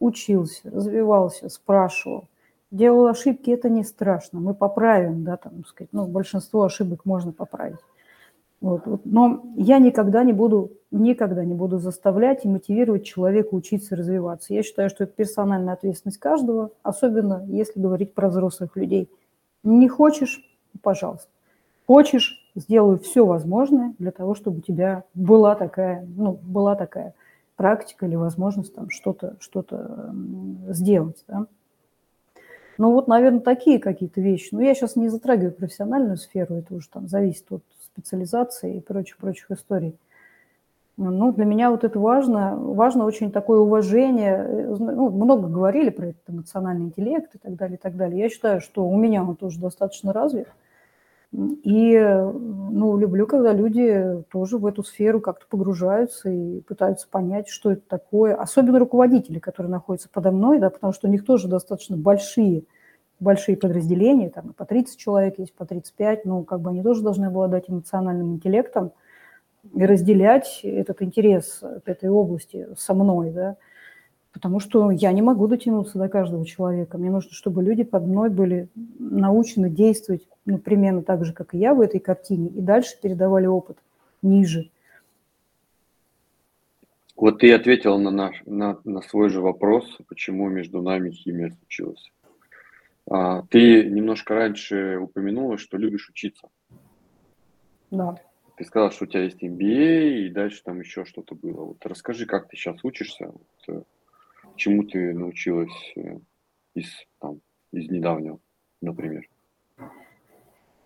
учился, 0.00 0.70
развивался, 0.70 1.50
спрашивал. 1.50 2.24
Делал 2.70 3.06
ошибки, 3.06 3.50
это 3.50 3.68
не 3.68 3.84
страшно. 3.84 4.40
Мы 4.40 4.54
поправим, 4.54 5.24
да, 5.24 5.36
там, 5.36 5.62
сказать, 5.66 5.90
ну, 5.92 6.06
большинство 6.06 6.62
ошибок 6.62 7.04
можно 7.04 7.32
поправить. 7.32 7.80
Вот, 8.62 8.86
вот. 8.86 9.02
Но 9.04 9.44
я 9.56 9.78
никогда 9.78 10.24
не 10.24 10.32
буду, 10.32 10.72
никогда 10.90 11.44
не 11.44 11.52
буду 11.52 11.76
заставлять 11.78 12.46
и 12.46 12.48
мотивировать 12.48 13.04
человека 13.04 13.54
учиться 13.54 13.94
развиваться. 13.94 14.54
Я 14.54 14.62
считаю, 14.62 14.88
что 14.88 15.04
это 15.04 15.12
персональная 15.12 15.74
ответственность 15.74 16.18
каждого, 16.18 16.70
особенно 16.82 17.44
если 17.48 17.78
говорить 17.78 18.14
про 18.14 18.30
взрослых 18.30 18.74
людей. 18.74 19.10
Не 19.64 19.88
хочешь– 19.90 20.48
пожалуйста. 20.82 21.28
Хочешь 21.86 22.41
сделаю 22.54 22.98
все 22.98 23.24
возможное 23.24 23.94
для 23.98 24.10
того, 24.10 24.34
чтобы 24.34 24.58
у 24.58 24.62
тебя 24.62 25.04
была 25.14 25.54
такая, 25.54 26.06
ну, 26.16 26.38
была 26.42 26.74
такая 26.74 27.14
практика 27.56 28.06
или 28.06 28.16
возможность 28.16 28.74
там 28.74 28.90
что-то 28.90 29.36
что 29.40 29.64
сделать. 30.68 31.24
Да? 31.28 31.46
Ну 32.78 32.92
вот, 32.92 33.06
наверное, 33.08 33.40
такие 33.40 33.78
какие-то 33.78 34.20
вещи. 34.20 34.48
Но 34.52 34.62
я 34.62 34.74
сейчас 34.74 34.96
не 34.96 35.08
затрагиваю 35.08 35.52
профессиональную 35.52 36.16
сферу, 36.16 36.56
это 36.56 36.74
уже 36.74 36.88
там 36.88 37.08
зависит 37.08 37.50
от 37.50 37.62
специализации 37.80 38.76
и 38.76 38.80
прочих-прочих 38.80 39.50
историй. 39.50 39.96
Ну, 40.98 41.32
для 41.32 41.44
меня 41.46 41.70
вот 41.70 41.84
это 41.84 41.98
важно. 41.98 42.54
Важно 42.56 43.04
очень 43.06 43.32
такое 43.32 43.60
уважение. 43.60 44.66
Ну, 44.78 45.10
много 45.10 45.48
говорили 45.48 45.88
про 45.88 46.08
этот 46.08 46.22
эмоциональный 46.28 46.86
интеллект 46.86 47.34
и 47.34 47.38
так 47.38 47.56
далее, 47.56 47.76
и 47.76 47.80
так 47.80 47.96
далее. 47.96 48.20
Я 48.20 48.28
считаю, 48.28 48.60
что 48.60 48.86
у 48.86 48.96
меня 48.96 49.22
он 49.24 49.36
тоже 49.36 49.58
достаточно 49.58 50.12
развит. 50.12 50.48
И 51.32 51.98
ну, 51.98 52.98
люблю, 52.98 53.26
когда 53.26 53.54
люди 53.54 54.22
тоже 54.30 54.58
в 54.58 54.66
эту 54.66 54.84
сферу 54.84 55.20
как-то 55.20 55.46
погружаются 55.48 56.28
и 56.28 56.60
пытаются 56.60 57.08
понять, 57.08 57.48
что 57.48 57.72
это 57.72 57.80
такое. 57.88 58.34
Особенно 58.34 58.78
руководители, 58.78 59.38
которые 59.38 59.70
находятся 59.70 60.10
подо 60.10 60.30
мной, 60.30 60.58
да, 60.58 60.68
потому 60.68 60.92
что 60.92 61.08
у 61.08 61.10
них 61.10 61.24
тоже 61.24 61.48
достаточно 61.48 61.96
большие, 61.96 62.64
большие 63.18 63.56
подразделения, 63.56 64.28
там 64.28 64.52
по 64.52 64.66
30 64.66 64.98
человек 64.98 65.38
есть, 65.38 65.54
по 65.54 65.64
35, 65.64 66.26
ну, 66.26 66.44
как 66.44 66.60
бы 66.60 66.68
они 66.68 66.82
тоже 66.82 67.02
должны 67.02 67.26
обладать 67.26 67.64
эмоциональным 67.70 68.34
интеллектом 68.34 68.92
и 69.74 69.86
разделять 69.86 70.60
этот 70.62 71.00
интерес 71.00 71.62
к 71.84 71.88
этой 71.88 72.10
области 72.10 72.68
со 72.76 72.92
мной, 72.92 73.30
да, 73.30 73.56
потому 74.32 74.60
что 74.60 74.90
я 74.90 75.12
не 75.12 75.22
могу 75.22 75.46
дотянуться 75.46 75.98
до 75.98 76.08
каждого 76.08 76.44
человека. 76.46 76.98
Мне 76.98 77.10
нужно, 77.10 77.32
чтобы 77.32 77.62
люди 77.62 77.84
под 77.84 78.06
мной 78.06 78.30
были 78.30 78.68
научены 78.98 79.68
действовать 79.70 80.26
ну, 80.46 80.58
примерно 80.58 81.02
так 81.02 81.24
же, 81.24 81.32
как 81.32 81.54
и 81.54 81.58
я 81.58 81.74
в 81.74 81.80
этой 81.80 82.00
картине, 82.00 82.48
и 82.48 82.60
дальше 82.60 82.98
передавали 83.00 83.46
опыт 83.46 83.78
ниже. 84.22 84.70
Вот 87.14 87.40
ты 87.40 87.52
ответил 87.52 87.98
на, 87.98 88.10
наш, 88.10 88.42
на, 88.46 88.80
на 88.84 89.02
свой 89.02 89.28
же 89.28 89.40
вопрос, 89.40 89.86
почему 90.08 90.48
между 90.48 90.82
нами 90.82 91.10
химия 91.10 91.50
случилась. 91.50 92.10
А, 93.08 93.42
ты 93.42 93.84
немножко 93.84 94.34
раньше 94.34 94.98
упомянула, 94.98 95.58
что 95.58 95.76
любишь 95.76 96.08
учиться. 96.08 96.48
Да. 97.90 98.16
Ты 98.56 98.64
сказала, 98.64 98.90
что 98.90 99.04
у 99.04 99.06
тебя 99.06 99.24
есть 99.24 99.42
MBA, 99.42 100.26
и 100.26 100.28
дальше 100.30 100.62
там 100.64 100.80
еще 100.80 101.04
что-то 101.04 101.34
было. 101.34 101.64
Вот 101.64 101.84
расскажи, 101.84 102.26
как 102.26 102.48
ты 102.48 102.56
сейчас 102.56 102.82
учишься, 102.82 103.26
вот, 103.26 103.76
э, 103.76 103.82
чему 104.56 104.84
ты 104.84 105.12
научилась 105.12 105.92
э, 105.96 106.18
из, 106.74 106.86
там, 107.20 107.40
из 107.72 107.90
недавнего, 107.90 108.38
например. 108.80 109.28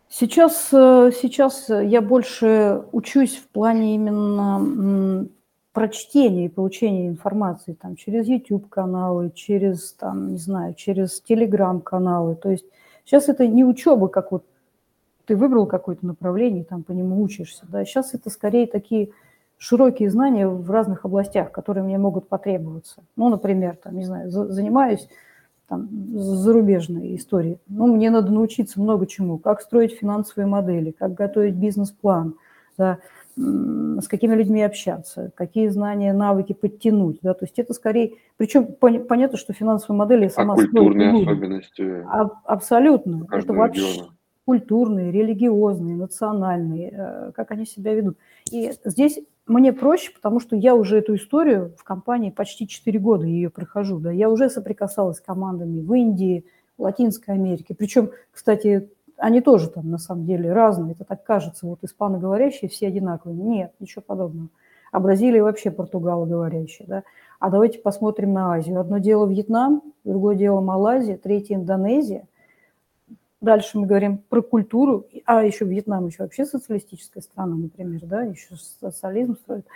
Сейчас, 0.09 0.69
э, 0.73 1.11
сейчас 1.15 1.69
я 1.69 2.01
больше 2.01 2.85
учусь 2.93 3.37
в 3.37 3.49
плане 3.49 3.95
именно 3.97 5.29
прочтения 5.73 6.47
и 6.47 6.49
получения 6.49 7.07
информации 7.07 7.75
там, 7.75 7.97
через 7.97 8.27
YouTube-каналы, 8.29 9.31
через, 9.35 9.93
там, 9.93 10.33
не 10.33 10.39
знаю, 10.39 10.75
через 10.75 11.23
Telegram-каналы. 11.29 12.37
То 12.37 12.51
есть 12.51 12.65
сейчас 13.05 13.29
это 13.29 13.47
не 13.47 13.63
учеба, 13.63 14.09
как 14.09 14.33
вот 14.33 14.45
ты 15.27 15.37
выбрал 15.37 15.67
какое-то 15.67 16.07
направление, 16.07 16.65
там 16.65 16.83
по 16.83 16.93
нему 16.93 17.21
учишься. 17.21 17.67
Да? 17.69 17.85
Сейчас 17.85 18.15
это 18.15 18.31
скорее 18.31 18.67
такие 18.67 19.11
широкие 19.59 20.11
знания 20.11 20.47
в 20.49 20.71
разных 20.71 21.05
областях, 21.05 21.51
которые 21.51 21.85
мне 21.85 21.99
могут 21.99 22.29
потребоваться. 22.29 23.03
Ну, 23.17 23.29
например, 23.29 23.77
там, 23.83 23.97
не 23.97 24.05
знаю, 24.05 24.31
занимаюсь 24.31 25.09
там, 25.69 25.89
зарубежной 26.15 27.17
историей. 27.17 27.59
Ну, 27.69 27.87
мне 27.87 28.11
надо 28.11 28.33
научиться 28.33 28.81
много 28.81 29.07
чему. 29.07 29.39
Как 29.39 29.61
строить 29.61 29.93
финансовые 29.93 30.47
модели, 30.47 30.91
как 30.91 31.15
готовить 31.15 31.55
бизнес-план, 31.55 32.35
да, 32.79 32.99
с 33.37 34.09
какими 34.09 34.35
людьми 34.35 34.63
общаться, 34.63 35.31
какие 35.35 35.69
знания, 35.69 36.15
навыки 36.15 36.55
подтянуть. 36.55 37.19
Да, 37.23 37.35
то 37.35 37.45
есть 37.45 37.59
это 37.59 37.75
скорее... 37.75 38.15
Причем 38.39 38.67
понятно, 38.67 39.37
что 39.37 39.53
финансовые 39.53 39.99
модели 39.99 40.25
я 40.25 40.31
сама 40.31 40.55
а 40.55 40.57
культурные 40.57 41.11
особенности? 41.11 42.05
А, 42.07 42.31
абсолютно. 42.45 43.27
Это 43.31 43.53
вообще 43.53 43.81
региона. 43.81 44.16
Культурные, 44.47 45.11
религиозные, 45.11 45.97
национальные, 45.97 46.91
э, 46.93 47.33
как 47.35 47.51
они 47.51 47.67
себя 47.67 47.95
ведут. 47.95 48.17
И 48.53 48.73
здесь 48.85 49.19
мне 49.47 49.73
проще, 49.73 50.13
потому 50.15 50.39
что 50.39 50.55
я 50.55 50.77
уже 50.77 50.99
эту 50.99 51.17
историю 51.17 51.75
в 51.77 51.83
компании 51.83 52.31
почти 52.31 52.69
4 52.69 52.99
года 53.01 53.27
ее 53.27 53.51
прохожу. 53.51 53.99
Да. 53.99 54.13
Я 54.13 54.31
уже 54.31 54.49
соприкасалась 54.49 55.19
с 55.19 55.21
командами 55.21 55.81
в 55.81 55.93
Индии, 55.93 56.45
в 56.79 56.83
Латинской 56.83 57.35
Америке. 57.35 57.75
Причем, 57.77 58.11
кстати, 58.31 58.89
они 59.17 59.41
тоже 59.41 59.69
там 59.69 59.91
на 59.91 59.99
самом 59.99 60.27
деле 60.27 60.53
разные. 60.53 60.93
Это 60.93 61.05
так 61.05 61.25
кажется, 61.25 61.67
вот 61.67 61.81
испаноговорящие 61.83 62.71
все 62.71 62.87
одинаковые. 62.87 63.37
Нет, 63.37 63.73
ничего 63.81 64.03
подобного. 64.07 64.49
А 64.93 65.01
Бразилия 65.01 65.43
вообще 65.43 65.73
португалоговорящая. 65.73 66.87
Да? 66.87 67.03
А 67.41 67.51
давайте 67.51 67.81
посмотрим 67.81 68.33
на 68.33 68.55
Азию. 68.55 68.79
Одно 68.79 68.99
дело 68.99 69.27
Вьетнам, 69.27 69.83
другое 70.05 70.37
дело 70.37 70.61
Малайзия, 70.61 71.17
третье 71.17 71.57
Индонезия– 71.57 72.29
Дальше 73.41 73.79
мы 73.79 73.87
говорим 73.87 74.19
про 74.19 74.41
культуру, 74.41 75.07
а 75.27 75.45
еще 75.45 75.67
Вьетнам 75.67 76.07
еще 76.07 76.23
вообще 76.23 76.47
социалистическая 76.47 77.21
страна, 77.21 77.55
например, 77.55 78.01
да, 78.05 78.23
еще 78.23 78.57
социализм 78.81 79.37
строит. 79.37 79.67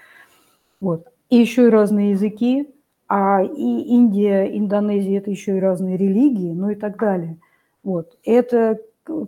Вот. 0.80 1.06
И 1.28 1.36
еще 1.36 1.66
и 1.66 1.70
разные 1.70 2.12
языки. 2.12 2.68
а 3.12 3.42
и 3.42 3.80
Индия, 3.82 4.44
Индонезия– 4.56 5.18
это 5.20 5.30
еще 5.30 5.56
и 5.56 5.60
разные 5.60 5.96
религии, 5.96 6.52
ну 6.52 6.70
и 6.70 6.76
так 6.76 6.96
далее. 6.96 7.38
Вот. 7.82 8.16
Это 8.24 8.78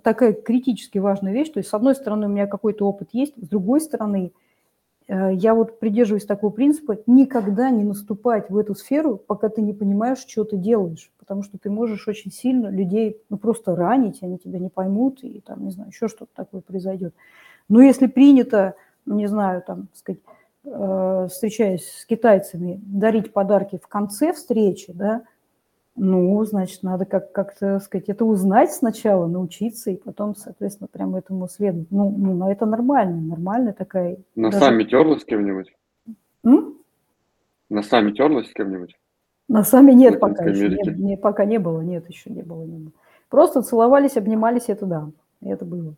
такая 0.05 0.35
критически 0.35 0.99
важная 0.99 1.33
вещь. 1.33 1.51
То 1.51 1.59
есть, 1.59 1.69
с 1.69 1.75
одной 1.75 1.97
стороны, 1.97 2.27
у 2.27 2.31
меня 2.31 2.47
какой-то 2.47 2.87
опыт 2.87 3.09
есть, 3.13 3.35
с 3.37 3.49
другой 3.49 3.81
стороны, 3.81 4.33
я 5.33 5.55
вот 5.55 5.79
придерживаюсь 5.79 6.25
такого 6.25 6.51
принципа 6.51 6.99
никогда 7.07 7.71
не 7.71 7.85
наступать 7.85 8.49
в 8.51 8.57
эту 8.57 8.75
сферу, 8.75 9.17
пока 9.17 9.49
ты 9.49 9.61
не 9.61 9.73
понимаешь, 9.73 10.25
что 10.27 10.45
ты 10.45 10.57
делаешь. 10.57 11.11
Потому 11.19 11.43
что 11.43 11.59
ты 11.59 11.71
можешь 11.71 12.09
очень 12.09 12.31
сильно 12.31 12.69
людей 12.69 13.21
ну, 13.29 13.37
просто 13.37 13.75
ранить, 13.77 14.23
они 14.23 14.39
тебя 14.39 14.59
не 14.59 14.69
поймут, 14.69 15.23
и 15.23 15.41
там, 15.41 15.65
не 15.65 15.71
знаю, 15.71 15.91
еще 15.91 16.09
что-то 16.09 16.31
такое 16.35 16.61
произойдет. 16.61 17.15
Но 17.69 17.81
если 17.81 18.07
принято, 18.07 18.75
ну, 19.07 19.17
не 19.17 19.27
знаю, 19.27 19.63
там, 19.67 19.89
сказать, 19.95 20.21
э, 20.65 21.29
встречаясь 21.31 21.87
с 21.87 22.07
китайцами, 22.07 22.81
дарить 22.83 23.33
подарки 23.33 23.79
в 23.83 23.89
конце 23.89 24.33
встречи, 24.33 24.93
да, 24.93 25.23
ну, 25.97 26.45
значит, 26.45 26.83
надо 26.83 27.05
как- 27.05 27.33
как-то, 27.33 27.79
сказать, 27.81 28.09
это 28.09 28.25
узнать 28.25 28.73
сначала, 28.73 29.27
научиться, 29.27 29.91
и 29.91 29.97
потом, 29.97 30.35
соответственно, 30.35 30.89
прямо 30.91 31.19
этому 31.19 31.49
следовать. 31.49 31.91
Ну, 31.91 32.11
ну, 32.17 32.35
ну 32.35 32.51
это 32.51 32.67
нормально, 32.67 33.21
нормальная 33.21 33.73
такая... 33.73 34.17
На 34.35 34.51
даже- 34.51 34.65
сами 34.65 34.85
терлась 34.85 35.23
с 35.23 35.25
кем-нибудь? 35.25 35.75
М? 36.45 36.79
На 37.69 37.83
сами 37.83 38.13
терлась 38.13 38.51
с 38.51 38.53
кем-нибудь? 38.53 38.97
На 39.49 39.65
сами 39.65 39.93
нет 39.93 40.21
Латинской 40.21 40.31
пока 40.47 40.51
еще, 40.51 40.67
Америке. 40.67 40.83
нет, 40.91 40.99
не- 40.99 41.17
пока 41.17 41.45
не 41.45 41.59
было, 41.59 41.81
нет, 41.83 42.09
еще 42.09 42.31
не 42.31 42.43
было, 42.43 42.65
не 42.65 42.79
было. 42.79 42.93
Просто 43.29 43.63
целовались, 43.63 44.17
обнимались, 44.17 44.69
это 44.69 44.87
да, 44.87 45.11
это 45.43 45.65
было. 45.65 45.95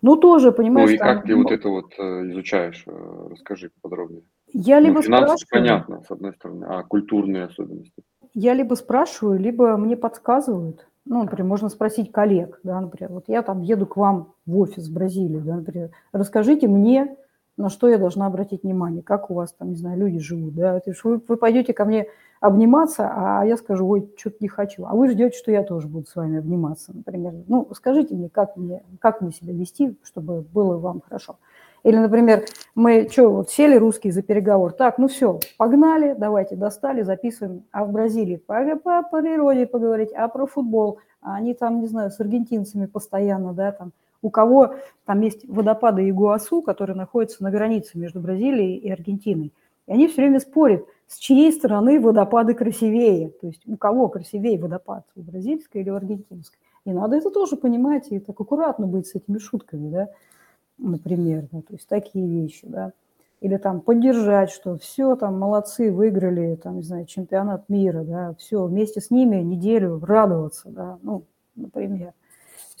Ну, 0.00 0.16
тоже, 0.16 0.48
Ну 0.48 0.52
понимаешь, 0.54 0.90
и 0.92 0.98
там, 0.98 1.16
как 1.16 1.26
ты 1.26 1.34
ну, 1.34 1.42
вот 1.42 1.52
это 1.52 1.68
вот 1.68 1.92
э, 1.98 2.30
изучаешь? 2.30 2.84
Э, 2.86 3.28
Расскажи 3.30 3.70
подробнее. 3.82 4.22
Я 4.52 4.80
Ну, 4.80 4.86
либо 4.86 5.02
финансы 5.02 5.36
спрашиваю, 5.36 5.48
понятно, 5.50 6.02
с 6.06 6.10
одной 6.10 6.32
стороны, 6.34 6.64
а 6.64 6.82
культурные 6.82 7.44
особенности? 7.44 8.02
я 8.34 8.54
либо 8.54 8.74
спрашиваю, 8.74 9.38
либо 9.38 9.76
мне 9.76 9.96
подсказывают. 9.96 10.86
Ну, 11.04 11.22
например, 11.22 11.46
можно 11.46 11.68
спросить 11.70 12.12
коллег, 12.12 12.60
да, 12.62 12.80
например, 12.80 13.12
вот 13.12 13.24
я 13.28 13.42
там 13.42 13.62
еду 13.62 13.86
к 13.86 13.96
вам 13.96 14.34
в 14.46 14.58
офис 14.58 14.88
в 14.88 14.92
Бразилию, 14.92 15.40
да, 15.40 15.56
например, 15.56 15.90
расскажите 16.12 16.68
мне, 16.68 17.16
на 17.56 17.70
что 17.70 17.88
я 17.88 17.98
должна 17.98 18.26
обратить 18.26 18.62
внимание, 18.62 19.02
как 19.02 19.30
у 19.30 19.34
вас 19.34 19.52
там, 19.52 19.70
не 19.70 19.76
знаю, 19.76 19.98
люди 19.98 20.18
живут, 20.18 20.54
да, 20.54 20.76
Это 20.76 20.92
ж 20.92 21.00
вы, 21.04 21.20
вы 21.26 21.36
пойдете 21.36 21.72
ко 21.72 21.84
мне 21.86 22.06
обниматься, 22.40 23.10
а 23.12 23.44
я 23.44 23.56
скажу, 23.56 23.88
ой, 23.88 24.12
что-то 24.16 24.36
не 24.40 24.48
хочу, 24.48 24.84
а 24.84 24.94
вы 24.94 25.08
ждете, 25.10 25.36
что 25.36 25.50
я 25.50 25.64
тоже 25.64 25.88
буду 25.88 26.06
с 26.06 26.14
вами 26.14 26.38
обниматься, 26.38 26.92
например. 26.94 27.34
Ну, 27.48 27.68
скажите 27.74 28.14
мне, 28.14 28.28
как 28.28 28.56
мне, 28.56 28.82
как 29.00 29.20
мне 29.20 29.32
себя 29.32 29.52
вести, 29.52 29.96
чтобы 30.04 30.42
было 30.42 30.76
вам 30.76 31.00
хорошо. 31.00 31.38
Или, 31.84 31.96
например, 31.96 32.44
мы 32.74 33.08
что, 33.10 33.30
вот 33.30 33.50
сели 33.50 33.76
русские 33.76 34.12
за 34.12 34.22
переговор, 34.22 34.72
так, 34.72 34.98
ну 34.98 35.08
все, 35.08 35.40
погнали, 35.56 36.14
давайте, 36.18 36.56
достали, 36.56 37.02
записываем. 37.02 37.64
А 37.72 37.84
в 37.84 37.92
Бразилии 37.92 38.36
по, 38.36 38.76
по 38.76 39.02
природе 39.02 39.66
поговорить, 39.66 40.12
а 40.12 40.28
про 40.28 40.46
футбол, 40.46 40.98
а 41.20 41.36
они 41.36 41.54
там, 41.54 41.80
не 41.80 41.86
знаю, 41.86 42.10
с 42.10 42.20
аргентинцами 42.20 42.86
постоянно, 42.86 43.52
да, 43.52 43.72
там, 43.72 43.92
у 44.22 44.30
кого 44.30 44.74
там 45.04 45.20
есть 45.20 45.48
водопады 45.48 46.08
Игуасу, 46.08 46.62
которые 46.62 46.96
находятся 46.96 47.42
на 47.42 47.50
границе 47.50 47.98
между 47.98 48.20
Бразилией 48.20 48.76
и 48.76 48.90
Аргентиной. 48.90 49.52
И 49.86 49.92
они 49.92 50.08
все 50.08 50.22
время 50.22 50.40
спорят, 50.40 50.84
с 51.06 51.16
чьей 51.16 51.52
стороны 51.52 51.98
водопады 51.98 52.54
красивее, 52.54 53.30
то 53.30 53.46
есть 53.46 53.62
у 53.66 53.76
кого 53.76 54.08
красивее 54.08 54.58
водопад, 54.58 55.04
у 55.16 55.22
бразильской 55.22 55.80
или 55.80 55.90
у 55.90 55.94
аргентинской. 55.94 56.58
И 56.84 56.92
надо 56.92 57.16
это 57.16 57.30
тоже 57.30 57.56
понимать 57.56 58.10
и 58.10 58.18
так 58.18 58.38
аккуратно 58.38 58.86
быть 58.86 59.06
с 59.06 59.14
этими 59.14 59.38
шутками, 59.38 59.90
да, 59.90 60.08
например, 60.78 61.48
да, 61.52 61.60
то 61.60 61.74
есть 61.74 61.88
такие 61.88 62.26
вещи, 62.28 62.66
да. 62.66 62.92
Или 63.40 63.56
там 63.56 63.80
поддержать, 63.80 64.50
что 64.50 64.76
все, 64.78 65.14
там, 65.14 65.38
молодцы, 65.38 65.92
выиграли, 65.92 66.56
там, 66.56 66.76
не 66.76 66.82
знаю, 66.82 67.06
чемпионат 67.06 67.68
мира, 67.68 68.02
да, 68.02 68.34
все, 68.38 68.64
вместе 68.64 69.00
с 69.00 69.10
ними 69.10 69.36
неделю 69.36 70.00
радоваться, 70.00 70.70
да, 70.70 70.98
ну, 71.02 71.24
например. 71.54 72.12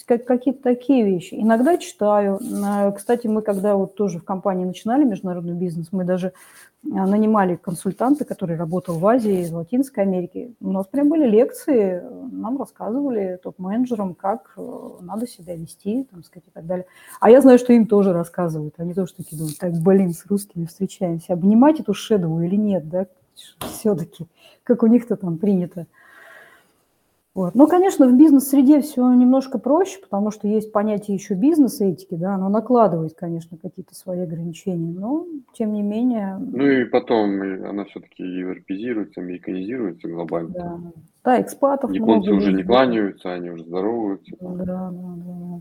Как, 0.08 0.24
какие-то 0.24 0.62
такие 0.62 1.04
вещи. 1.04 1.34
Иногда 1.34 1.76
читаю. 1.76 2.38
На- 2.40 2.90
Кстати, 2.92 3.26
мы 3.26 3.42
когда 3.42 3.76
вот 3.76 3.94
тоже 3.94 4.18
в 4.18 4.24
компании 4.24 4.64
начинали 4.64 5.04
международный 5.04 5.52
бизнес, 5.52 5.88
мы 5.92 6.04
даже 6.04 6.32
а, 6.82 7.06
нанимали 7.06 7.56
консультанта, 7.56 8.24
который 8.24 8.56
работал 8.56 8.98
в 8.98 9.06
Азии, 9.06 9.46
в 9.46 9.54
Латинской 9.54 10.04
Америке. 10.04 10.52
У 10.62 10.72
нас 10.72 10.86
прям 10.86 11.10
были 11.10 11.28
лекции, 11.28 12.02
нам 12.32 12.56
рассказывали 12.58 13.38
топ-менеджерам, 13.42 14.14
как 14.14 14.54
э, 14.56 14.62
надо 15.02 15.26
себя 15.26 15.54
вести, 15.54 16.04
там, 16.10 16.24
сказать, 16.24 16.48
и 16.48 16.50
так 16.52 16.64
далее. 16.64 16.86
А 17.20 17.28
я 17.30 17.42
знаю, 17.42 17.58
что 17.58 17.74
им 17.74 17.86
тоже 17.86 18.14
рассказывают. 18.14 18.76
Они 18.78 18.94
тоже 18.94 19.12
такие 19.12 19.36
думают, 19.36 19.58
так, 19.58 19.74
блин, 19.74 20.14
с 20.14 20.24
русскими 20.24 20.64
встречаемся. 20.64 21.34
Обнимать 21.34 21.80
эту 21.80 21.92
шедову 21.92 22.40
или 22.40 22.56
нет, 22.56 22.88
да, 22.88 23.08
все-таки, 23.60 24.26
как 24.64 24.82
у 24.82 24.86
них-то 24.86 25.16
там 25.16 25.36
принято. 25.36 25.86
Вот. 27.38 27.54
Ну, 27.54 27.68
конечно, 27.68 28.08
в 28.08 28.18
бизнес-среде 28.18 28.80
все 28.80 29.08
немножко 29.12 29.60
проще, 29.60 30.00
потому 30.00 30.32
что 30.32 30.48
есть 30.48 30.72
понятие 30.72 31.16
еще 31.16 31.34
бизнес-этики, 31.34 32.16
да, 32.16 32.34
оно 32.34 32.48
накладывает, 32.48 33.14
конечно, 33.14 33.56
какие-то 33.56 33.94
свои 33.94 34.22
ограничения, 34.22 34.92
но, 34.98 35.24
тем 35.52 35.72
не 35.72 35.82
менее, 35.82 36.36
Ну 36.40 36.66
и 36.66 36.84
потом 36.84 37.40
она 37.64 37.84
все-таки 37.84 38.24
европезируется, 38.24 39.20
американизируется 39.20 40.08
глобально. 40.08 40.48
да, 40.48 40.78
да 41.22 41.40
экспатов 41.40 41.92
Японцы 41.92 42.30
много 42.30 42.38
уже 42.40 42.50
не 42.50 42.56
есть, 42.56 42.66
да. 42.66 42.74
кланяются, 42.74 43.32
они 43.32 43.50
уже 43.50 43.62
здороваются. 43.62 44.34
Да, 44.40 44.48
да, 44.48 44.90
да, 44.90 45.14
да. 45.14 45.60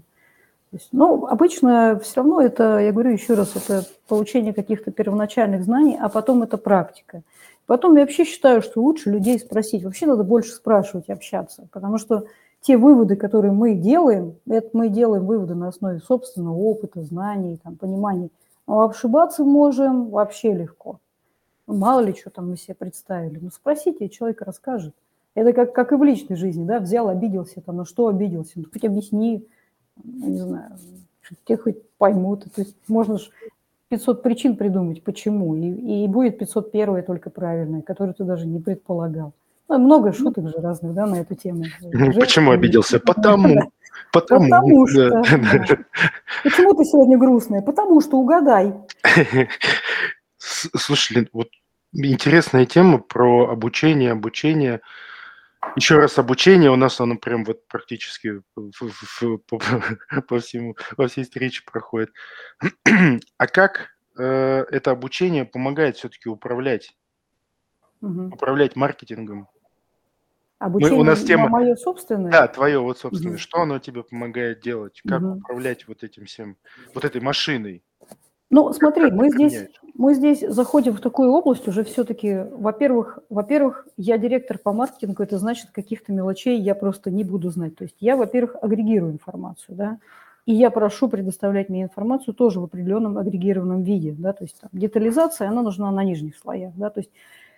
Есть, 0.72 0.90
ну, 0.94 1.28
обычно 1.28 2.00
все 2.02 2.14
равно 2.16 2.42
это, 2.42 2.80
я 2.80 2.92
говорю 2.92 3.12
еще 3.12 3.36
раз, 3.36 3.56
это 3.56 3.84
получение 4.08 4.52
каких-то 4.52 4.90
первоначальных 4.90 5.62
знаний, 5.64 5.96
а 6.02 6.10
потом 6.10 6.42
это 6.42 6.58
практика. 6.58 7.22
Потом 7.68 7.96
я 7.96 8.02
вообще 8.02 8.24
считаю, 8.24 8.62
что 8.62 8.82
лучше 8.82 9.12
людей 9.12 9.38
спросить. 9.38 9.84
Вообще 9.84 10.08
надо 10.08 10.24
больше 10.24 10.54
спрашивать 10.54 11.10
общаться, 11.10 11.68
потому 11.72 11.98
что 11.98 12.26
те 12.62 12.78
выводы, 12.78 13.16
которые 13.16 13.52
мы 13.52 13.76
делаем, 13.76 14.36
это 14.48 14.70
мы 14.74 14.90
делаем 14.90 15.26
выводы 15.26 15.54
на 15.54 15.68
основе 15.68 16.00
собственного 16.00 16.56
опыта, 16.56 17.04
знаний, 17.04 17.60
там, 17.62 17.76
понимания. 17.76 18.30
Но 18.66 18.90
ошибаться 18.90 19.44
можем 19.44 20.10
вообще 20.10 20.54
легко. 20.54 21.00
Ну, 21.68 21.76
мало 21.76 22.00
ли, 22.00 22.16
что 22.16 22.30
там 22.30 22.50
мы 22.50 22.58
себе 22.58 22.74
представили. 22.74 23.38
Ну, 23.42 23.50
спросите, 23.52 24.06
и 24.06 24.10
человек 24.10 24.42
расскажет. 24.42 24.96
Это 25.36 25.54
как, 25.54 25.74
как 25.74 25.92
и 25.92 25.96
в 25.96 26.04
личной 26.04 26.38
жизни, 26.38 26.66
да, 26.66 26.80
взял, 26.80 27.10
обиделся, 27.10 27.62
там, 27.62 27.76
на 27.76 27.86
что 27.86 28.08
обиделся, 28.08 28.54
ну, 28.56 28.66
хоть 28.72 28.86
объясни, 28.86 29.46
ну, 30.04 30.28
не 30.28 30.40
знаю, 30.40 30.72
те 31.46 31.58
хоть 31.58 31.78
поймут. 31.98 32.46
То 32.56 32.62
есть 32.62 32.76
можно 32.88 33.18
же 33.20 33.30
500 33.90 34.24
причин 34.24 34.58
придумать, 34.58 35.04
почему, 35.04 35.56
и, 35.56 36.04
и 36.04 36.08
будет 36.08 36.38
501 36.40 37.04
только 37.04 37.30
правильное, 37.30 37.82
которое 37.82 38.14
ты 38.14 38.24
даже 38.24 38.46
не 38.46 38.60
предполагал. 38.60 39.34
Ну, 39.70 39.80
много 39.80 40.14
шуток 40.14 40.48
же 40.50 40.56
разных, 40.58 40.94
да, 40.94 41.06
на 41.06 41.16
эту 41.16 41.36
тему. 41.36 41.66
Почему 42.20 42.52
обиделся? 42.52 43.00
Потому. 43.00 43.72
Потому. 44.14 44.46
Потому 44.46 44.88
что. 44.88 45.10
Да. 45.10 45.22
да. 45.38 45.78
Почему 46.44 46.74
ты 46.74 46.86
сегодня 46.86 47.18
грустная? 47.18 47.62
Потому 47.62 48.00
что 48.00 48.18
угадай. 48.18 48.74
Слушай, 50.38 51.28
вот 51.34 51.50
интересная 51.94 52.66
тема 52.66 53.00
про 53.00 53.50
обучение, 53.50 54.12
обучение. 54.12 54.80
Еще 55.76 55.98
раз 55.98 56.18
обучение 56.18 56.72
у 56.72 56.76
нас 56.76 57.00
оно 57.00 57.18
прям 57.18 57.44
вот 57.46 57.68
практически 57.68 58.42
по, 58.56 59.60
по 60.28 60.40
всему, 60.40 60.76
во 60.98 61.08
всей 61.08 61.24
встрече 61.24 61.64
проходит. 61.66 62.10
А 63.38 63.48
как 63.48 63.90
э, 64.18 64.24
это 64.72 64.92
обучение 64.92 65.46
помогает 65.46 65.98
все-таки 65.98 66.30
управлять, 66.30 66.96
Мгм. 68.02 68.32
управлять 68.34 68.76
маркетингом? 68.76 69.48
Обучение 70.60 71.04
нас 71.04 71.24
тема- 71.24 71.50
мое 71.50 71.76
собственное. 71.76 72.32
Да, 72.32 72.48
твое 72.48 72.80
вот 72.80 72.98
собственно, 72.98 73.34
Мгм. 73.34 73.40
что 73.40 73.62
оно 73.62 73.78
тебе 73.78 74.04
помогает 74.04 74.60
делать? 74.62 75.02
Как 75.06 75.22
Мгм. 75.22 75.38
управлять 75.38 75.88
вот 75.88 76.04
этим 76.04 76.26
всем, 76.26 76.58
вот 76.96 77.06
этой 77.06 77.22
машиной? 77.22 77.84
Ну, 78.50 78.72
смотри, 78.72 79.12
мы 79.12 79.30
здесь, 79.30 79.68
мы 79.94 80.14
здесь 80.14 80.40
заходим 80.40 80.94
в 80.94 81.02
такую 81.02 81.32
область 81.32 81.68
уже 81.68 81.84
все-таки, 81.84 82.46
во-первых, 82.52 83.20
во-первых, 83.30 83.88
я 83.98 84.18
директор 84.18 84.58
по 84.58 84.72
маркетингу, 84.72 85.22
это 85.22 85.38
значит, 85.38 85.72
каких-то 85.72 86.14
мелочей 86.14 86.60
я 86.60 86.74
просто 86.74 87.12
не 87.12 87.26
буду 87.26 87.50
знать. 87.50 87.76
То 87.76 87.84
есть 87.84 87.98
я, 88.00 88.16
во-первых, 88.16 88.56
агрегирую 88.62 89.12
информацию, 89.12 89.76
да, 89.76 90.00
и 90.46 90.54
я 90.54 90.72
прошу 90.72 91.10
предоставлять 91.10 91.68
мне 91.68 91.84
информацию 91.84 92.34
тоже 92.34 92.62
в 92.62 92.64
определенном 92.64 93.18
агрегированном 93.18 93.84
виде, 93.84 94.16
да, 94.18 94.32
то 94.32 94.46
есть 94.46 94.62
там, 94.62 94.70
детализация, 94.72 95.50
она 95.50 95.62
нужна 95.62 95.92
на 95.92 96.06
нижних 96.06 96.38
слоях, 96.38 96.74
да, 96.78 96.90
то 96.90 97.02
есть 97.02 97.12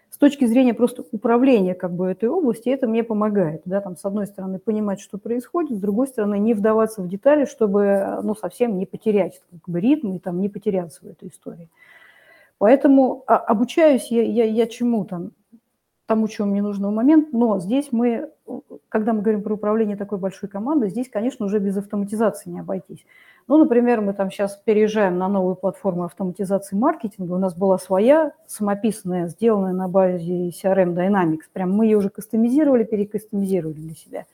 с 0.10 0.18
точки 0.18 0.46
зрения 0.46 0.74
просто 0.74 1.04
управления 1.12 1.76
как 1.76 1.94
бы 1.94 2.08
этой 2.08 2.30
области, 2.30 2.70
это 2.70 2.88
мне 2.88 3.04
помогает, 3.04 3.62
да, 3.66 3.82
там, 3.82 3.96
с 3.96 4.04
одной 4.06 4.28
стороны, 4.28 4.60
понимать, 4.60 5.00
что 5.00 5.18
происходит, 5.18 5.78
с 5.78 5.82
другой 5.82 6.08
стороны, 6.08 6.40
не 6.40 6.54
вдаваться 6.54 7.02
в 7.02 7.08
детали, 7.08 7.46
чтобы, 7.46 8.20
ну, 8.24 8.36
совсем 8.36 8.78
не 8.78 8.86
потерять 8.86 9.42
как 9.52 9.68
бы, 9.68 9.80
ритм 9.80 10.16
и 10.16 10.20
там 10.20 10.42
не 10.42 10.50
потеряться 10.50 11.02
в 11.04 11.08
этой 11.08 11.30
истории. 11.30 11.70
Поэтому 12.58 13.24
а, 13.28 13.38
обучаюсь 13.38 14.12
я, 14.12 14.24
я, 14.24 14.44
я 14.46 14.68
чему 14.68 15.06
там? 15.06 15.32
тому, 16.10 16.28
чего 16.28 16.48
мне 16.48 16.64
нужно 16.64 16.88
в 16.88 16.92
момент, 16.92 17.32
но 17.34 17.60
здесь 17.60 17.90
мы, 17.92 18.32
когда 18.90 19.14
мы 19.14 19.22
говорим 19.22 19.44
про 19.44 19.54
управление 19.54 19.96
такой 19.96 20.18
большой 20.18 20.50
командой, 20.50 20.90
здесь, 20.90 21.08
конечно, 21.08 21.46
уже 21.46 21.60
без 21.60 21.78
автоматизации 21.78 22.50
не 22.50 22.62
обойтись. 22.62 23.06
Ну, 23.50 23.58
например, 23.58 24.00
мы 24.02 24.14
там 24.14 24.30
сейчас 24.30 24.62
переезжаем 24.64 25.18
на 25.18 25.28
новую 25.28 25.56
платформу 25.56 26.04
автоматизации 26.04 26.76
маркетинга. 26.76 27.34
У 27.34 27.40
нас 27.40 27.56
была 27.56 27.80
своя, 27.80 28.34
самописная, 28.46 29.28
сделанная 29.28 29.74
на 29.74 29.88
базе 29.88 30.50
CRM 30.50 30.94
Dynamics. 30.94 31.46
Прям 31.52 31.72
мы 31.72 31.86
ее 31.86 31.98
уже 31.98 32.12
кастомизировали, 32.12 32.84
перекастомизировали 32.84 33.74
для 33.74 33.96
себя. 33.96 34.26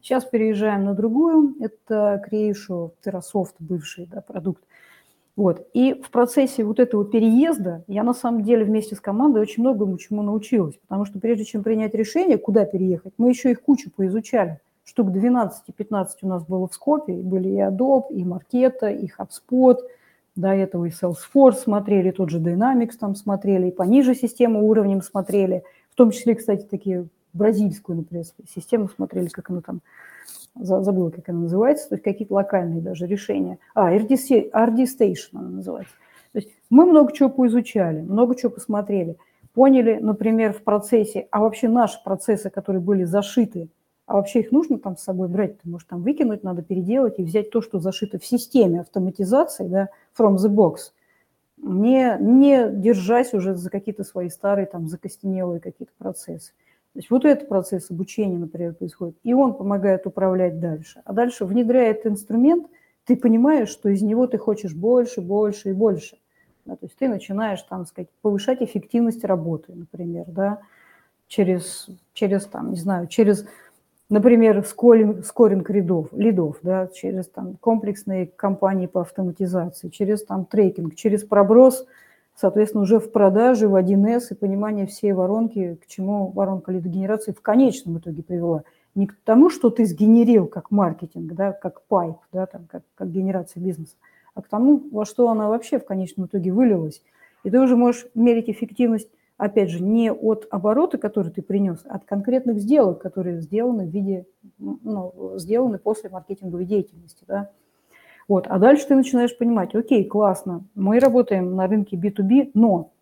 Сейчас 0.00 0.24
переезжаем 0.24 0.86
на 0.86 0.94
другую. 0.94 1.56
Это 1.60 2.24
Creation, 2.26 2.92
Terrasoft, 3.04 3.52
бывший 3.58 4.06
да, 4.06 4.22
продукт. 4.22 4.64
Вот. 5.36 5.68
И 5.74 6.00
в 6.02 6.10
процессе 6.10 6.64
вот 6.64 6.80
этого 6.80 7.04
переезда 7.04 7.84
я 7.86 8.02
на 8.02 8.14
самом 8.14 8.44
деле 8.44 8.64
вместе 8.64 8.94
с 8.94 9.00
командой 9.00 9.42
очень 9.42 9.62
многому 9.62 9.98
чему 9.98 10.22
научилась. 10.22 10.78
Потому 10.88 11.04
что 11.04 11.18
прежде 11.20 11.44
чем 11.44 11.64
принять 11.64 11.94
решение, 11.94 12.38
куда 12.38 12.64
переехать, 12.64 13.12
мы 13.18 13.28
еще 13.28 13.50
их 13.50 13.60
кучу 13.60 13.90
поизучали 13.94 14.58
штук 14.84 15.08
12-15 15.08 16.06
у 16.22 16.28
нас 16.28 16.44
было 16.44 16.68
в 16.68 16.74
скопе, 16.74 17.14
были 17.14 17.48
и 17.48 17.58
Adobe, 17.58 18.10
и 18.10 18.22
Marketo, 18.22 18.92
и 18.94 19.10
HubSpot, 19.10 19.78
до 20.36 20.48
этого 20.48 20.86
и 20.86 20.90
Salesforce 20.90 21.54
смотрели, 21.54 22.10
тот 22.10 22.30
же 22.30 22.40
Dynamics 22.40 22.94
там 22.98 23.14
смотрели, 23.14 23.68
и 23.68 23.72
пониже 23.72 24.14
систему 24.14 24.66
уровнем 24.66 25.00
смотрели, 25.00 25.62
в 25.90 25.94
том 25.94 26.10
числе, 26.10 26.34
кстати, 26.34 26.64
такие 26.64 27.06
бразильскую, 27.32 27.98
например, 27.98 28.24
систему 28.52 28.88
смотрели, 28.88 29.28
как 29.28 29.50
она 29.50 29.60
там, 29.60 29.80
забыла, 30.54 31.10
как 31.10 31.28
она 31.28 31.40
называется, 31.40 31.88
то 31.88 31.94
есть 31.94 32.04
какие-то 32.04 32.34
локальные 32.34 32.80
даже 32.80 33.06
решения. 33.06 33.58
А, 33.74 33.94
RD, 33.94 34.50
RD 34.52 34.84
Station 34.84 35.30
она 35.34 35.48
называется. 35.48 35.94
То 36.32 36.38
есть 36.38 36.50
мы 36.68 36.84
много 36.86 37.12
чего 37.12 37.28
поизучали, 37.28 38.00
много 38.00 38.34
чего 38.34 38.50
посмотрели, 38.50 39.16
поняли, 39.52 39.98
например, 40.00 40.52
в 40.52 40.62
процессе, 40.62 41.28
а 41.30 41.40
вообще 41.40 41.68
наши 41.68 42.02
процессы, 42.02 42.50
которые 42.50 42.82
были 42.82 43.04
зашиты 43.04 43.68
а 44.06 44.14
вообще 44.14 44.40
их 44.40 44.52
нужно 44.52 44.78
там 44.78 44.96
с 44.96 45.02
собой 45.02 45.28
брать? 45.28 45.60
Ты 45.60 45.68
можешь 45.68 45.88
там 45.88 46.02
выкинуть, 46.02 46.42
надо 46.42 46.62
переделать 46.62 47.18
и 47.18 47.22
взять 47.24 47.50
то, 47.50 47.62
что 47.62 47.78
зашито 47.78 48.18
в 48.18 48.26
системе 48.26 48.80
автоматизации, 48.80 49.66
да, 49.66 49.88
from 50.18 50.36
the 50.36 50.48
box, 50.48 50.92
не, 51.56 52.16
не 52.20 52.70
держась 52.70 53.32
уже 53.32 53.54
за 53.54 53.70
какие-то 53.70 54.04
свои 54.04 54.28
старые 54.28 54.66
там 54.66 54.88
закостенелые 54.88 55.60
какие-то 55.60 55.92
процессы. 55.96 56.52
То 56.92 56.98
есть 56.98 57.10
вот 57.10 57.24
этот 57.24 57.48
процесс 57.48 57.90
обучения, 57.90 58.38
например, 58.38 58.74
происходит, 58.74 59.16
и 59.24 59.34
он 59.34 59.54
помогает 59.54 60.06
управлять 60.06 60.60
дальше. 60.60 61.02
А 61.04 61.12
дальше, 61.12 61.44
внедряя 61.44 61.90
этот 61.90 62.06
инструмент, 62.06 62.68
ты 63.04 63.16
понимаешь, 63.16 63.68
что 63.68 63.88
из 63.88 64.02
него 64.02 64.26
ты 64.26 64.38
хочешь 64.38 64.74
больше, 64.74 65.20
больше 65.20 65.70
и 65.70 65.72
больше. 65.72 66.18
Да, 66.64 66.76
то 66.76 66.86
есть 66.86 66.96
ты 66.96 67.08
начинаешь, 67.08 67.60
там, 67.62 67.84
сказать, 67.84 68.08
повышать 68.22 68.62
эффективность 68.62 69.24
работы, 69.24 69.74
например, 69.74 70.24
да, 70.28 70.60
через, 71.26 71.88
через 72.12 72.46
там, 72.46 72.70
не 72.70 72.78
знаю, 72.78 73.06
через 73.08 73.44
например, 74.10 74.64
скоринг, 74.64 75.24
скоринг 75.24 75.70
лидов, 75.70 76.58
да, 76.62 76.88
через 76.88 77.28
там, 77.28 77.56
комплексные 77.56 78.26
компании 78.26 78.86
по 78.86 79.00
автоматизации, 79.00 79.88
через 79.88 80.24
там, 80.24 80.44
трекинг, 80.44 80.94
через 80.94 81.24
проброс, 81.24 81.86
соответственно, 82.34 82.82
уже 82.82 82.98
в 82.98 83.10
продаже, 83.12 83.68
в 83.68 83.76
1С 83.76 84.28
и 84.30 84.34
понимание 84.34 84.86
всей 84.86 85.12
воронки, 85.12 85.78
к 85.82 85.86
чему 85.86 86.30
воронка 86.30 86.72
лидогенерации 86.72 87.32
в 87.32 87.40
конечном 87.40 87.98
итоге 87.98 88.22
привела. 88.22 88.64
Не 88.94 89.06
к 89.06 89.16
тому, 89.24 89.50
что 89.50 89.70
ты 89.70 89.86
сгенерил 89.86 90.46
как 90.46 90.70
маркетинг, 90.70 91.32
да, 91.32 91.52
как 91.52 91.82
пайп, 91.82 92.16
да, 92.32 92.46
там, 92.46 92.66
как, 92.70 92.82
как 92.94 93.10
генерация 93.10 93.60
бизнеса, 93.60 93.96
а 94.34 94.42
к 94.42 94.48
тому, 94.48 94.82
во 94.92 95.04
что 95.04 95.28
она 95.28 95.48
вообще 95.48 95.78
в 95.78 95.84
конечном 95.84 96.26
итоге 96.26 96.52
вылилась. 96.52 97.02
И 97.42 97.50
ты 97.50 97.60
уже 97.60 97.76
можешь 97.76 98.06
мерить 98.14 98.48
эффективность 98.48 99.10
опять 99.36 99.70
же, 99.70 99.82
не 99.82 100.12
от 100.12 100.46
оборота, 100.50 100.98
который 100.98 101.30
ты 101.30 101.42
принес, 101.42 101.80
а 101.88 101.96
от 101.96 102.04
конкретных 102.04 102.60
сделок, 102.60 103.00
которые 103.00 103.40
сделаны 103.40 103.86
в 103.86 103.90
виде, 103.90 104.26
ну, 104.58 105.34
сделаны 105.36 105.78
после 105.78 106.10
маркетинговой 106.10 106.64
деятельности, 106.64 107.24
да. 107.26 107.50
Вот, 108.28 108.46
а 108.48 108.58
дальше 108.58 108.86
ты 108.86 108.94
начинаешь 108.94 109.36
понимать, 109.36 109.74
окей, 109.74 110.04
классно, 110.04 110.64
мы 110.74 110.98
работаем 110.98 111.56
на 111.56 111.66
рынке 111.66 111.96
B2B, 111.96 112.52
но 112.54 112.92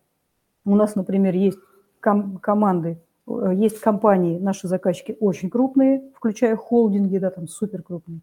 у 0.65 0.75
нас, 0.75 0.95
например, 0.95 1.33
есть 1.35 1.59
ком- 2.01 2.39
команды, 2.39 2.97
э, 3.27 3.51
есть 3.55 3.79
компании, 3.79 4.37
наши 4.37 4.67
заказчики 4.67 5.15
очень 5.19 5.49
крупные, 5.49 6.03
включая 6.15 6.55
холдинги, 6.55 7.19
да, 7.19 7.29
там 7.29 7.47
супер 7.47 7.83
крупные. 7.83 8.19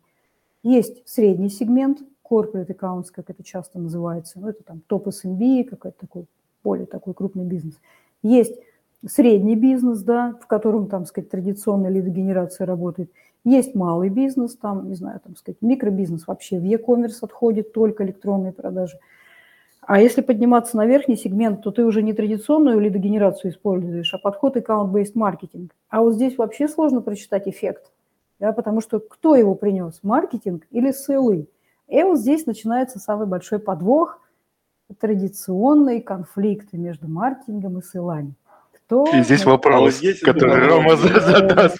Есть 0.62 1.08
средний 1.08 1.48
сегмент, 1.48 2.00
corporate 2.28 2.68
accounts, 2.68 3.06
как 3.10 3.30
это 3.30 3.42
часто 3.42 3.78
называется, 3.78 4.38
ну, 4.38 4.48
это 4.48 4.62
там 4.62 4.82
топ 4.86 5.08
SMB, 5.08 5.64
какой-то 5.64 5.98
такой 5.98 6.26
более 6.62 6.86
такой 6.86 7.14
крупный 7.14 7.44
бизнес. 7.44 7.80
Есть 8.22 8.58
средний 9.06 9.56
бизнес, 9.56 10.02
да, 10.02 10.36
в 10.40 10.46
котором, 10.46 10.88
там, 10.88 11.06
сказать, 11.06 11.30
традиционная 11.30 11.90
лидогенерация 11.90 12.66
работает. 12.66 13.10
Есть 13.44 13.74
малый 13.74 14.10
бизнес, 14.10 14.56
там, 14.56 14.88
не 14.88 14.94
знаю, 14.94 15.20
там, 15.24 15.36
сказать, 15.36 15.56
микробизнес 15.62 16.26
вообще 16.26 16.58
в 16.58 16.64
e-commerce 16.64 17.18
отходит, 17.22 17.72
только 17.72 18.04
электронные 18.04 18.52
продажи. 18.52 18.98
А 19.80 19.98
если 19.98 20.20
подниматься 20.20 20.76
на 20.76 20.84
верхний 20.84 21.16
сегмент, 21.16 21.62
то 21.62 21.70
ты 21.70 21.84
уже 21.84 22.02
не 22.02 22.12
традиционную 22.12 22.78
лидогенерацию 22.78 23.50
используешь, 23.50 24.12
а 24.12 24.18
подход 24.18 24.56
аккаунт-based 24.56 25.12
маркетинг. 25.14 25.74
А 25.88 26.02
вот 26.02 26.14
здесь 26.14 26.36
вообще 26.36 26.68
сложно 26.68 27.00
прочитать 27.00 27.48
эффект, 27.48 27.90
да, 28.38 28.52
потому 28.52 28.82
что 28.82 29.00
кто 29.00 29.34
его 29.34 29.54
принес, 29.54 30.00
маркетинг 30.02 30.66
или 30.70 30.92
сейлы? 30.92 31.48
И 31.88 32.02
вот 32.02 32.18
здесь 32.18 32.44
начинается 32.44 32.98
самый 32.98 33.26
большой 33.26 33.58
подвох– 33.58 34.20
традиционные 34.98 36.02
конфликты 36.02 36.76
между 36.76 37.08
маркетингом 37.08 37.78
и 37.78 37.82
сейлами. 37.82 38.34
Кто 38.72 39.04
и 39.14 39.22
здесь 39.22 39.44
вопрос, 39.44 40.00
а 40.02 40.24
который 40.24 40.66
Рома 40.66 40.96
задаст. 40.96 41.78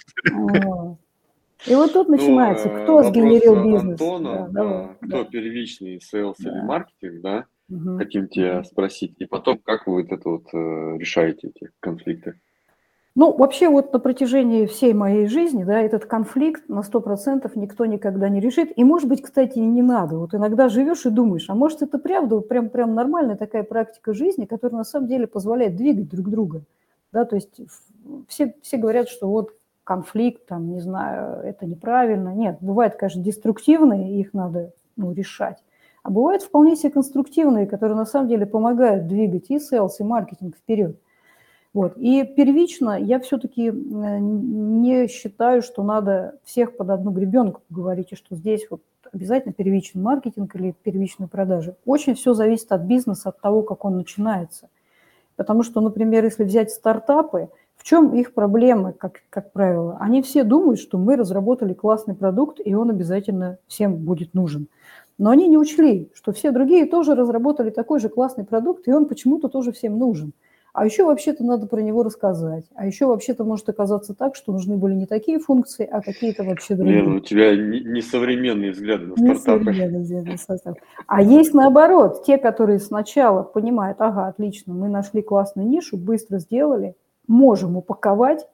И 1.67 1.75
вот 1.75 1.93
тут 1.93 2.09
начинается, 2.09 2.69
ну, 2.69 2.83
кто 2.83 3.03
сгенерил 3.03 3.63
бизнес. 3.63 4.01
Антона, 4.01 4.49
да, 4.49 4.63
да, 4.63 4.95
кто 5.07 5.23
да. 5.23 5.29
первичный 5.29 6.01
sales 6.01 6.37
да. 6.39 6.49
или 6.49 6.61
маркетинг, 6.61 7.21
да, 7.21 7.45
угу. 7.69 7.97
хотим 7.97 8.27
тебя 8.27 8.63
спросить. 8.63 9.13
И 9.19 9.25
потом, 9.25 9.59
как 9.59 9.85
вы 9.85 10.01
вот 10.01 10.11
это 10.11 10.29
вот 10.29 10.45
э, 10.53 10.97
решаете 10.97 11.49
эти 11.49 11.69
конфликты? 11.79 12.39
Ну, 13.13 13.35
вообще 13.35 13.67
вот 13.67 13.91
на 13.91 13.99
протяжении 13.99 14.65
всей 14.65 14.93
моей 14.93 15.27
жизни, 15.27 15.65
да, 15.65 15.81
этот 15.81 16.05
конфликт 16.05 16.69
на 16.69 16.79
100% 16.79 17.51
никто 17.55 17.85
никогда 17.85 18.29
не 18.29 18.39
решит. 18.39 18.71
И, 18.77 18.85
может 18.85 19.09
быть, 19.09 19.21
кстати, 19.21 19.57
и 19.57 19.65
не 19.65 19.81
надо. 19.81 20.17
Вот 20.17 20.33
иногда 20.33 20.69
живешь 20.69 21.05
и 21.05 21.09
думаешь, 21.09 21.49
а 21.49 21.55
может, 21.55 21.81
это 21.81 21.99
правда, 21.99 22.39
прям, 22.39 22.69
прям 22.69 22.95
нормальная 22.95 23.35
такая 23.35 23.63
практика 23.63 24.13
жизни, 24.13 24.45
которая 24.45 24.77
на 24.77 24.83
самом 24.85 25.07
деле 25.07 25.27
позволяет 25.27 25.75
двигать 25.75 26.09
друг 26.09 26.29
друга. 26.29 26.63
Да, 27.11 27.25
то 27.25 27.35
есть 27.35 27.59
все, 28.29 28.55
все 28.61 28.77
говорят, 28.77 29.09
что 29.09 29.27
вот 29.29 29.51
конфликт, 29.83 30.45
там, 30.45 30.71
не 30.71 30.79
знаю, 30.79 31.41
это 31.43 31.65
неправильно. 31.65 32.33
Нет, 32.33 32.59
бывает, 32.61 32.95
конечно, 32.95 33.21
деструктивные, 33.21 34.21
их 34.21 34.33
надо 34.33 34.71
ну, 34.95 35.11
решать. 35.11 35.57
А 36.03 36.09
бывают 36.09 36.43
вполне 36.43 36.77
себе 36.77 36.91
конструктивные, 36.91 37.67
которые 37.67 37.97
на 37.97 38.05
самом 38.05 38.29
деле 38.29 38.45
помогают 38.45 39.07
двигать 39.07 39.49
и 39.49 39.59
селс, 39.59 39.99
и 39.99 40.03
маркетинг 40.03 40.55
вперед. 40.55 40.97
Вот. 41.73 41.93
И 41.97 42.23
первично 42.23 42.99
я 42.99 43.19
все-таки 43.19 43.69
э, 43.69 43.71
не 43.71 45.07
считаю, 45.07 45.61
что 45.61 45.83
надо 45.83 46.37
всех 46.43 46.75
под 46.75 46.89
одну 46.89 47.11
гребенку 47.11 47.61
говорить, 47.69 48.11
и 48.11 48.15
что 48.15 48.35
здесь 48.35 48.67
вот 48.69 48.81
обязательно 49.11 49.53
первичный 49.53 50.01
маркетинг 50.01 50.53
или 50.55 50.75
первичные 50.83 51.29
продажи. 51.29 51.75
Очень 51.85 52.15
все 52.15 52.33
зависит 52.33 52.71
от 52.71 52.81
бизнеса, 52.81 53.29
от 53.29 53.39
того, 53.39 53.61
как 53.63 53.85
он 53.85 53.95
начинается. 53.95 54.69
Потому 55.37 55.63
что, 55.63 55.79
например, 55.81 56.25
если 56.25 56.43
взять 56.43 56.71
стартапы, 56.71 57.49
в 57.77 57.83
чем 57.83 58.13
их 58.13 58.35
проблемы, 58.35 58.93
как, 58.93 59.23
как 59.31 59.51
правило? 59.53 59.97
Они 59.99 60.21
все 60.21 60.43
думают, 60.43 60.79
что 60.79 60.99
мы 60.99 61.15
разработали 61.15 61.73
классный 61.73 62.13
продукт, 62.13 62.59
и 62.63 62.75
он 62.75 62.91
обязательно 62.91 63.57
всем 63.65 63.95
будет 63.95 64.35
нужен. 64.35 64.67
Но 65.17 65.31
они 65.31 65.47
не 65.47 65.57
учли, 65.57 66.11
что 66.13 66.31
все 66.31 66.51
другие 66.51 66.85
тоже 66.85 67.15
разработали 67.15 67.71
такой 67.71 67.99
же 67.99 68.09
классный 68.09 68.43
продукт, 68.43 68.87
и 68.87 68.93
он 68.93 69.07
почему-то 69.07 69.47
тоже 69.47 69.71
всем 69.71 69.97
нужен. 69.97 70.33
А 70.73 70.85
еще 70.85 71.03
вообще-то 71.03 71.43
надо 71.43 71.67
про 71.67 71.81
него 71.81 72.01
рассказать. 72.03 72.65
А 72.75 72.85
еще 72.85 73.05
вообще-то 73.05 73.43
может 73.43 73.67
оказаться 73.67 74.13
так, 74.13 74.35
что 74.35 74.53
нужны 74.53 74.77
были 74.77 74.93
не 74.93 75.05
такие 75.05 75.39
функции, 75.39 75.85
а 75.85 76.01
какие-то 76.01 76.43
вообще 76.43 76.75
другие. 76.75 77.01
Лена, 77.01 77.15
у 77.15 77.19
тебя 77.19 77.55
несовременные 77.55 78.71
взгляды 78.71 79.07
на 79.07 79.17
стартапы. 79.17 79.71
взгляды 79.71 79.97
на 79.99 80.75
А 81.07 81.21
есть 81.21 81.53
наоборот, 81.53 82.23
те, 82.23 82.37
которые 82.37 82.79
сначала 82.79 83.43
понимают, 83.43 83.99
ага, 83.99 84.27
отлично, 84.27 84.73
мы 84.73 84.87
нашли 84.87 85.21
классную 85.21 85.67
нишу, 85.67 85.97
быстро 85.97 86.39
сделали, 86.39 86.95
можем 87.27 87.75
упаковать 87.75 88.47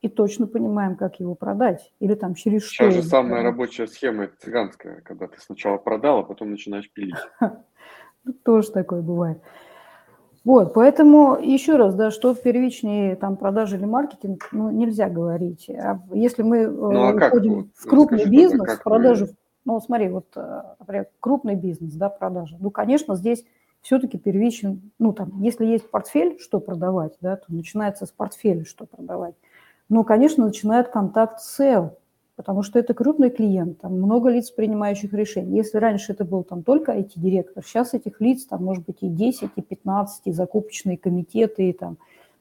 и 0.00 0.08
точно 0.08 0.46
понимаем, 0.46 0.96
как 0.96 1.18
его 1.18 1.34
продать. 1.34 1.92
Или 1.98 2.14
там 2.14 2.34
через 2.34 2.62
Сейчас 2.62 2.72
что. 2.72 2.90
Сейчас 2.90 3.04
же 3.04 3.08
самая 3.08 3.40
продать. 3.40 3.44
рабочая 3.46 3.86
схема 3.88 4.24
это 4.24 4.34
цыганская, 4.38 5.00
когда 5.00 5.26
ты 5.26 5.40
сначала 5.40 5.78
продал, 5.78 6.20
а 6.20 6.22
потом 6.22 6.50
начинаешь 6.50 6.90
пилить. 6.92 7.16
Ну, 8.26 8.32
тоже 8.42 8.70
такое 8.70 9.02
бывает. 9.02 9.38
Вот, 10.44 10.74
поэтому 10.74 11.38
еще 11.40 11.76
раз, 11.76 11.94
да, 11.94 12.10
что 12.10 12.34
первичные 12.34 13.16
там 13.16 13.38
продажи 13.38 13.76
или 13.76 13.86
маркетинг, 13.86 14.48
ну, 14.52 14.70
нельзя 14.70 15.08
говорить. 15.08 15.70
А 15.70 16.00
если 16.12 16.42
мы 16.42 16.58
э, 16.58 16.68
ну, 16.68 17.02
а 17.02 17.14
уходим 17.14 17.64
как? 17.64 17.72
в 17.74 17.88
крупный 17.88 18.18
Скажи, 18.18 18.30
бизнес, 18.30 18.68
как 18.68 18.82
продажи, 18.82 19.24
вы... 19.24 19.32
ну, 19.64 19.80
смотри, 19.80 20.08
вот, 20.10 20.26
э, 20.36 20.62
например, 20.78 21.06
крупный 21.20 21.54
бизнес, 21.54 21.94
да, 21.94 22.10
продажи, 22.10 22.56
ну, 22.60 22.70
конечно, 22.70 23.16
здесь 23.16 23.44
все-таки 23.80 24.18
первичен, 24.18 24.90
ну 24.98 25.14
там, 25.14 25.40
если 25.42 25.64
есть 25.64 25.90
портфель, 25.90 26.38
что 26.38 26.60
продавать, 26.60 27.16
да, 27.22 27.36
то 27.36 27.44
начинается 27.48 28.04
с 28.04 28.10
портфеля, 28.10 28.64
что 28.64 28.84
продавать. 28.84 29.34
Но, 29.88 30.04
конечно, 30.04 30.44
начинает 30.44 30.88
контакт 30.88 31.40
с 31.40 31.60
SEO, 31.60 31.92
потому 32.36 32.62
что 32.62 32.78
это 32.78 32.94
крупный 32.94 33.30
клиент, 33.30 33.80
там 33.80 33.94
много 33.94 34.28
лиц, 34.28 34.50
принимающих 34.50 35.12
решения. 35.12 35.56
Если 35.56 35.78
раньше 35.78 36.12
это 36.12 36.24
был 36.24 36.42
там 36.42 36.62
только 36.62 36.92
IT-директор, 36.92 37.64
сейчас 37.64 37.94
этих 37.94 38.20
лиц 38.20 38.44
там 38.46 38.64
может 38.64 38.84
быть 38.84 38.98
и 39.00 39.08
10, 39.08 39.50
и 39.56 39.62
15, 39.62 40.22
и 40.26 40.32
закупочные 40.32 40.98
комитеты, 40.98 41.70
и 41.70 41.72
там 41.72 41.98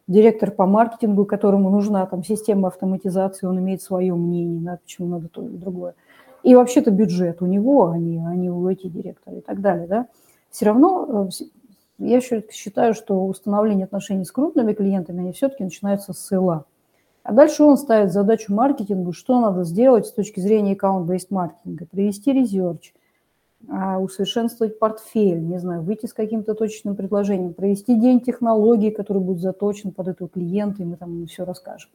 директор 0.08 0.52
по 0.52 0.66
маркетингу, 0.66 1.26
которому 1.26 1.70
нужна 1.70 2.06
там 2.06 2.24
система 2.24 2.68
автоматизации, 2.68 3.48
он 3.48 3.60
имеет 3.60 3.82
свое 3.82 4.14
мнение, 4.14 4.62
да, 4.62 4.80
почему 4.84 5.08
надо 5.08 5.28
то 5.30 5.44
или 5.44 5.56
другое. 5.56 5.96
И 6.44 6.56
вообще-то 6.56 6.92
бюджет 6.92 7.42
у 7.42 7.46
него, 7.46 7.90
а 7.90 7.98
не, 7.98 8.20
а 8.26 8.36
не 8.36 8.50
у 8.50 8.70
IT-директора 8.70 9.38
и 9.38 9.42
так 9.42 9.62
далее, 9.62 9.88
да 9.88 10.08
все 10.54 10.68
равно 10.68 11.30
э, 11.40 11.44
я 11.98 12.22
считаю, 12.22 12.94
что 12.94 13.26
установление 13.26 13.86
отношений 13.86 14.24
с 14.24 14.32
крупными 14.32 14.74
клиентами, 14.74 15.22
они 15.22 15.34
все-таки 15.34 15.64
начинаются 15.64 16.14
с 16.14 16.28
сейла. 16.28 16.66
А 17.24 17.32
дальше 17.32 17.64
он 17.64 17.78
ставит 17.78 18.12
задачу 18.12 18.54
маркетингу, 18.54 19.14
что 19.14 19.40
надо 19.40 19.64
сделать 19.64 20.08
с 20.08 20.12
точки 20.12 20.42
зрения 20.42 20.74
аккаунт-бейст 20.74 21.32
маркетинга. 21.32 21.86
Привести 21.86 22.34
резерч, 22.34 22.94
а, 23.70 23.98
усовершенствовать 24.00 24.78
портфель, 24.78 25.42
не 25.42 25.58
знаю, 25.58 25.84
выйти 25.84 26.06
с 26.06 26.14
каким-то 26.14 26.54
точечным 26.54 26.98
предложением, 26.98 27.54
провести 27.54 27.96
день 27.96 28.20
технологий, 28.20 28.92
который 28.92 29.22
будет 29.22 29.40
заточен 29.40 29.92
под 29.92 30.10
этого 30.10 30.30
клиента, 30.30 30.84
и 30.84 30.86
мы 30.86 30.98
там 30.98 31.26
все 31.28 31.46
расскажем. 31.46 31.90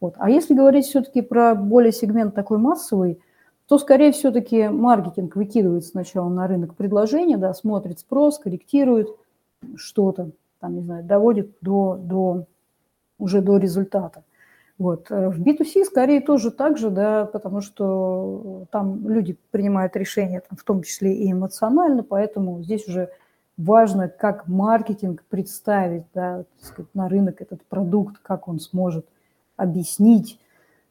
Вот. 0.00 0.14
А 0.18 0.28
если 0.28 0.54
говорить 0.54 0.84
все-таки 0.84 1.22
про 1.22 1.54
более 1.54 1.92
сегмент 1.92 2.34
такой 2.34 2.58
массовый, 2.58 3.20
то 3.68 3.78
скорее 3.78 4.12
все-таки 4.12 4.68
маркетинг 4.68 5.34
выкидывает 5.34 5.86
сначала 5.86 6.28
на 6.28 6.46
рынок 6.46 6.74
предложения, 6.74 7.38
да, 7.38 7.54
смотрит 7.54 8.00
спрос, 8.00 8.38
корректирует 8.38 9.08
что-то, 9.76 10.30
там, 10.60 10.74
не 10.74 10.82
знаю, 10.82 11.04
доводит 11.04 11.56
до, 11.62 11.98
до, 12.00 12.44
уже 13.18 13.40
до 13.40 13.56
результата. 13.56 14.24
Вот. 14.78 15.10
Э, 15.10 15.28
в 15.28 15.40
B2C 15.42 15.84
скорее 15.84 16.20
тоже 16.20 16.50
так 16.50 16.78
же, 16.78 16.90
да, 16.90 17.26
потому 17.26 17.60
что 17.60 18.66
там 18.70 19.08
люди 19.08 19.36
принимают 19.50 19.96
решения, 19.96 20.40
там, 20.48 20.56
в 20.56 20.62
том 20.62 20.82
числе 20.82 21.14
и 21.14 21.32
эмоционально, 21.32 22.04
поэтому 22.04 22.62
здесь 22.62 22.86
уже 22.86 23.10
важно, 23.56 24.08
как 24.08 24.46
маркетинг 24.46 25.24
представить 25.28 26.04
да, 26.14 26.44
сказать, 26.62 26.94
на 26.94 27.08
рынок 27.08 27.42
этот 27.42 27.64
продукт, 27.64 28.18
как 28.22 28.46
он 28.46 28.60
сможет 28.60 29.04
объяснить, 29.56 30.38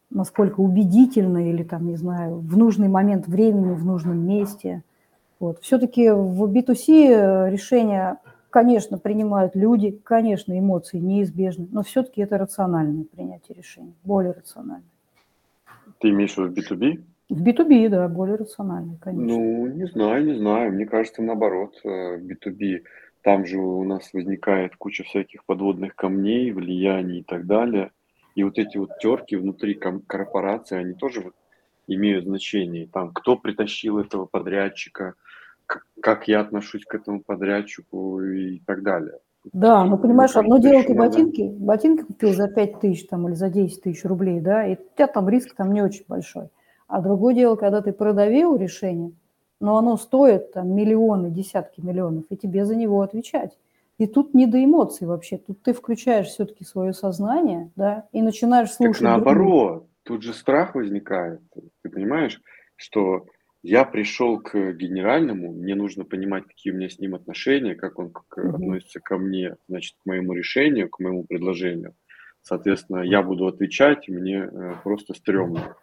насколько 0.09 0.59
убедительно 0.59 1.49
или 1.49 1.63
там, 1.63 1.87
не 1.87 1.95
знаю, 1.95 2.39
в 2.39 2.57
нужный 2.57 2.89
момент 2.89 3.27
времени, 3.27 3.73
в 3.73 3.85
нужном 3.85 4.19
месте. 4.19 4.83
Вот. 5.39 5.59
Все-таки 5.61 6.09
в 6.09 6.43
B2C 6.51 6.87
э, 6.87 7.49
решения, 7.49 8.17
конечно, 8.57 8.97
принимают 8.97 9.55
люди, 9.55 9.91
конечно, 10.03 10.57
эмоции 10.57 10.97
неизбежны, 10.97 11.67
но 11.71 11.83
все-таки 11.83 12.21
это 12.21 12.39
рациональное 12.39 13.03
принятие 13.03 13.55
решений, 13.55 13.93
более 14.03 14.31
рациональное. 14.31 14.89
Ты 15.99 16.09
имеешь 16.09 16.35
в 16.35 16.39
виду 16.39 16.59
B2B? 16.59 17.03
В 17.29 17.47
B2B, 17.47 17.89
да, 17.89 18.07
более 18.07 18.37
рациональный, 18.37 18.97
конечно. 18.99 19.27
Ну, 19.27 19.67
не 19.67 19.85
знаю, 19.85 20.25
не 20.25 20.33
знаю. 20.33 20.73
Мне 20.73 20.87
кажется, 20.87 21.21
наоборот, 21.21 21.79
B2B. 21.85 22.77
Э, 22.77 22.83
там 23.21 23.45
же 23.45 23.59
у 23.59 23.83
нас 23.83 24.11
возникает 24.11 24.75
куча 24.75 25.03
всяких 25.03 25.45
подводных 25.45 25.95
камней, 25.95 26.51
влияний 26.51 27.19
и 27.19 27.23
так 27.23 27.45
далее. 27.45 27.91
И 28.33 28.41
вот 28.41 28.57
эти 28.57 28.77
вот 28.77 28.97
терки 28.99 29.35
внутри 29.35 29.75
корпорации, 29.75 30.79
они 30.79 30.95
тоже 30.95 31.21
вот 31.21 31.35
имеют 31.85 32.25
значение. 32.25 32.87
Там, 32.91 33.11
кто 33.13 33.37
притащил 33.37 33.99
этого 33.99 34.25
подрядчика, 34.25 35.13
как 36.01 36.27
я 36.27 36.41
отношусь 36.41 36.85
к 36.85 36.95
этому 36.95 37.21
подрядчику 37.21 38.21
и 38.21 38.59
так 38.59 38.83
далее. 38.83 39.19
Да, 39.53 39.85
ну 39.85 39.97
понимаешь, 39.97 40.35
одно 40.35 40.57
дело 40.57 40.83
ты 40.83 40.93
ботинки, 40.93 41.55
ботинки 41.57 42.03
купил 42.03 42.33
за 42.33 42.47
5 42.47 42.79
тысяч 42.79 43.07
там, 43.07 43.27
или 43.27 43.35
за 43.35 43.49
10 43.49 43.81
тысяч 43.81 44.03
рублей, 44.03 44.41
да, 44.41 44.65
и 44.65 44.73
у 44.73 44.77
тебя 44.95 45.07
там 45.07 45.29
риск 45.29 45.55
там 45.55 45.71
не 45.73 45.81
очень 45.81 46.05
большой. 46.07 46.49
А 46.87 47.01
другое 47.01 47.33
дело, 47.33 47.55
когда 47.55 47.81
ты 47.81 47.91
продавил 47.91 48.55
решение, 48.55 49.13
но 49.59 49.77
оно 49.77 49.97
стоит 49.97 50.53
там 50.53 50.73
миллионы, 50.73 51.31
десятки 51.31 51.81
миллионов, 51.81 52.25
и 52.29 52.37
тебе 52.37 52.65
за 52.65 52.75
него 52.75 53.01
отвечать. 53.01 53.57
И 53.97 54.05
тут 54.05 54.33
не 54.33 54.45
до 54.45 54.63
эмоций 54.63 55.07
вообще. 55.07 55.37
Тут 55.37 55.63
ты 55.63 55.73
включаешь 55.73 56.27
все-таки 56.27 56.63
свое 56.63 56.93
сознание, 56.93 57.71
да, 57.75 58.07
и 58.11 58.21
начинаешь 58.21 58.71
слушать. 58.71 59.01
Так 59.01 59.01
наоборот, 59.01 59.71
других. 59.71 59.89
тут 60.03 60.23
же 60.23 60.33
страх 60.33 60.75
возникает. 60.75 61.41
Ты 61.81 61.89
понимаешь, 61.89 62.41
что 62.75 63.25
я 63.67 63.83
пришел 63.83 64.39
к 64.39 64.71
генеральному, 64.73 65.51
мне 65.51 65.75
нужно 65.75 66.05
понимать, 66.05 66.45
какие 66.45 66.71
у 66.71 66.77
меня 66.77 66.89
с 66.89 66.99
ним 66.99 67.15
отношения, 67.15 67.75
как 67.75 67.99
он 67.99 68.11
как 68.11 68.37
угу. 68.37 68.55
относится 68.55 69.01
ко 69.01 69.17
мне, 69.17 69.57
значит, 69.67 69.95
к 70.01 70.05
моему 70.05 70.31
решению, 70.31 70.89
к 70.89 70.99
моему 70.99 71.25
предложению. 71.25 71.93
Соответственно, 72.41 73.01
я 73.01 73.21
буду 73.21 73.45
отвечать, 73.45 74.07
мне 74.07 74.37
э, 74.37 74.75
просто 74.83 75.13
стрёмно. 75.13 75.75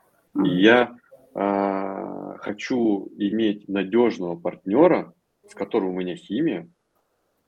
И 0.43 0.49
я 0.49 0.97
э, 1.35 2.37
хочу 2.39 3.13
иметь 3.19 3.69
надежного 3.69 4.35
партнера, 4.35 5.13
с 5.47 5.55
которым 5.55 5.91
у 5.91 6.01
меня 6.01 6.17
химия, 6.17 6.71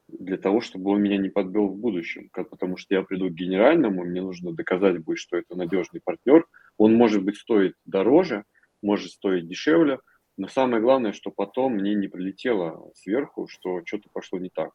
для 0.07 0.37
того, 0.37 0.61
чтобы 0.61 0.91
он 0.91 1.01
меня 1.01 1.16
не 1.16 1.30
подвел 1.30 1.68
в 1.68 1.78
будущем. 1.78 2.28
Потому 2.34 2.76
что 2.76 2.95
я 2.95 3.03
приду 3.03 3.30
к 3.30 3.32
генеральному, 3.32 4.05
мне 4.05 4.20
нужно 4.20 4.53
доказать 4.53 5.03
будет, 5.03 5.18
что 5.18 5.39
это 5.39 5.57
надежный 5.57 6.03
партнер. 6.05 6.45
Он 6.76 6.95
может 6.95 7.24
быть 7.24 7.39
стоит 7.39 7.72
дороже, 7.87 8.45
может 8.82 9.12
стоить 9.12 9.49
дешевле, 9.49 9.99
но 10.37 10.49
самое 10.49 10.82
главное, 10.82 11.12
что 11.12 11.30
потом 11.30 11.74
мне 11.74 11.95
не 11.95 12.09
прилетело 12.09 12.91
сверху, 12.95 13.47
что 13.49 13.80
что-то 13.84 14.09
пошло 14.12 14.39
не 14.39 14.51
так. 14.51 14.70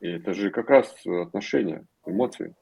И 0.00 0.08
это 0.08 0.32
же 0.32 0.50
как 0.50 0.70
раз 0.70 0.94
отношения, 1.06 1.84
эмоции. 2.06 2.54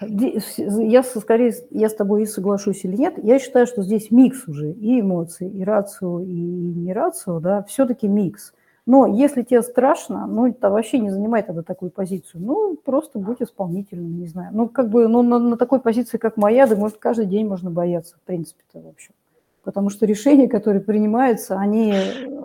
Я 0.00 1.02
скорее, 1.02 1.54
я 1.70 1.88
с 1.88 1.94
тобой 1.94 2.22
и 2.22 2.26
соглашусь 2.26 2.84
или 2.84 2.96
нет, 2.96 3.14
я 3.22 3.38
считаю, 3.38 3.66
что 3.66 3.82
здесь 3.82 4.10
микс 4.10 4.48
уже 4.48 4.72
и 4.72 5.00
эмоций, 5.00 5.48
и 5.48 5.62
рацио, 5.62 6.20
и 6.20 6.32
не 6.32 6.92
рацио, 6.92 7.40
да, 7.40 7.62
все-таки 7.64 8.08
микс– 8.08 8.52
но 8.84 9.06
если 9.06 9.42
тебе 9.42 9.62
страшно, 9.62 10.26
ну, 10.26 10.48
это 10.48 10.68
вообще 10.68 10.98
не 10.98 11.10
занимай 11.10 11.42
тогда 11.44 11.62
такую 11.62 11.92
позицию. 11.92 12.42
Ну, 12.42 12.76
просто 12.76 13.20
будь 13.20 13.40
исполнительным, 13.40 14.18
не 14.18 14.26
знаю. 14.26 14.50
Ну, 14.52 14.68
как 14.68 14.90
бы, 14.90 15.06
ну, 15.06 15.22
на, 15.22 15.38
на 15.38 15.56
такой 15.56 15.80
позиции, 15.80 16.18
как 16.18 16.36
моя, 16.36 16.66
да, 16.66 16.74
может, 16.74 16.98
каждый 16.98 17.26
день 17.26 17.46
можно 17.46 17.70
бояться, 17.70 18.16
в 18.16 18.22
принципе-то, 18.22 18.80
в 18.80 18.88
общем. 18.88 19.14
Потому 19.62 19.90
что 19.90 20.06
решения, 20.06 20.48
которые 20.48 20.82
принимаются, 20.82 21.56
они... 21.58 21.90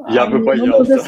Я 0.10 0.24
они 0.24 0.38
бы 0.38 0.44
боялся. 0.44 1.00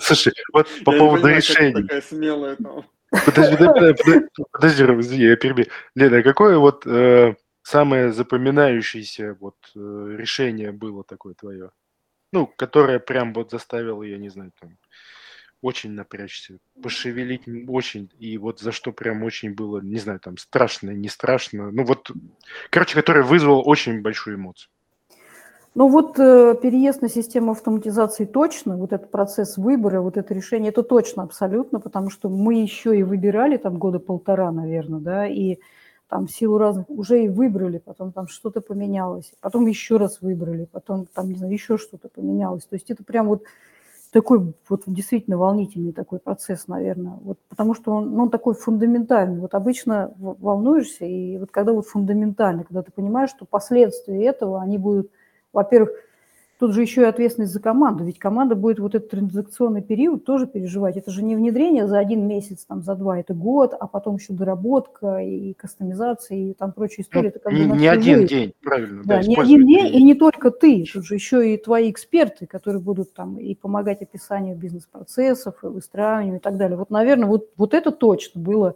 Слушай, 0.00 0.32
вот 0.52 0.68
по 0.84 0.92
поводу 0.92 1.28
решений. 1.28 1.82
Такая 1.82 2.00
смелая 2.00 2.56
там. 2.56 2.84
Подожди, 3.10 3.56
подожди, 3.58 4.28
подожди, 4.52 4.86
подожди, 4.86 5.16
я 5.16 5.36
перебью. 5.36 5.66
Лена, 5.94 6.18
а 6.18 6.22
какое 6.22 6.58
вот 6.58 6.86
э, 6.86 7.34
самое 7.62 8.12
запоминающееся 8.12 9.36
вот 9.40 9.56
э, 9.74 10.16
решение 10.18 10.72
было 10.72 11.04
такое 11.04 11.34
твое? 11.34 11.70
Ну, 12.32 12.46
которая 12.46 12.98
прям 12.98 13.32
вот 13.32 13.50
заставила, 13.50 14.02
я 14.02 14.18
не 14.18 14.28
знаю, 14.28 14.52
там, 14.60 14.76
очень 15.60 15.92
напрячься, 15.92 16.58
пошевелить 16.82 17.42
очень, 17.68 18.10
и 18.18 18.38
вот 18.38 18.60
за 18.60 18.72
что 18.72 18.92
прям 18.92 19.22
очень 19.22 19.54
было, 19.54 19.80
не 19.80 19.98
знаю, 19.98 20.20
там, 20.20 20.36
страшно, 20.36 20.90
не 20.90 21.08
страшно, 21.08 21.70
ну 21.70 21.84
вот, 21.84 22.10
короче, 22.70 22.94
которая 22.94 23.24
вызвала 23.24 23.60
очень 23.60 24.02
большую 24.02 24.36
эмоцию. 24.36 24.70
Ну 25.74 25.88
вот 25.88 26.18
э, 26.18 26.56
переезд 26.60 27.02
на 27.02 27.08
систему 27.08 27.52
автоматизации 27.52 28.24
точно, 28.24 28.76
вот 28.76 28.92
этот 28.92 29.10
процесс 29.10 29.56
выбора, 29.56 30.00
вот 30.00 30.16
это 30.16 30.34
решение, 30.34 30.70
это 30.70 30.82
точно 30.82 31.22
абсолютно, 31.22 31.78
потому 31.78 32.10
что 32.10 32.28
мы 32.28 32.54
еще 32.62 32.98
и 32.98 33.02
выбирали 33.02 33.56
там 33.58 33.78
года 33.78 34.00
полтора, 34.00 34.50
наверное, 34.50 35.00
да, 35.00 35.26
и 35.26 35.58
там 36.08 36.26
в 36.26 36.32
силу 36.32 36.58
разных, 36.58 36.88
уже 36.88 37.24
и 37.24 37.28
выбрали, 37.28 37.78
потом 37.78 38.12
там 38.12 38.28
что-то 38.28 38.60
поменялось, 38.60 39.32
потом 39.40 39.66
еще 39.66 39.98
раз 39.98 40.20
выбрали, 40.20 40.64
потом 40.64 41.06
там, 41.06 41.28
не 41.28 41.36
знаю, 41.36 41.52
еще 41.52 41.76
что-то 41.76 42.08
поменялось. 42.08 42.64
То 42.64 42.74
есть 42.74 42.90
это 42.90 43.04
прям 43.04 43.28
вот 43.28 43.44
такой 44.12 44.54
вот 44.68 44.82
действительно 44.86 45.38
волнительный 45.38 45.92
такой 45.92 46.18
процесс, 46.18 46.68
наверное, 46.68 47.18
вот 47.22 47.38
потому 47.48 47.74
что 47.74 47.92
он, 47.92 48.12
ну, 48.14 48.24
он 48.24 48.30
такой 48.30 48.54
фундаментальный. 48.54 49.40
Вот 49.40 49.54
обычно 49.54 50.14
волнуешься, 50.18 51.04
и 51.04 51.38
вот 51.38 51.50
когда 51.50 51.72
вот 51.72 51.86
фундаментально, 51.86 52.64
когда 52.64 52.82
ты 52.82 52.92
понимаешь, 52.92 53.30
что 53.30 53.44
последствия 53.44 54.24
этого, 54.24 54.60
они 54.62 54.78
будут, 54.78 55.10
во-первых, 55.52 55.90
Тут 56.58 56.74
же 56.74 56.82
еще 56.82 57.02
и 57.02 57.04
ответственность 57.04 57.52
за 57.52 57.60
команду, 57.60 58.02
ведь 58.02 58.18
команда 58.18 58.56
будет 58.56 58.80
вот 58.80 58.96
этот 58.96 59.10
транзакционный 59.10 59.80
период 59.80 60.24
тоже 60.24 60.48
переживать. 60.48 60.96
Это 60.96 61.12
же 61.12 61.22
не 61.22 61.36
внедрение 61.36 61.86
за 61.86 62.00
один 62.00 62.26
месяц, 62.26 62.64
там, 62.64 62.82
за 62.82 62.96
два, 62.96 63.20
это 63.20 63.32
год, 63.32 63.74
а 63.78 63.86
потом 63.86 64.16
еще 64.16 64.32
доработка 64.32 65.18
и 65.18 65.52
кастомизация 65.54 66.36
и 66.36 66.54
там 66.54 66.72
прочие 66.72 67.04
истории. 67.04 67.26
Ну, 67.26 67.28
это 67.28 67.38
как 67.38 67.52
не, 67.52 67.64
не 67.64 67.86
один 67.86 68.26
день, 68.26 68.54
правильно. 68.60 69.04
Да, 69.04 69.20
да 69.20 69.22
не 69.22 69.36
один 69.36 69.66
день, 69.66 69.94
и 69.94 70.02
не 70.02 70.16
только 70.16 70.50
ты, 70.50 70.84
тут 70.92 71.06
же 71.06 71.14
еще 71.14 71.54
и 71.54 71.58
твои 71.58 71.92
эксперты, 71.92 72.48
которые 72.48 72.82
будут 72.82 73.14
там 73.14 73.38
и 73.38 73.54
помогать 73.54 74.02
описанию 74.02 74.56
бизнес-процессов, 74.56 75.62
и 75.62 75.68
выстраиванию 75.68 76.36
и 76.36 76.40
так 76.40 76.56
далее. 76.56 76.76
Вот, 76.76 76.90
наверное, 76.90 77.28
вот, 77.28 77.50
вот 77.56 77.72
это 77.72 77.92
точно 77.92 78.40
было 78.40 78.74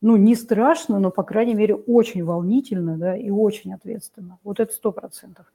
ну, 0.00 0.16
не 0.16 0.34
страшно, 0.34 0.98
но, 0.98 1.10
по 1.10 1.22
крайней 1.22 1.54
мере, 1.54 1.74
очень 1.74 2.24
волнительно, 2.24 2.96
да, 2.96 3.16
и 3.16 3.28
очень 3.28 3.74
ответственно. 3.74 4.38
Вот 4.42 4.60
это 4.60 4.72
сто 4.72 4.92
процентов. 4.92 5.46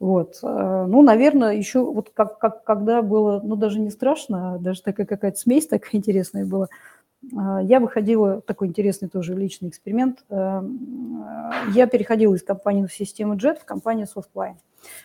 Вот. 0.00 0.38
Э, 0.42 0.86
ну, 0.88 1.02
наверное, 1.02 1.54
еще 1.54 1.84
вот 1.84 2.10
как, 2.14 2.38
как, 2.38 2.64
когда 2.64 3.02
было, 3.02 3.40
ну, 3.42 3.56
даже 3.56 3.80
не 3.80 3.90
страшно, 3.90 4.54
а 4.54 4.58
даже 4.58 4.82
такая 4.82 5.06
какая-то 5.06 5.38
смесь 5.38 5.66
такая 5.66 5.90
интересная 5.92 6.46
была, 6.46 6.68
э, 7.22 7.36
я 7.64 7.80
выходила, 7.80 8.40
такой 8.40 8.68
интересный 8.68 9.08
тоже 9.08 9.34
личный 9.34 9.68
эксперимент, 9.68 10.24
э, 10.30 10.62
я 11.74 11.86
переходила 11.86 12.34
из 12.34 12.42
компании 12.42 12.86
системы 12.86 13.34
JET 13.34 13.60
в 13.60 13.64
компанию 13.64 14.06
Softline. 14.06 14.56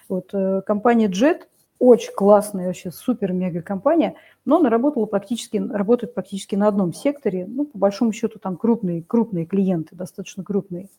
Вот, 0.07 0.31
компания 0.65 1.07
JET 1.07 1.47
очень 1.79 2.13
классная, 2.13 2.67
вообще 2.67 2.91
супер-мега 2.91 3.63
компания, 3.63 4.15
но 4.45 4.57
она 4.57 4.69
работала 4.69 5.07
практически, 5.07 5.57
работает 5.57 6.13
практически 6.13 6.55
на 6.55 6.67
одном 6.67 6.93
секторе, 6.93 7.47
ну, 7.47 7.65
по 7.65 7.77
большому 7.79 8.13
счету, 8.13 8.37
там 8.37 8.55
крупные, 8.55 9.01
крупные 9.01 9.47
клиенты, 9.47 9.95
достаточно 9.95 10.43
крупные 10.43 10.89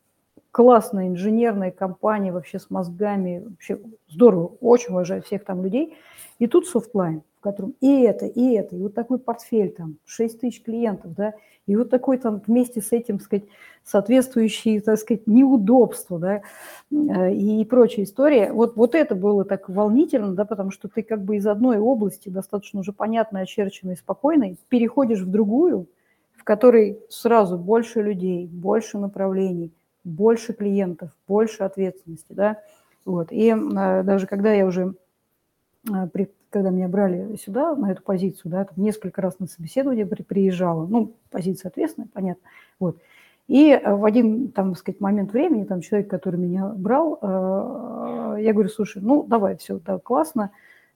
классная 0.55 1.09
инженерная 1.09 1.73
компания 1.73 2.31
вообще 2.31 2.61
с 2.61 2.71
мозгами, 2.71 3.43
вообще 3.45 3.81
здорово, 4.09 4.53
очень 4.61 4.93
уважаю 4.93 5.21
всех 5.21 5.45
там 5.45 5.65
людей. 5.65 5.97
И 6.39 6.47
тут 6.47 6.69
Softline, 6.69 7.23
в 7.39 7.41
котором 7.41 7.75
и 7.81 8.03
это, 8.03 8.27
и 8.27 8.53
это, 8.53 8.77
и 8.77 8.83
вот 8.83 8.95
такой 8.95 9.19
портфель 9.19 9.73
там, 9.73 9.97
6 10.05 10.39
тысяч 10.39 10.63
клиентов, 10.63 11.13
да, 11.13 11.35
и 11.67 11.75
вот 11.75 11.91
такой 11.91 12.19
там 12.19 12.41
вместе 12.47 12.81
с 12.81 12.93
этим, 12.93 13.19
так 13.19 13.27
сказать, 13.27 13.45
соответствующие, 13.83 14.81
так 14.81 14.97
сказать, 15.01 15.27
неудобства, 15.27 16.21
да, 16.21 16.43
э, 16.93 17.35
и 17.35 17.65
прочая 17.65 18.05
история. 18.05 18.53
Вот, 18.53 18.77
вот 18.77 18.95
это 18.95 19.17
было 19.17 19.45
так 19.45 19.69
волнительно, 19.69 20.35
да, 20.35 20.45
потому 20.45 20.71
что 20.71 20.87
ты 20.87 21.03
как 21.03 21.25
бы 21.25 21.35
из 21.35 21.49
одной 21.49 21.79
области, 21.79 22.29
достаточно 22.29 22.79
уже 22.79 22.93
понятной, 22.93 23.43
очерченной, 23.43 23.97
спокойной, 23.97 24.57
переходишь 24.69 25.23
в 25.23 25.31
другую, 25.31 25.89
в 26.37 26.45
которой 26.45 27.01
сразу 27.09 27.59
больше 27.59 28.03
людей, 28.03 28.47
больше 28.47 28.99
направлений– 28.99 29.73
больше 30.05 30.53
клиентов, 30.53 31.11
больше 31.27 31.63
ответственности, 31.63 32.33
да, 32.33 32.59
вот. 33.05 33.29
И 33.31 33.49
э, 33.51 34.03
даже 34.03 34.27
когда 34.27 34.53
я 34.53 34.67
уже, 34.67 34.95
э, 35.91 36.09
при, 36.13 36.31
когда 36.51 36.71
меня 36.71 36.89
брали 36.89 37.37
сюда, 37.37 37.75
на 37.75 37.91
эту 37.91 38.03
позицию, 38.03 38.53
да, 38.53 38.65
там 38.65 38.83
несколько 38.83 39.21
раз 39.23 39.39
на 39.39 39.47
собеседование 39.47 40.07
при, 40.07 40.23
приезжала, 40.23 40.87
ну, 40.87 41.15
позиция 41.31 41.71
ответственная, 41.71 42.09
понятно, 42.13 42.49
вот. 42.79 42.99
И 43.49 43.71
э, 43.71 43.95
в 43.95 44.05
один, 44.05 44.53
там, 44.53 44.75
сказать, 44.75 45.01
момент 45.01 45.33
времени, 45.33 45.65
там, 45.65 45.81
человек, 45.81 46.09
который 46.09 46.39
меня 46.39 46.69
брал, 46.69 47.19
э, 47.21 48.37
я 48.41 48.53
говорю, 48.53 48.69
слушай, 48.69 49.03
ну, 49.03 49.23
давай, 49.23 49.57
все, 49.57 49.79
да, 49.79 49.99
классно, 49.99 50.51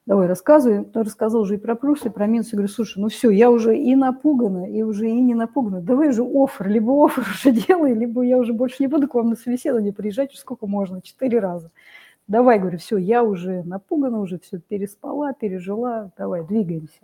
давай 0.09 0.27
рассказывай. 0.27 0.79
Он 0.79 1.03
рассказал 1.03 1.43
уже 1.43 1.57
и 1.57 1.59
про 1.59 1.75
и 1.75 2.09
про 2.09 2.27
минусы. 2.27 2.51
Я 2.53 2.57
говорю, 2.57 2.73
слушай, 2.73 2.99
ну 2.99 3.09
все, 3.09 3.29
я 3.29 3.51
уже 3.51 3.77
и 3.77 3.95
напугана, 3.95 4.65
и 4.65 4.83
уже 4.83 5.09
и 5.11 5.21
не 5.21 5.35
напугана. 5.35 5.83
Давай 5.83 6.13
же 6.13 6.23
офер, 6.23 6.67
либо 6.67 7.05
офер 7.05 7.25
уже 7.31 7.53
делай, 7.53 7.93
либо 7.93 8.23
я 8.23 8.39
уже 8.39 8.55
больше 8.55 8.77
не 8.81 8.87
буду 8.87 9.07
к 9.07 9.15
вам 9.15 9.29
на 9.29 9.37
собеседование 9.37 9.93
приезжать, 9.93 10.35
сколько 10.35 10.67
можно, 10.67 11.03
четыре 11.03 11.41
раза. 11.41 11.71
Давай, 12.27 12.59
говорю, 12.59 12.79
все, 12.79 12.97
я 12.97 13.23
уже 13.23 13.63
напугана, 13.65 14.21
уже 14.21 14.39
все 14.39 14.59
переспала, 14.59 15.35
пережила, 15.35 16.11
давай, 16.17 16.43
двигаемся. 16.43 17.01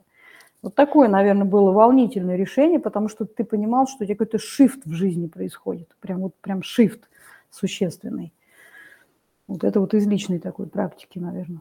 Вот 0.63 0.75
такое, 0.75 1.09
наверное, 1.09 1.45
было 1.45 1.73
волнительное 1.73 2.37
решение, 2.37 2.81
потому 2.81 3.09
что 3.09 3.27
ты 3.27 3.45
понимал, 3.45 3.87
что 3.87 4.05
у 4.05 4.07
тебя 4.07 4.15
какой-то 4.15 4.39
шифт 4.39 4.87
в 4.87 4.93
жизни 4.93 5.27
происходит, 5.27 5.95
прям 6.01 6.21
вот 6.21 6.35
прям 6.37 6.63
шифт 6.63 7.11
существенный. 7.51 8.33
Вот 9.47 9.63
это 9.63 9.79
вот 9.79 9.93
из 9.93 10.07
личной 10.07 10.39
такой 10.39 10.67
практики, 10.67 11.19
наверное. 11.19 11.61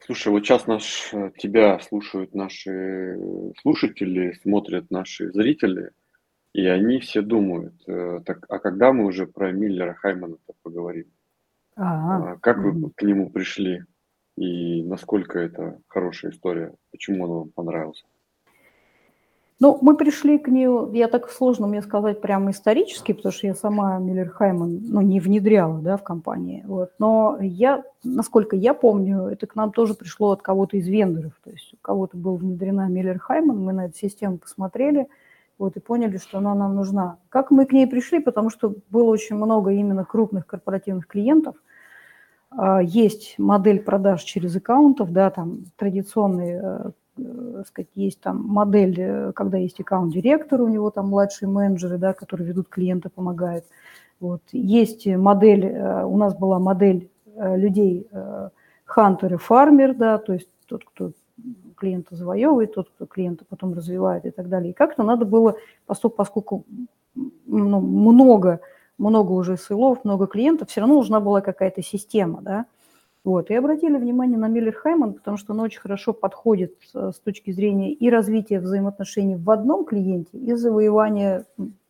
Слушай, 0.00 0.28
вот 0.28 0.44
сейчас 0.44 0.66
наш, 0.66 1.12
э, 1.12 1.32
тебя 1.36 1.78
слушают 1.80 2.34
наши 2.34 3.18
слушатели, 3.60 4.32
смотрят 4.42 4.90
наши 4.90 5.30
зрители, 5.32 5.90
и 6.52 6.66
они 6.66 7.00
все 7.00 7.20
думают, 7.20 7.74
э, 7.86 8.20
так, 8.24 8.46
а 8.48 8.58
когда 8.58 8.92
мы 8.92 9.04
уже 9.06 9.26
про 9.26 9.52
Миллера 9.52 9.94
Хаймана 9.94 10.36
поговорим? 10.62 11.06
А, 11.76 12.36
как 12.38 12.58
вы 12.58 12.90
к 12.90 13.02
нему 13.02 13.30
пришли 13.30 13.84
и 14.36 14.82
насколько 14.82 15.38
это 15.38 15.80
хорошая 15.86 16.32
история? 16.32 16.74
Почему 16.90 17.24
он 17.24 17.30
вам 17.30 17.50
понравился? 17.50 18.04
Ну, 19.60 19.76
мы 19.82 19.96
пришли 19.96 20.38
к 20.38 20.46
ней, 20.46 20.68
я 20.96 21.08
так 21.08 21.28
сложно 21.30 21.66
мне 21.66 21.82
сказать 21.82 22.20
прямо 22.20 22.52
исторически, 22.52 23.12
потому 23.12 23.32
что 23.32 23.48
я 23.48 23.54
сама 23.54 23.98
Миллер 23.98 24.30
Хайман 24.30 24.80
ну, 24.88 25.00
не 25.00 25.18
внедряла 25.18 25.80
да, 25.80 25.96
в 25.96 26.04
компании. 26.04 26.62
Вот. 26.64 26.92
Но 27.00 27.38
я, 27.40 27.82
насколько 28.04 28.54
я 28.54 28.72
помню, 28.72 29.24
это 29.24 29.48
к 29.48 29.56
нам 29.56 29.72
тоже 29.72 29.94
пришло 29.94 30.30
от 30.30 30.42
кого-то 30.42 30.76
из 30.76 30.86
вендоров. 30.86 31.32
То 31.42 31.50
есть 31.50 31.74
у 31.74 31.76
кого-то 31.82 32.16
была 32.16 32.36
внедрена 32.36 32.88
Миллер 32.88 33.18
Хайман, 33.18 33.58
мы 33.58 33.72
на 33.72 33.86
эту 33.86 33.96
систему 33.96 34.38
посмотрели 34.38 35.08
вот, 35.58 35.76
и 35.76 35.80
поняли, 35.80 36.18
что 36.18 36.38
она 36.38 36.54
нам 36.54 36.76
нужна. 36.76 37.18
Как 37.28 37.50
мы 37.50 37.66
к 37.66 37.72
ней 37.72 37.88
пришли? 37.88 38.20
Потому 38.20 38.50
что 38.50 38.76
было 38.90 39.10
очень 39.10 39.34
много 39.34 39.72
именно 39.72 40.04
крупных 40.04 40.46
корпоративных 40.46 41.08
клиентов. 41.08 41.56
А, 42.50 42.80
есть 42.80 43.34
модель 43.38 43.80
продаж 43.80 44.22
через 44.22 44.54
аккаунтов, 44.54 45.12
да, 45.12 45.30
там 45.30 45.64
традиционные 45.76 46.60
э, 46.62 46.90
сказать, 47.66 47.88
есть 47.94 48.20
там 48.20 48.44
модель, 48.44 48.98
э, 48.98 49.32
когда 49.32 49.58
есть 49.58 49.80
аккаунт-директор, 49.80 50.60
у 50.60 50.68
него 50.68 50.90
там 50.90 51.08
младшие 51.08 51.48
менеджеры, 51.48 51.98
да, 51.98 52.12
которые 52.12 52.48
ведут 52.48 52.68
клиента, 52.68 53.10
помогают. 53.10 53.64
Вот. 54.20 54.42
Есть 54.52 55.06
модель, 55.06 55.66
э, 55.66 56.04
у 56.04 56.16
нас 56.16 56.34
была 56.36 56.58
модель 56.58 57.10
людей 57.36 58.08
хантер 58.84 59.34
и 59.34 59.36
фармер, 59.36 59.94
да, 59.94 60.18
то 60.18 60.32
есть 60.32 60.48
тот, 60.66 60.84
кто 60.84 61.12
клиента 61.76 62.16
завоевывает, 62.16 62.74
тот, 62.74 62.90
кто 62.90 63.06
клиента 63.06 63.44
потом 63.48 63.74
развивает 63.74 64.24
и 64.24 64.30
так 64.30 64.48
далее. 64.48 64.70
И 64.70 64.74
как-то 64.74 65.04
надо 65.04 65.24
было, 65.24 65.56
поскольку, 65.86 66.64
ну, 67.14 67.80
много, 67.80 68.60
много 68.98 69.32
уже 69.32 69.56
сылов, 69.56 70.04
много 70.04 70.26
клиентов, 70.26 70.70
все 70.70 70.80
равно 70.80 70.96
нужна 70.96 71.20
была 71.20 71.40
какая-то 71.40 71.82
система, 71.82 72.42
да, 72.42 72.66
вот. 73.28 73.50
И 73.50 73.54
обратили 73.54 73.98
внимание 73.98 74.38
на 74.38 74.48
Миллер 74.48 74.72
Хайман, 74.72 75.12
потому 75.12 75.36
что 75.36 75.52
он 75.52 75.60
очень 75.60 75.80
хорошо 75.80 76.14
подходит 76.14 76.72
э, 76.94 77.10
с 77.14 77.20
точки 77.20 77.50
зрения 77.50 77.92
и 77.92 78.08
развития 78.08 78.58
взаимоотношений 78.58 79.36
в 79.36 79.50
одном 79.50 79.84
клиенте, 79.84 80.38
и 80.38 80.54
завоевания 80.54 81.44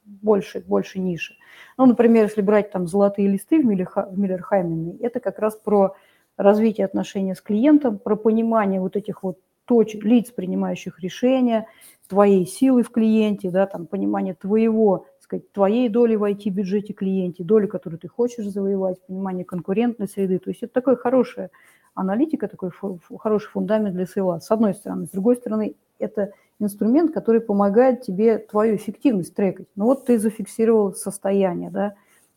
больше, 0.04 0.64
больше 0.66 0.98
ниши. 0.98 1.34
Ну, 1.76 1.86
например, 1.86 2.24
если 2.24 2.42
брать 2.42 2.72
там 2.72 2.88
золотые 2.88 3.28
листы 3.28 3.62
в 3.62 3.64
Миллер 3.64 4.42
Хаймене, 4.42 4.96
это 4.98 5.20
как 5.20 5.38
раз 5.38 5.54
про 5.54 5.94
развитие 6.36 6.86
отношений 6.86 7.36
с 7.36 7.40
клиентом, 7.40 7.98
про 8.00 8.16
понимание 8.16 8.80
вот 8.80 8.96
этих 8.96 9.22
вот 9.22 9.38
точ, 9.64 9.94
лиц, 9.94 10.32
принимающих 10.32 10.98
решения, 10.98 11.68
твоей 12.08 12.48
силы 12.48 12.82
в 12.82 12.90
клиенте, 12.90 13.50
да, 13.50 13.66
там, 13.66 13.86
понимание 13.86 14.34
твоего 14.34 15.06
сказать, 15.28 15.52
твоей 15.52 15.90
доли 15.90 16.16
в 16.16 16.24
IT-бюджете 16.24 16.94
клиенте, 16.94 17.44
доли, 17.44 17.66
которую 17.66 18.00
ты 18.00 18.08
хочешь 18.08 18.46
завоевать, 18.46 19.00
понимание 19.06 19.44
конкурентной 19.44 20.08
среды. 20.08 20.38
То 20.38 20.50
есть 20.50 20.62
это 20.62 20.72
такая 20.72 20.96
хорошая 20.96 21.50
аналитика, 21.94 22.48
такой 22.48 22.70
хороший 23.18 23.48
фундамент 23.50 23.94
для 23.94 24.06
сейла, 24.06 24.40
с 24.40 24.50
одной 24.50 24.72
стороны. 24.72 25.06
С 25.06 25.10
другой 25.10 25.36
стороны, 25.36 25.74
это 25.98 26.32
инструмент, 26.58 27.12
который 27.12 27.42
помогает 27.42 28.00
тебе 28.02 28.38
твою 28.38 28.76
эффективность 28.76 29.34
трекать. 29.34 29.66
Ну 29.76 29.84
вот 29.84 30.06
ты 30.06 30.18
зафиксировал 30.18 30.94
состояние, 30.94 31.70
да, 31.70 31.94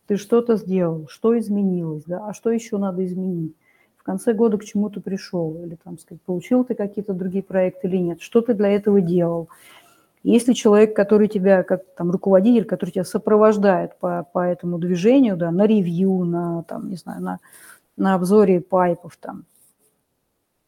ты 0.08 0.18
что-то 0.18 0.58
сделал, 0.58 1.08
что 1.08 1.40
изменилось, 1.40 2.04
да, 2.06 2.28
а 2.28 2.34
что 2.34 2.52
еще 2.52 2.78
надо 2.78 3.06
изменить? 3.06 3.56
В 3.96 4.04
конце 4.04 4.34
года 4.34 4.58
к 4.58 4.66
чему 4.66 4.90
ты 4.90 5.00
пришел, 5.00 5.64
или 5.64 5.78
там, 5.82 5.98
сказать, 5.98 6.22
получил 6.24 6.66
ты 6.66 6.76
какие-то 6.76 7.14
другие 7.14 7.44
проекты 7.44 7.88
или 7.88 7.98
нет, 7.98 8.22
что 8.22 8.42
ты 8.42 8.54
для 8.54 8.70
этого 8.70 9.00
делал, 9.00 9.48
если 10.24 10.54
человек, 10.54 10.96
который 10.96 11.28
тебя, 11.28 11.64
как 11.64 11.84
там 11.96 12.12
руководитель, 12.12 12.66
который 12.66 12.92
тебя 12.92 13.04
сопровождает 13.04 13.98
по, 13.98 14.28
по 14.32 14.40
этому 14.40 14.78
движению, 14.78 15.36
да, 15.36 15.52
на 15.52 15.66
ревью, 15.66 16.24
на, 16.26 16.64
там, 16.64 16.90
не 16.90 16.96
знаю, 16.96 17.22
на, 17.22 17.40
на 17.98 18.16
обзоре 18.16 18.62
пайпов 18.62 19.18
там 19.18 19.46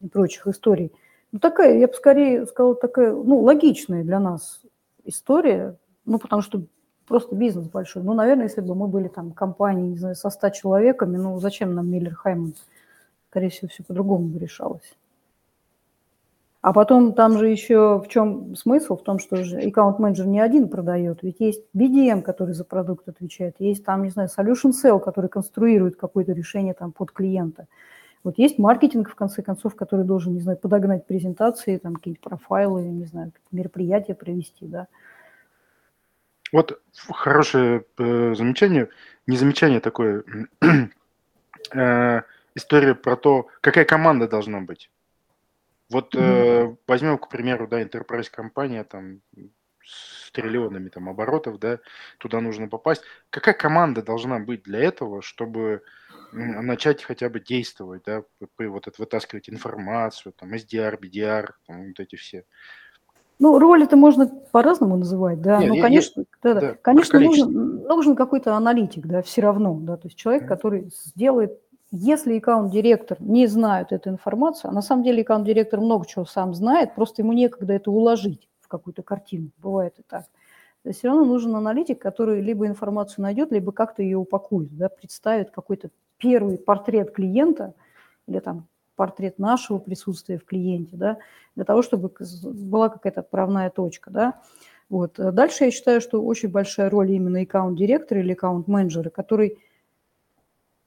и 0.00 0.08
прочих 0.08 0.46
историй. 0.46 0.92
Ну, 1.30 1.38
такая, 1.38 1.78
я 1.78 1.86
бы 1.86 1.94
скорее 1.94 2.46
сказала, 2.46 2.74
такая, 2.74 3.12
ну, 3.12 3.40
логичная 3.40 4.02
для 4.02 4.18
нас 4.18 4.62
история, 5.04 5.76
ну, 6.04 6.18
потому 6.18 6.42
что 6.42 6.64
просто 7.06 7.34
бизнес 7.36 7.68
большой. 7.68 8.02
Ну, 8.02 8.14
наверное, 8.14 8.44
если 8.44 8.60
бы 8.60 8.74
мы 8.74 8.88
были 8.88 9.08
там 9.08 9.32
компанией, 9.32 9.90
не 9.90 9.98
знаю, 9.98 10.16
со 10.16 10.30
100 10.30 10.50
человеками, 10.50 11.16
ну, 11.16 11.38
зачем 11.38 11.74
нам 11.74 11.90
Миллер 11.90 12.14
Хайман? 12.14 12.54
Скорее 13.30 13.50
всего, 13.50 13.68
все 13.68 13.82
по-другому 13.82 14.26
бы 14.26 14.38
решалось. 14.38 14.94
А 16.64 16.72
потом 16.72 17.12
там 17.12 17.36
же 17.36 17.48
еще 17.48 18.00
в 18.00 18.08
чем 18.08 18.56
смысл? 18.56 18.96
В 18.96 19.02
том, 19.02 19.18
что 19.18 19.44
же 19.44 19.58
аккаунт-менеджер 19.58 20.26
не 20.26 20.40
один 20.40 20.70
продает, 20.70 21.18
ведь 21.22 21.38
есть 21.38 21.62
BDM, 21.76 22.22
который 22.22 22.54
за 22.54 22.64
продукт 22.64 23.06
отвечает, 23.06 23.56
есть 23.58 23.84
там, 23.84 24.02
не 24.02 24.08
знаю, 24.08 24.30
solution 24.34 24.70
sell, 24.70 24.98
который 24.98 25.28
конструирует 25.28 25.96
какое-то 25.96 26.32
решение 26.32 26.72
там 26.72 26.92
под 26.92 27.12
клиента. 27.12 27.66
Вот 28.22 28.38
есть 28.38 28.58
маркетинг, 28.58 29.10
в 29.10 29.14
конце 29.14 29.42
концов, 29.42 29.76
который 29.76 30.06
должен, 30.06 30.32
не 30.32 30.40
знаю, 30.40 30.56
подогнать 30.56 31.06
презентации, 31.06 31.76
там 31.76 31.96
какие-то 31.96 32.22
профайлы, 32.22 32.80
не 32.84 33.04
знаю, 33.04 33.32
мероприятия 33.52 34.14
провести, 34.14 34.64
да. 34.66 34.86
Вот 36.50 36.80
хорошее 37.10 37.84
э, 37.98 38.34
замечание, 38.34 38.88
не 39.26 39.36
замечание 39.36 39.80
такое, 39.80 40.24
э, 41.74 42.22
история 42.54 42.94
про 42.94 43.16
то, 43.16 43.48
какая 43.60 43.84
команда 43.84 44.28
должна 44.28 44.62
быть. 44.62 44.88
Вот 45.90 46.14
mm-hmm. 46.14 46.72
э, 46.72 46.76
возьмем, 46.86 47.18
к 47.18 47.28
примеру, 47.28 47.68
да, 47.68 47.82
enterprise 47.82 48.30
компания 48.30 48.84
там 48.84 49.20
с 49.84 50.30
триллионами 50.32 50.88
там 50.88 51.08
оборотов, 51.08 51.58
да, 51.58 51.78
туда 52.18 52.40
нужно 52.40 52.68
попасть. 52.68 53.02
Какая 53.30 53.54
команда 53.54 54.02
должна 54.02 54.38
быть 54.38 54.62
для 54.62 54.80
этого, 54.80 55.22
чтобы 55.22 55.82
начать 56.32 57.02
хотя 57.02 57.28
бы 57.28 57.40
действовать, 57.40 58.02
да, 58.06 58.24
вот 58.58 58.88
это 58.88 59.00
вытаскивать 59.00 59.48
информацию, 59.48 60.32
там, 60.32 60.52
SDR, 60.54 60.98
BDR, 60.98 61.50
там, 61.66 61.88
вот 61.88 62.00
эти 62.00 62.16
все. 62.16 62.44
Ну, 63.38 63.58
роль 63.58 63.82
это 63.82 63.96
можно 63.96 64.26
по-разному 64.52 64.96
называть, 64.96 65.40
да. 65.40 65.58
Нет, 65.58 65.74
ну, 65.74 65.80
конечно, 65.80 66.20
я, 66.20 66.54
да, 66.54 66.60
да, 66.60 66.74
конечно, 66.74 67.18
нужен, 67.18 67.82
нужен 67.82 68.16
какой-то 68.16 68.54
аналитик, 68.54 69.06
да, 69.06 69.22
все 69.22 69.42
равно, 69.42 69.74
да, 69.80 69.96
то 69.96 70.06
есть 70.06 70.16
человек, 70.16 70.46
который 70.46 70.90
сделает, 71.14 71.60
если 71.96 72.38
аккаунт-директор 72.38 73.16
не 73.20 73.46
знает 73.46 73.92
эту 73.92 74.10
информацию, 74.10 74.70
а 74.70 74.74
на 74.74 74.82
самом 74.82 75.04
деле 75.04 75.22
аккаунт-директор 75.22 75.80
много 75.80 76.06
чего 76.06 76.24
сам 76.24 76.52
знает, 76.52 76.94
просто 76.96 77.22
ему 77.22 77.32
некогда 77.32 77.74
это 77.74 77.92
уложить 77.92 78.48
в 78.60 78.66
какую-то 78.66 79.04
картину, 79.04 79.50
бывает 79.58 79.94
и 80.00 80.02
так. 80.02 80.24
То 80.82 80.88
есть 80.88 80.98
все 80.98 81.08
равно 81.08 81.24
нужен 81.24 81.54
аналитик, 81.54 82.02
который 82.02 82.40
либо 82.40 82.66
информацию 82.66 83.22
найдет, 83.22 83.52
либо 83.52 83.70
как-то 83.70 84.02
ее 84.02 84.18
упакует, 84.18 84.76
да, 84.76 84.88
представит 84.88 85.52
какой-то 85.52 85.90
первый 86.18 86.58
портрет 86.58 87.12
клиента 87.12 87.74
или 88.26 88.40
там 88.40 88.66
портрет 88.96 89.38
нашего 89.38 89.78
присутствия 89.78 90.36
в 90.38 90.44
клиенте, 90.44 90.96
да, 90.96 91.18
для 91.54 91.64
того, 91.64 91.82
чтобы 91.82 92.10
была 92.42 92.88
какая-то 92.88 93.20
отправная 93.20 93.70
точка, 93.70 94.10
да. 94.10 94.40
Вот. 94.90 95.14
Дальше 95.16 95.64
я 95.64 95.70
считаю, 95.70 96.00
что 96.00 96.22
очень 96.22 96.50
большая 96.50 96.90
роль 96.90 97.12
именно 97.12 97.40
аккаунт-директора 97.40 98.20
или 98.20 98.32
аккаунт-менеджера, 98.32 99.10
который 99.10 99.58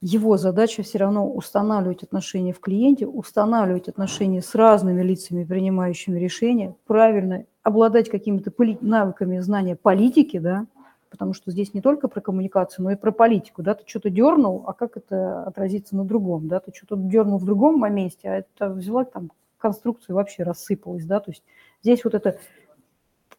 его 0.02 0.38
задача 0.38 0.84
все 0.84 1.00
равно 1.00 1.28
устанавливать 1.28 2.04
отношения 2.04 2.54
в 2.54 2.60
клиенте, 2.60 3.08
устанавливать 3.08 3.88
отношения 3.88 4.42
с 4.42 4.54
разными 4.54 5.02
лицами, 5.02 5.44
принимающими 5.44 6.20
решения, 6.20 6.76
правильно 6.86 7.46
обладать 7.64 8.10
какими-то 8.10 8.52
навыками 8.82 9.40
знания 9.40 9.76
политики, 9.76 10.38
да, 10.38 10.68
потому 11.10 11.34
что 11.34 11.52
здесь 11.52 11.74
не 11.74 11.82
только 11.82 12.08
про 12.08 12.22
коммуникацию, 12.22 12.86
но 12.86 12.92
и 12.92 12.96
про 12.96 13.12
политику, 13.12 13.64
да, 13.64 13.74
ты 13.74 13.84
что-то 13.88 14.10
дернул, 14.10 14.64
а 14.68 14.74
как 14.74 14.98
это 14.98 15.44
отразится 15.44 15.96
на 15.96 16.06
другом, 16.06 16.48
да, 16.48 16.60
ты 16.60 16.72
что-то 16.76 16.96
дернул 16.96 17.40
в 17.40 17.46
другом 17.46 17.82
месте, 17.94 18.30
а 18.30 18.36
это 18.38 18.70
взяла 18.70 19.04
там 19.04 19.32
конструкцию 19.58 20.16
вообще 20.16 20.44
рассыпалась, 20.44 21.06
да, 21.06 21.20
то 21.20 21.32
есть 21.32 21.44
здесь 21.82 22.04
вот 22.04 22.14
это 22.14 22.38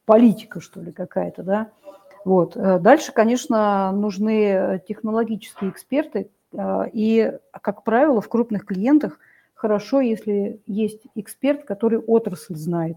политика, 0.05 0.61
что 0.61 0.81
ли, 0.81 0.91
какая-то, 0.91 1.45
да, 1.45 1.71
вот. 2.25 2.57
Э, 2.57 2.81
дальше, 2.81 3.13
конечно, 3.13 3.93
нужны 3.93 4.83
технологические 4.89 5.71
эксперты, 5.71 6.31
и, 6.93 7.33
как 7.61 7.85
правило, 7.85 8.21
в 8.21 8.29
крупных 8.29 8.65
клиентах 8.65 9.19
хорошо, 9.55 10.01
если 10.01 10.61
есть 10.67 11.03
эксперт, 11.15 11.65
который 11.65 11.99
отрасль 11.99 12.57
знает, 12.57 12.97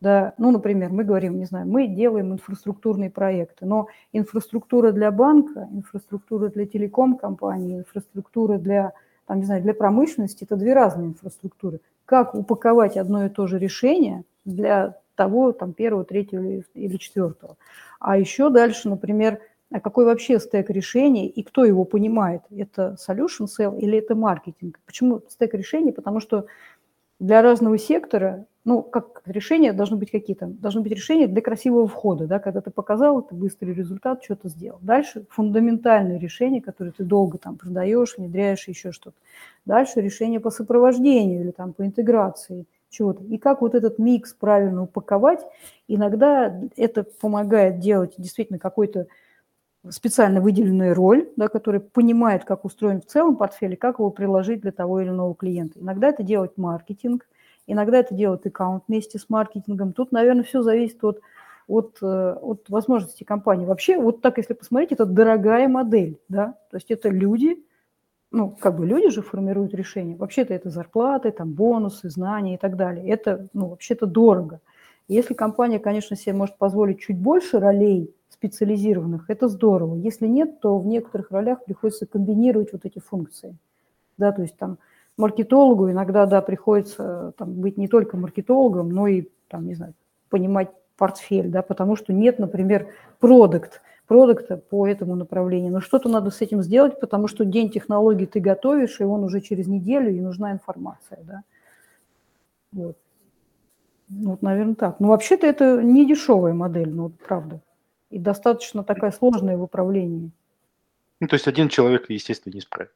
да, 0.00 0.34
ну, 0.36 0.50
например, 0.50 0.90
мы 0.90 1.04
говорим, 1.04 1.38
не 1.38 1.46
знаю, 1.46 1.66
мы 1.66 1.86
делаем 1.86 2.32
инфраструктурные 2.32 3.10
проекты, 3.10 3.64
но 3.64 3.88
инфраструктура 4.12 4.92
для 4.92 5.10
банка, 5.10 5.68
инфраструктура 5.72 6.48
для 6.48 6.66
телеком-компании, 6.66 7.78
инфраструктура 7.78 8.58
для, 8.58 8.92
там, 9.26 9.38
не 9.38 9.46
знаю, 9.46 9.62
для 9.62 9.72
промышленности– 9.72 10.44
это 10.48 10.56
две 10.56 10.74
разные 10.74 11.08
инфраструктуры. 11.08 11.80
Как 12.04 12.34
упаковать 12.34 12.98
одно 12.98 13.24
и 13.24 13.30
то 13.30 13.46
же 13.46 13.58
решение 13.58 14.24
для 14.44 14.98
того, 15.14 15.52
там, 15.52 15.72
первого, 15.72 16.04
третьего 16.04 16.62
или 16.74 16.96
четвертого. 16.98 17.56
А 17.98 18.18
еще 18.18 18.50
дальше, 18.50 18.90
например, 18.90 19.40
а 19.72 19.80
какой 19.80 20.04
вообще 20.04 20.38
стек 20.38 20.70
решений 20.70 21.26
и 21.26 21.42
кто 21.42 21.64
его 21.64 21.84
понимает? 21.84 22.42
Это 22.50 22.96
solution 22.98 23.46
sell 23.46 23.78
или 23.78 23.98
это 23.98 24.14
маркетинг? 24.14 24.80
Почему 24.86 25.22
стек 25.28 25.54
решений? 25.54 25.92
Потому 25.92 26.20
что 26.20 26.46
для 27.18 27.42
разного 27.42 27.78
сектора 27.78 28.46
ну, 28.66 28.82
как 28.82 29.22
решения 29.26 29.72
должны 29.72 29.96
быть 29.96 30.10
какие-то, 30.10 30.46
должны 30.46 30.80
быть 30.80 30.90
решения 30.90 31.28
для 31.28 31.40
красивого 31.40 31.86
входа, 31.86 32.26
да, 32.26 32.40
когда 32.40 32.60
ты 32.60 32.72
показал, 32.72 33.20
это 33.20 33.32
быстрый 33.32 33.72
результат, 33.72 34.24
что-то 34.24 34.48
сделал. 34.48 34.80
Дальше 34.82 35.24
фундаментальные 35.30 36.18
решения, 36.18 36.60
которые 36.60 36.92
ты 36.92 37.04
долго 37.04 37.38
там 37.38 37.56
продаешь, 37.58 38.16
внедряешь, 38.18 38.66
еще 38.66 38.90
что-то. 38.90 39.16
Дальше 39.66 40.00
решения 40.00 40.40
по 40.40 40.50
сопровождению 40.50 41.42
или 41.42 41.52
там 41.52 41.74
по 41.74 41.86
интеграции 41.86 42.66
чего-то. 42.90 43.22
И 43.22 43.38
как 43.38 43.60
вот 43.60 43.76
этот 43.76 44.00
микс 44.00 44.34
правильно 44.34 44.82
упаковать, 44.82 45.46
иногда 45.86 46.60
это 46.76 47.04
помогает 47.04 47.78
делать 47.78 48.14
действительно 48.18 48.58
какой-то 48.58 49.06
специально 49.90 50.40
выделенную 50.40 50.94
роль, 50.94 51.28
да, 51.36 51.48
который 51.48 51.80
понимает, 51.80 52.44
как 52.44 52.64
устроен 52.64 53.00
в 53.00 53.06
целом 53.06 53.36
портфель 53.36 53.74
и 53.74 53.76
как 53.76 53.98
его 53.98 54.10
приложить 54.10 54.60
для 54.60 54.72
того 54.72 55.00
или 55.00 55.08
иного 55.08 55.34
клиента. 55.34 55.80
Иногда 55.80 56.08
это 56.08 56.22
делает 56.22 56.56
маркетинг– 56.56 57.26
Иногда 57.66 57.98
это 57.98 58.14
делает 58.14 58.46
аккаунт 58.46 58.84
вместе 58.86 59.18
с 59.18 59.28
маркетингом. 59.28 59.92
Тут, 59.92 60.12
наверное, 60.12 60.44
все 60.44 60.62
зависит 60.62 61.02
от, 61.02 61.20
от, 61.66 61.98
э, 62.00 62.32
от 62.40 62.68
возможностей 62.68 63.24
компании. 63.24 63.66
Вообще, 63.66 63.98
вот 63.98 64.22
так, 64.22 64.38
если 64.38 64.54
посмотреть, 64.54 64.92
это 64.92 65.04
дорогая 65.04 65.68
модель, 65.68 66.18
да, 66.28 66.54
то 66.70 66.76
есть 66.76 66.90
это 66.90 67.08
люди, 67.08 67.64
ну, 68.30 68.50
как 68.50 68.76
бы 68.76 68.86
люди 68.86 69.10
же 69.10 69.20
формируют 69.20 69.74
решения. 69.74 70.14
Вообще-то 70.14 70.54
это 70.54 70.70
зарплаты, 70.70 71.32
там, 71.32 71.52
бонусы, 71.52 72.08
знания 72.08 72.54
и 72.54 72.58
так 72.58 72.76
далее. 72.76 73.08
Это, 73.08 73.48
ну, 73.52 73.68
вообще-то 73.68 74.06
дорого. 74.06 74.60
Если 75.08 75.34
компания, 75.34 75.78
конечно, 75.78 76.16
себе 76.16 76.34
может 76.34 76.56
позволить 76.56 77.00
чуть 77.00 77.18
больше 77.18 77.58
ролей 77.58 78.14
специализированных, 78.28 79.30
это 79.30 79.48
здорово. 79.48 79.96
Если 79.96 80.26
нет, 80.26 80.60
то 80.60 80.78
в 80.78 80.86
некоторых 80.86 81.30
ролях 81.30 81.64
приходится 81.64 82.06
комбинировать 82.06 82.72
вот 82.72 82.84
эти 82.84 82.98
функции. 82.98 83.56
Да, 84.18 84.32
то 84.32 84.42
есть 84.42 84.56
там 84.56 84.78
маркетологу 85.16 85.90
иногда, 85.90 86.26
да, 86.26 86.40
приходится 86.42 87.32
там, 87.36 87.54
быть 87.54 87.76
не 87.76 87.88
только 87.88 88.16
маркетологом, 88.16 88.90
но 88.90 89.06
и, 89.06 89.28
там, 89.48 89.66
не 89.66 89.74
знаю, 89.74 89.94
понимать 90.30 90.70
портфель, 90.96 91.50
да, 91.50 91.62
потому 91.62 91.96
что 91.96 92.12
нет, 92.12 92.38
например, 92.38 92.88
продукт, 93.20 93.82
продукта 94.06 94.56
по 94.56 94.86
этому 94.86 95.14
направлению. 95.14 95.72
Но 95.72 95.80
что-то 95.80 96.08
надо 96.08 96.30
с 96.30 96.40
этим 96.40 96.62
сделать, 96.62 97.00
потому 97.00 97.28
что 97.28 97.44
день 97.44 97.70
технологий 97.70 98.26
ты 98.26 98.40
готовишь, 98.40 99.00
и 99.00 99.04
он 99.04 99.24
уже 99.24 99.40
через 99.40 99.66
неделю, 99.66 100.10
и 100.10 100.20
нужна 100.20 100.52
информация, 100.52 101.18
да. 101.24 101.42
Вот. 102.72 102.96
Вот, 104.08 104.40
наверное, 104.42 104.74
так. 104.74 105.00
Но 105.00 105.08
вообще-то 105.08 105.46
это 105.46 105.82
не 105.82 106.06
дешевая 106.06 106.54
модель, 106.54 106.90
ну, 106.90 107.10
правда. 107.26 107.60
И 108.10 108.18
достаточно 108.18 108.84
такая 108.84 109.10
сложная 109.10 109.56
в 109.56 109.62
управлении. 109.62 110.30
Ну, 111.20 111.28
то 111.28 111.34
есть 111.34 111.48
один 111.48 111.68
человек, 111.68 112.10
естественно, 112.10 112.54
не 112.54 112.60
справится. 112.60 112.94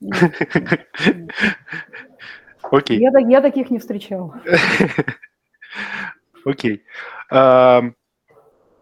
Окей. 2.62 2.98
Я, 2.98 3.10
я 3.18 3.40
таких 3.40 3.70
не 3.70 3.78
встречал. 3.78 4.34
Окей. 6.44 6.84
Okay. 7.30 7.94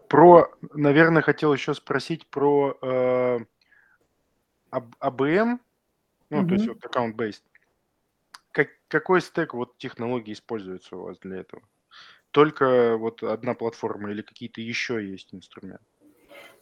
Про, 0.09 0.51
наверное, 0.73 1.21
хотел 1.21 1.53
еще 1.53 1.75
спросить 1.75 2.25
про 2.25 2.75
uh, 2.81 3.45
ABM, 4.71 5.59
ну, 6.31 6.41
mm-hmm. 6.41 6.47
то 6.47 6.53
есть 6.55 6.67
вот 6.67 6.83
аккаунт-based. 6.83 7.43
Как, 8.51 8.69
какой 8.87 9.21
стек 9.21 9.53
вот 9.53 9.77
технологий 9.77 10.33
используется 10.33 10.95
у 10.95 11.03
вас 11.03 11.19
для 11.19 11.37
этого? 11.37 11.61
Только 12.31 12.97
вот 12.97 13.21
одна 13.21 13.53
платформа 13.53 14.09
или 14.09 14.23
какие-то 14.23 14.61
еще 14.61 15.07
есть 15.07 15.33
инструменты? 15.33 15.85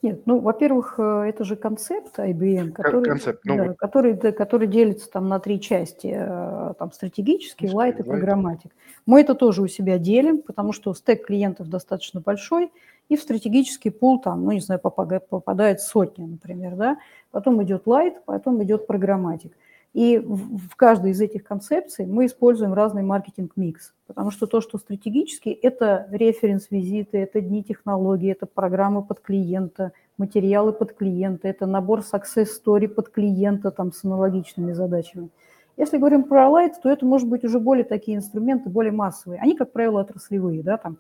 Нет, 0.04 0.22
ну, 0.28 0.40
во-первых, 0.40 0.96
э, 1.00 1.26
это 1.30 1.44
же 1.44 1.56
концепт 1.56 2.20
IBM, 2.20 2.72
который, 2.72 3.04
концепт, 3.04 3.42
ну, 3.46 3.58
да, 3.58 3.74
который, 3.74 4.16
который 4.32 4.68
делится 4.68 5.10
там 5.10 5.28
на 5.28 5.40
три 5.40 5.60
части, 5.60 6.16
э, 6.16 6.74
там 6.78 6.92
стратегический, 6.92 7.70
лайт 7.70 8.00
и 8.00 8.04
программатик. 8.04 8.72
Мы 9.08 9.22
это 9.22 9.34
тоже 9.34 9.64
у 9.64 9.68
себя 9.68 9.98
делим, 9.98 10.44
потому 10.44 10.72
что 10.72 10.94
стек 10.94 11.26
клиентов 11.26 11.70
достаточно 11.70 12.22
большой, 12.22 12.72
и 13.10 13.16
в 13.16 13.22
стратегический 13.22 13.90
пул 13.90 14.20
там, 14.22 14.44
ну, 14.44 14.52
не 14.52 14.60
знаю, 14.60 14.80
попадает 14.80 15.82
сотни, 15.82 16.26
например, 16.26 16.76
да, 16.76 16.98
потом 17.32 17.64
идет 17.64 17.88
лайт, 17.88 18.24
потом 18.26 18.62
идет 18.64 18.86
программатик. 18.86 19.54
И 19.94 20.20
в 20.20 20.76
каждой 20.76 21.12
из 21.12 21.22
этих 21.22 21.44
концепций 21.44 22.06
мы 22.06 22.28
используем 22.28 22.74
разный 22.74 23.04
маркетинг-микс, 23.04 23.94
потому 24.06 24.32
что 24.32 24.46
то, 24.46 24.62
что 24.62 24.78
стратегически, 24.78 25.50
это 25.50 26.08
референс-визиты, 26.12 27.18
это 27.18 27.42
дни 27.42 27.64
технологий, 27.64 28.28
это 28.28 28.46
программы 28.46 29.02
под 29.02 29.22
клиента, 29.22 29.94
материалы 30.18 30.74
под 30.74 30.94
клиента, 30.94 31.48
это 31.48 31.66
набор 31.66 32.02
success 32.02 32.48
story 32.64 32.88
под 32.88 33.10
клиента 33.10 33.72
там, 33.72 33.92
с 33.92 34.04
аналогичными 34.04 34.74
задачами. 34.74 35.30
Если 35.78 35.98
говорим 35.98 36.24
про 36.24 36.48
Light, 36.48 36.74
то 36.82 36.90
это 36.90 37.06
может 37.06 37.28
быть 37.28 37.44
уже 37.44 37.60
более 37.60 37.86
такие 37.86 38.18
инструменты, 38.18 38.70
более 38.70 38.92
массовые. 38.92 39.40
Они, 39.40 39.56
как 39.56 39.72
правило, 39.72 40.02
отраслевые, 40.02 40.64
да, 40.64 40.78
там, 40.78 40.98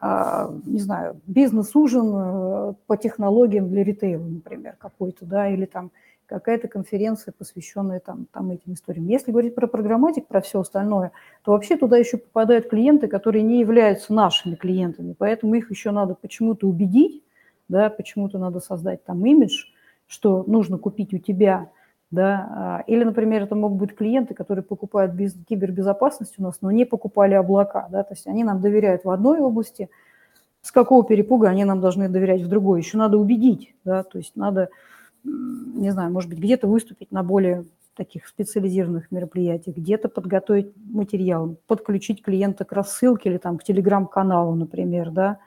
а, 0.00 0.50
не 0.64 0.80
знаю, 0.80 1.20
бизнес-ужин 1.26 2.12
э, 2.14 2.74
по 2.86 2.96
технологиям 2.96 3.68
для 3.68 3.84
ритейла, 3.84 4.24
например, 4.24 4.76
какой-то, 4.78 5.24
да, 5.24 5.48
или 5.48 5.66
там 5.66 5.92
какая-то 6.30 6.68
конференция, 6.68 7.34
посвященная 7.36 8.00
там, 8.00 8.26
там 8.32 8.50
этим 8.50 8.74
историям. 8.74 9.06
Если 9.06 9.32
говорить 9.32 9.54
про 9.54 9.66
программатик, 9.66 10.26
про 10.28 10.40
все 10.40 10.60
остальное, 10.60 11.10
то 11.42 11.52
вообще 11.52 11.76
туда 11.76 11.96
еще 11.96 12.18
попадают 12.18 12.68
клиенты, 12.68 13.08
которые 13.08 13.42
не 13.42 13.58
являются 13.58 14.14
нашими 14.14 14.54
клиентами, 14.54 15.14
поэтому 15.18 15.54
их 15.54 15.70
еще 15.70 15.90
надо 15.90 16.14
почему-то 16.14 16.68
убедить, 16.68 17.24
да, 17.68 17.90
почему-то 17.90 18.38
надо 18.38 18.60
создать 18.60 19.04
там 19.04 19.26
имидж, 19.26 19.66
что 20.06 20.44
нужно 20.46 20.78
купить 20.78 21.12
у 21.12 21.18
тебя, 21.18 21.68
да, 22.12 22.48
а, 22.50 22.84
или, 22.86 23.02
например, 23.02 23.42
это 23.42 23.56
могут 23.56 23.78
быть 23.78 23.96
клиенты, 23.96 24.34
которые 24.34 24.62
покупают 24.62 25.12
без, 25.12 25.34
кибербезопасность 25.48 26.38
у 26.38 26.42
нас, 26.42 26.58
но 26.60 26.70
не 26.70 26.84
покупали 26.84 27.34
облака, 27.34 27.88
да, 27.90 28.04
то 28.04 28.14
есть 28.14 28.26
они 28.28 28.44
нам 28.44 28.60
доверяют 28.60 29.04
в 29.04 29.10
одной 29.10 29.40
области, 29.40 29.90
с 30.62 30.70
какого 30.70 31.04
перепуга 31.04 31.48
они 31.48 31.64
нам 31.64 31.80
должны 31.80 32.08
доверять 32.08 32.42
в 32.42 32.48
другой, 32.48 32.80
еще 32.80 32.98
надо 32.98 33.18
убедить, 33.18 33.74
да, 33.84 34.04
то 34.04 34.18
есть 34.18 34.36
надо 34.36 34.68
не 35.24 35.90
знаю, 35.90 36.12
может 36.12 36.30
быть, 36.30 36.38
где-то 36.38 36.66
выступить 36.66 37.10
на 37.12 37.22
более 37.22 37.64
таких 37.94 38.26
специализированных 38.26 39.10
мероприятиях, 39.10 39.76
где-то 39.76 40.08
подготовить 40.08 40.72
материал, 40.76 41.56
подключить 41.66 42.22
клиента 42.22 42.64
к 42.64 42.72
рассылке 42.72 43.28
или 43.28 43.36
там 43.36 43.58
к 43.58 43.64
телеграм-каналу, 43.64 44.54
например, 44.54 45.10
да, 45.10 45.38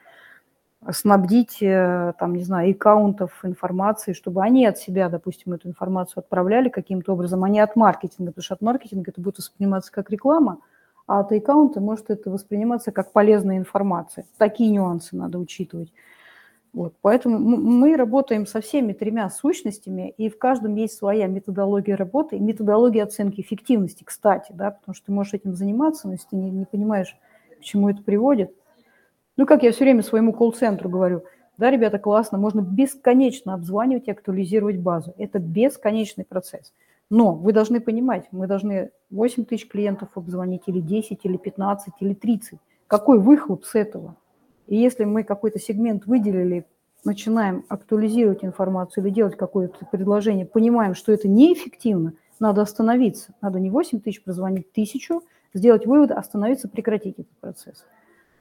снабдить, 0.92 1.62
э, 1.62 2.14
там, 2.20 2.36
не 2.36 2.44
знаю, 2.44 2.72
аккаунтов 2.72 3.44
информации, 3.44 4.14
чтобы 4.14 4.44
они 4.44 4.66
от 4.66 4.78
себя, 4.78 5.10
допустим, 5.10 5.54
эту 5.54 5.70
информацию 5.70 6.20
отправляли 6.22 6.70
каким-то 6.70 7.14
образом, 7.14 7.44
а 7.44 7.50
не 7.50 7.60
от 7.60 7.76
маркетинга, 7.76 8.32
потому 8.32 8.44
что 8.44 8.56
от 8.56 8.62
маркетинга 8.62 9.12
это 9.12 9.22
будет 9.22 9.38
восприниматься 9.38 9.92
как 9.92 10.10
реклама, 10.10 10.60
а 11.08 11.22
от 11.22 11.32
аккаунта 11.32 11.80
может 11.80 12.10
это 12.10 12.30
восприниматься 12.30 12.92
как 12.92 13.12
полезная 13.12 13.58
информация. 13.58 14.26
Такие 14.38 14.72
нюансы 14.72 15.16
надо 15.16 15.40
учитывать. 15.40 15.94
Вот, 16.74 16.96
поэтому 17.02 17.38
мы 17.38 17.96
работаем 17.96 18.48
со 18.48 18.60
всеми 18.60 18.94
тремя 18.94 19.30
сущностями, 19.30 20.10
и 20.18 20.28
в 20.28 20.40
каждом 20.40 20.74
есть 20.74 20.98
своя 20.98 21.28
методология 21.28 21.96
работы 21.96 22.38
и 22.38 22.40
методология 22.40 23.04
оценки 23.04 23.42
эффективности, 23.42 24.04
кстати, 24.04 24.52
да, 24.54 24.72
потому 24.72 24.96
что 24.96 25.06
ты 25.06 25.12
можешь 25.12 25.36
этим 25.36 25.54
заниматься, 25.54 26.08
но 26.08 26.14
если 26.14 26.30
ты 26.30 26.36
не, 26.36 26.50
не 26.50 26.66
понимаешь, 26.66 27.16
к 27.60 27.64
чему 27.64 27.90
это 27.90 28.02
приводит. 28.02 28.52
Ну, 29.38 29.46
как 29.46 29.62
я 29.62 29.72
все 29.72 29.84
время 29.84 30.02
своему 30.02 30.34
колл-центру 30.34 30.90
говорю, 30.90 31.24
да, 31.60 31.70
ребята, 31.70 32.00
классно, 32.00 32.40
можно 32.40 32.62
бесконечно 32.62 33.54
обзванивать 33.54 34.08
и 34.08 34.12
актуализировать 34.12 34.78
базу. 34.78 35.14
Это 35.20 35.38
бесконечный 35.38 36.26
процесс. 36.26 36.74
Но 37.12 37.34
вы 37.34 37.54
должны 37.54 37.80
понимать, 37.82 38.28
мы 38.32 38.48
должны 38.48 38.90
8 39.12 39.46
тысяч 39.46 39.68
клиентов 39.68 40.10
обзвонить, 40.16 40.64
или 40.66 40.80
10, 40.80 41.20
или 41.24 41.38
15, 41.38 41.94
или 42.00 42.16
30. 42.16 42.60
Какой 42.88 43.20
выхлоп 43.20 43.66
с 43.66 43.76
этого? 43.76 44.16
И 44.68 44.76
если 44.76 45.04
мы 45.04 45.24
какой-то 45.24 45.60
сегмент 45.60 46.06
выделили, 46.06 46.66
начинаем 47.04 47.66
актуализировать 47.68 48.44
информацию 48.44 49.06
или 49.06 49.14
делать 49.14 49.36
какое-то 49.36 49.86
предложение, 49.86 50.46
понимаем, 50.46 50.96
что 50.96 51.12
это 51.12 51.28
неэффективно, 51.28 52.14
надо 52.40 52.62
остановиться. 52.62 53.34
Надо 53.42 53.60
не 53.60 53.70
8 53.70 54.00
тысяч 54.02 54.24
прозвонить, 54.24 54.72
тысячу, 54.72 55.24
сделать 55.54 55.86
вывод, 55.86 56.12
остановиться, 56.12 56.68
прекратить 56.68 57.20
этот 57.20 57.38
процесс. 57.40 57.86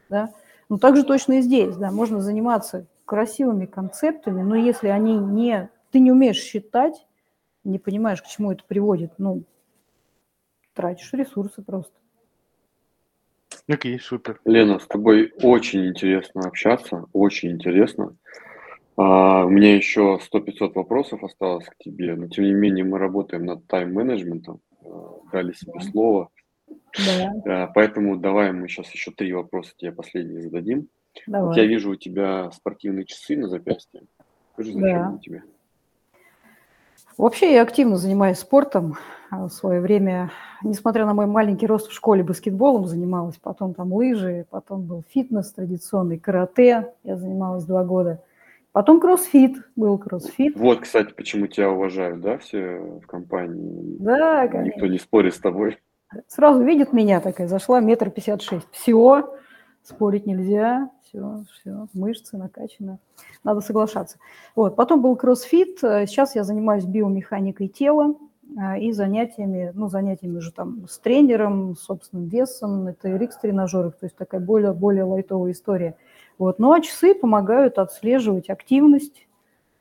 Да? 0.08 0.32
Ну, 0.68 0.78
так 0.78 0.96
же 0.96 1.04
точно 1.04 1.34
и 1.34 1.42
здесь. 1.42 1.76
Да? 1.76 1.90
Можно 1.90 2.20
заниматься 2.20 2.86
красивыми 3.04 3.66
концептами, 3.66 4.42
но 4.42 4.56
если 4.56 4.88
они 4.88 5.16
не... 5.16 5.68
Ты 5.90 6.00
не 6.00 6.10
умеешь 6.10 6.38
считать, 6.38 7.06
не 7.64 7.78
понимаешь, 7.78 8.22
к 8.22 8.26
чему 8.26 8.52
это 8.52 8.64
приводит, 8.64 9.12
ну, 9.18 9.44
тратишь 10.74 11.12
ресурсы 11.12 11.60
просто. 11.62 11.92
Окей, 13.72 13.98
супер. 13.98 14.38
Лена, 14.44 14.78
с 14.78 14.86
тобой 14.86 15.32
очень 15.42 15.86
интересно 15.86 16.42
общаться, 16.42 17.06
очень 17.14 17.52
интересно. 17.52 18.16
А, 18.98 19.46
у 19.46 19.48
меня 19.48 19.74
еще 19.74 20.20
100-500 20.32 20.72
вопросов 20.74 21.24
осталось 21.24 21.64
к 21.66 21.76
тебе, 21.78 22.14
но 22.14 22.28
тем 22.28 22.44
не 22.44 22.52
менее 22.52 22.84
мы 22.84 22.98
работаем 22.98 23.46
над 23.46 23.66
тайм-менеджментом, 23.68 24.60
а, 24.84 25.14
дали 25.32 25.52
себе 25.54 25.80
слово. 25.90 26.28
Да. 26.66 27.32
А, 27.46 27.66
поэтому 27.68 28.18
давай 28.18 28.52
мы 28.52 28.68
сейчас 28.68 28.90
еще 28.90 29.10
три 29.10 29.32
вопроса 29.32 29.72
тебе 29.76 29.92
последние 29.92 30.42
зададим. 30.42 30.88
Давай. 31.26 31.48
Вот 31.48 31.56
я 31.56 31.64
вижу 31.64 31.92
у 31.92 31.96
тебя 31.96 32.50
спортивные 32.52 33.06
часы 33.06 33.38
на 33.38 33.48
запястье. 33.48 34.02
Скажи, 34.52 34.72
зачем 34.72 34.98
да. 34.98 35.08
они 35.08 35.18
тебе? 35.20 35.42
Вообще 37.18 37.54
я 37.54 37.62
активно 37.62 37.96
занимаюсь 37.96 38.38
спортом. 38.38 38.96
А, 39.30 39.46
в 39.46 39.50
свое 39.50 39.80
время, 39.80 40.30
несмотря 40.62 41.06
на 41.06 41.14
мой 41.14 41.26
маленький 41.26 41.66
рост 41.66 41.88
в 41.88 41.92
школе, 41.92 42.22
баскетболом 42.22 42.86
занималась, 42.86 43.36
потом 43.36 43.74
там 43.74 43.92
лыжи, 43.92 44.46
потом 44.50 44.82
был 44.82 45.04
фитнес 45.08 45.52
традиционный, 45.52 46.18
карате, 46.18 46.92
я 47.02 47.16
занималась 47.16 47.64
два 47.64 47.84
года. 47.84 48.22
Потом 48.72 49.00
кроссфит, 49.00 49.56
был 49.76 49.98
кроссфит. 49.98 50.58
Вот, 50.58 50.80
кстати, 50.80 51.12
почему 51.12 51.46
тебя 51.46 51.70
уважают, 51.70 52.20
да, 52.20 52.38
все 52.38 52.78
в 53.02 53.06
компании? 53.06 53.96
Да, 53.98 54.48
конечно. 54.48 54.76
Никто 54.76 54.86
не 54.86 54.98
спорит 54.98 55.34
с 55.34 55.38
тобой. 55.38 55.78
Сразу 56.26 56.62
видит 56.62 56.92
меня 56.92 57.20
такая, 57.20 57.48
зашла 57.48 57.80
метр 57.80 58.10
пятьдесят 58.10 58.42
шесть. 58.42 58.66
Все, 58.70 59.34
спорить 59.82 60.26
нельзя, 60.26 60.90
все, 61.12 61.44
все, 61.60 61.88
мышцы 61.92 62.36
накачаны. 62.36 62.98
Надо 63.44 63.60
соглашаться. 63.60 64.18
Вот, 64.56 64.76
потом 64.76 65.02
был 65.02 65.14
кроссфит, 65.16 65.78
сейчас 65.80 66.34
я 66.34 66.44
занимаюсь 66.44 66.84
биомеханикой 66.84 67.68
тела, 67.68 68.14
а, 68.58 68.76
и 68.76 68.92
занятиями, 68.92 69.72
ну, 69.74 69.88
занятиями 69.88 70.38
уже 70.38 70.52
там 70.52 70.86
с 70.88 70.98
тренером, 70.98 71.76
с 71.76 71.80
собственным 71.80 72.28
весом, 72.28 72.86
это 72.86 73.08
RX-тренажеры, 73.08 73.90
то 73.92 74.04
есть 74.04 74.16
такая 74.16 74.40
более, 74.40 74.72
более 74.72 75.04
лайтовая 75.04 75.52
история. 75.52 75.96
Вот. 76.38 76.58
Ну, 76.58 76.72
а 76.72 76.80
часы 76.80 77.14
помогают 77.14 77.78
отслеживать 77.78 78.50
активность, 78.50 79.26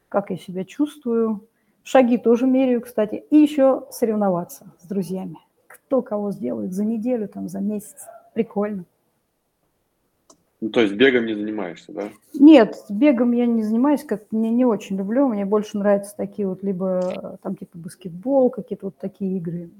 как 0.10 0.30
я 0.30 0.38
себя 0.38 0.64
чувствую. 0.64 1.48
Шаги 1.84 2.18
тоже 2.18 2.46
меряю, 2.46 2.82
кстати, 2.82 3.24
и 3.30 3.38
еще 3.38 3.88
соревноваться 3.90 4.72
с 4.80 4.88
друзьями. 4.88 5.38
Кто 5.68 6.02
кого 6.02 6.32
сделает 6.32 6.74
за 6.74 6.86
неделю, 6.86 7.28
там, 7.28 7.50
за 7.50 7.60
месяц. 7.60 8.06
Прикольно. 8.34 8.86
Ну, 10.62 10.70
то 10.70 10.82
есть 10.82 10.94
бегом 10.94 11.26
не 11.26 11.34
занимаешься, 11.34 11.92
да? 11.92 12.10
Нет, 12.36 12.76
бегом 12.88 13.32
я 13.32 13.48
не 13.48 13.64
занимаюсь, 13.64 14.04
как 14.04 14.22
мне 14.30 14.52
не 14.52 14.64
очень 14.64 14.96
люблю. 14.96 15.28
Мне 15.28 15.44
больше 15.44 15.80
нравятся 15.80 16.16
такие 16.16 16.48
вот 16.48 16.62
либо 16.62 17.40
там 17.42 17.56
типа 17.56 17.80
баскетбол, 17.80 18.52
какие-то 18.52 18.86
вот 18.88 18.98
такие 18.98 19.38
игры. 19.38 19.72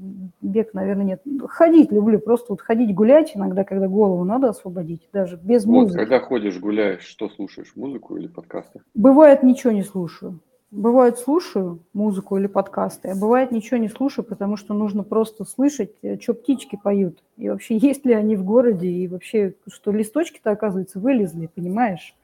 Бег, 0.42 0.74
наверное, 0.74 1.06
нет. 1.06 1.22
Ходить 1.50 1.92
люблю, 1.92 2.18
просто 2.18 2.48
вот 2.50 2.62
ходить 2.62 2.96
гулять 2.96 3.34
иногда, 3.36 3.64
когда 3.64 3.88
голову 3.88 4.24
надо 4.24 4.50
освободить, 4.50 5.08
даже 5.14 5.38
без 5.38 5.66
вот, 5.66 5.74
музыки. 5.74 5.98
когда 5.98 6.20
ходишь, 6.20 6.60
гуляешь, 6.60 7.04
что 7.04 7.30
слушаешь, 7.30 7.74
музыку 7.76 8.18
или 8.18 8.26
подкасты? 8.26 8.82
Бывает, 8.96 9.44
ничего 9.44 9.72
не 9.72 9.84
слушаю. 9.84 10.40
Бывает, 10.72 11.20
слушаю 11.20 11.84
музыку 11.92 12.38
или 12.38 12.48
подкасты, 12.48 13.10
а 13.10 13.16
бывает, 13.16 13.52
ничего 13.52 13.76
не 13.76 13.90
слушаю, 13.90 14.24
потому 14.24 14.56
что 14.56 14.74
нужно 14.74 15.04
просто 15.04 15.44
слышать, 15.44 15.92
э, 16.02 16.18
что 16.18 16.34
птички 16.34 16.80
поют. 16.82 17.22
И 17.36 17.50
вообще, 17.50 17.76
есть 17.90 18.06
ли 18.06 18.14
они 18.14 18.38
в 18.38 18.46
городе, 18.46 18.88
и 18.88 19.08
вообще, 19.10 19.56
что 19.68 19.92
листочки-то, 19.92 20.52
оказывается, 20.52 21.00
вылезли, 21.00 21.50
понимаешь? 21.54 22.16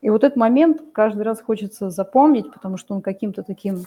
И 0.00 0.08
вот 0.08 0.24
этот 0.24 0.36
момент 0.36 0.80
каждый 0.92 1.24
раз 1.24 1.42
хочется 1.42 1.90
запомнить, 1.90 2.50
потому 2.54 2.78
что 2.78 2.94
он 2.94 3.02
каким-то 3.02 3.42
таким 3.42 3.84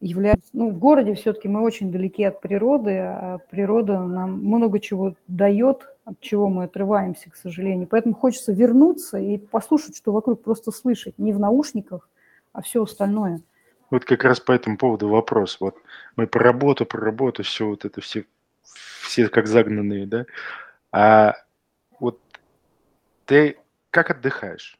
является... 0.00 0.48
Ну, 0.52 0.68
в 0.68 0.78
городе 0.78 1.14
все-таки 1.14 1.48
мы 1.48 1.62
очень 1.62 1.90
далеки 1.90 2.24
от 2.24 2.42
природы, 2.42 2.98
а 2.98 3.38
природа 3.50 4.00
нам 4.00 4.44
много 4.44 4.80
чего 4.80 5.14
дает, 5.28 5.88
от 6.04 6.20
чего 6.20 6.50
мы 6.50 6.64
отрываемся, 6.64 7.30
к 7.30 7.36
сожалению. 7.36 7.88
Поэтому 7.90 8.14
хочется 8.14 8.52
вернуться 8.52 9.16
и 9.16 9.38
послушать, 9.38 9.96
что 9.96 10.12
вокруг, 10.12 10.42
просто 10.42 10.72
слышать, 10.72 11.18
не 11.18 11.32
в 11.32 11.40
наушниках, 11.40 12.10
а 12.56 12.62
все 12.62 12.82
остальное. 12.82 13.42
Вот 13.90 14.04
как 14.04 14.24
раз 14.24 14.40
по 14.40 14.50
этому 14.50 14.78
поводу 14.78 15.08
вопрос. 15.08 15.58
Вот 15.60 15.76
мы 16.16 16.26
про 16.26 16.42
работу, 16.42 16.86
про 16.86 17.00
работу, 17.00 17.42
все 17.42 17.68
вот 17.68 17.84
это 17.84 18.00
все, 18.00 18.24
все 19.02 19.28
как 19.28 19.46
загнанные, 19.46 20.06
да? 20.06 20.24
А 20.90 21.34
вот 22.00 22.18
ты 23.26 23.58
как 23.90 24.10
отдыхаешь? 24.10 24.78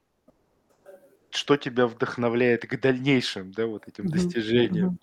Что 1.31 1.59
тебя 1.59 1.87
вдохновляет 1.87 2.67
к 2.67 2.81
дальнейшим, 2.81 3.53
да, 3.53 3.67
вот 3.67 3.87
этим 3.87 4.09
достижениям? 4.09 4.99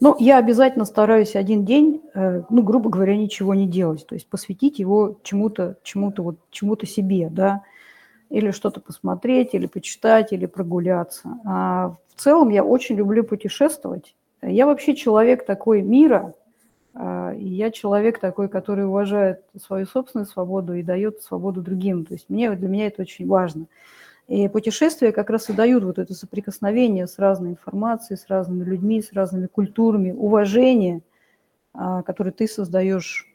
Ну, 0.00 0.14
я 0.20 0.38
обязательно 0.38 0.84
стараюсь 0.84 1.34
один 1.34 1.64
день, 1.64 2.02
э, 2.14 2.42
ну, 2.50 2.62
грубо 2.62 2.88
говоря, 2.88 3.16
ничего 3.16 3.52
не 3.56 3.66
делать, 3.66 4.06
то 4.06 4.14
есть 4.14 4.28
посвятить 4.28 4.78
его 4.78 5.18
чему-то, 5.24 5.76
чему-то 5.82 6.22
вот, 6.22 6.38
чему-то 6.52 6.86
себе, 6.86 7.28
да 7.28 7.64
или 8.30 8.50
что-то 8.50 8.80
посмотреть, 8.80 9.54
или 9.54 9.66
почитать, 9.66 10.32
или 10.32 10.46
прогуляться. 10.46 11.38
А 11.44 11.96
в 12.14 12.20
целом 12.20 12.50
я 12.50 12.64
очень 12.64 12.96
люблю 12.96 13.24
путешествовать. 13.24 14.14
Я 14.42 14.66
вообще 14.66 14.94
человек 14.94 15.46
такой 15.46 15.82
мира, 15.82 16.34
а, 16.94 17.32
и 17.32 17.46
я 17.46 17.70
человек 17.70 18.18
такой, 18.18 18.48
который 18.48 18.86
уважает 18.86 19.42
свою 19.60 19.86
собственную 19.86 20.26
свободу 20.26 20.74
и 20.74 20.82
дает 20.82 21.22
свободу 21.22 21.62
другим. 21.62 22.04
То 22.04 22.14
есть 22.14 22.26
мне, 22.28 22.50
для 22.50 22.68
меня 22.68 22.86
это 22.86 23.02
очень 23.02 23.26
важно. 23.26 23.66
И 24.26 24.46
путешествия 24.48 25.10
как 25.10 25.30
раз 25.30 25.48
и 25.48 25.54
дают 25.54 25.84
вот 25.84 25.98
это 25.98 26.12
соприкосновение 26.12 27.06
с 27.06 27.18
разной 27.18 27.52
информацией, 27.52 28.18
с 28.18 28.26
разными 28.28 28.62
людьми, 28.62 29.00
с 29.00 29.12
разными 29.12 29.46
культурами, 29.46 30.12
уважение, 30.12 31.00
а, 31.72 32.02
которое 32.02 32.32
ты 32.32 32.46
создаешь 32.46 33.27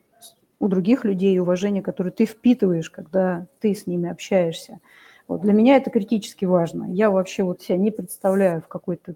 у 0.60 0.68
других 0.68 1.04
людей, 1.06 1.40
уважение, 1.40 1.84
которое 1.84 2.12
ты 2.12 2.26
впитываешь, 2.26 2.90
когда 2.90 3.48
ты 3.60 3.74
с 3.74 3.88
ними 3.88 4.10
общаешься. 4.10 4.80
Вот 5.28 5.42
для 5.42 5.54
меня 5.54 5.78
это 5.78 5.90
критически 5.90 6.46
важно. 6.46 6.86
Я 6.92 7.10
вообще 7.10 7.44
вот 7.44 7.62
себя 7.62 7.78
не 7.78 7.92
представляю 7.92 8.62
в 8.62 8.68
какой-то 8.68 9.16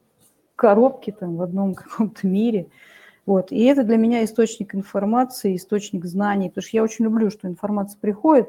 коробке, 0.55 1.11
там, 1.11 1.38
в 1.38 1.41
одном 1.41 1.76
каком-то 1.76 2.27
мире. 2.27 2.68
Вот. 3.26 3.51
И 3.51 3.64
это 3.64 3.84
для 3.84 3.97
меня 3.97 4.23
источник 4.23 4.73
информации, 4.73 5.55
источник 5.55 6.05
знаний, 6.05 6.49
потому 6.49 6.64
что 6.64 6.77
я 6.77 6.84
очень 6.84 7.05
люблю, 7.05 7.30
что 7.30 7.47
информация 7.47 7.99
приходит, 7.99 8.47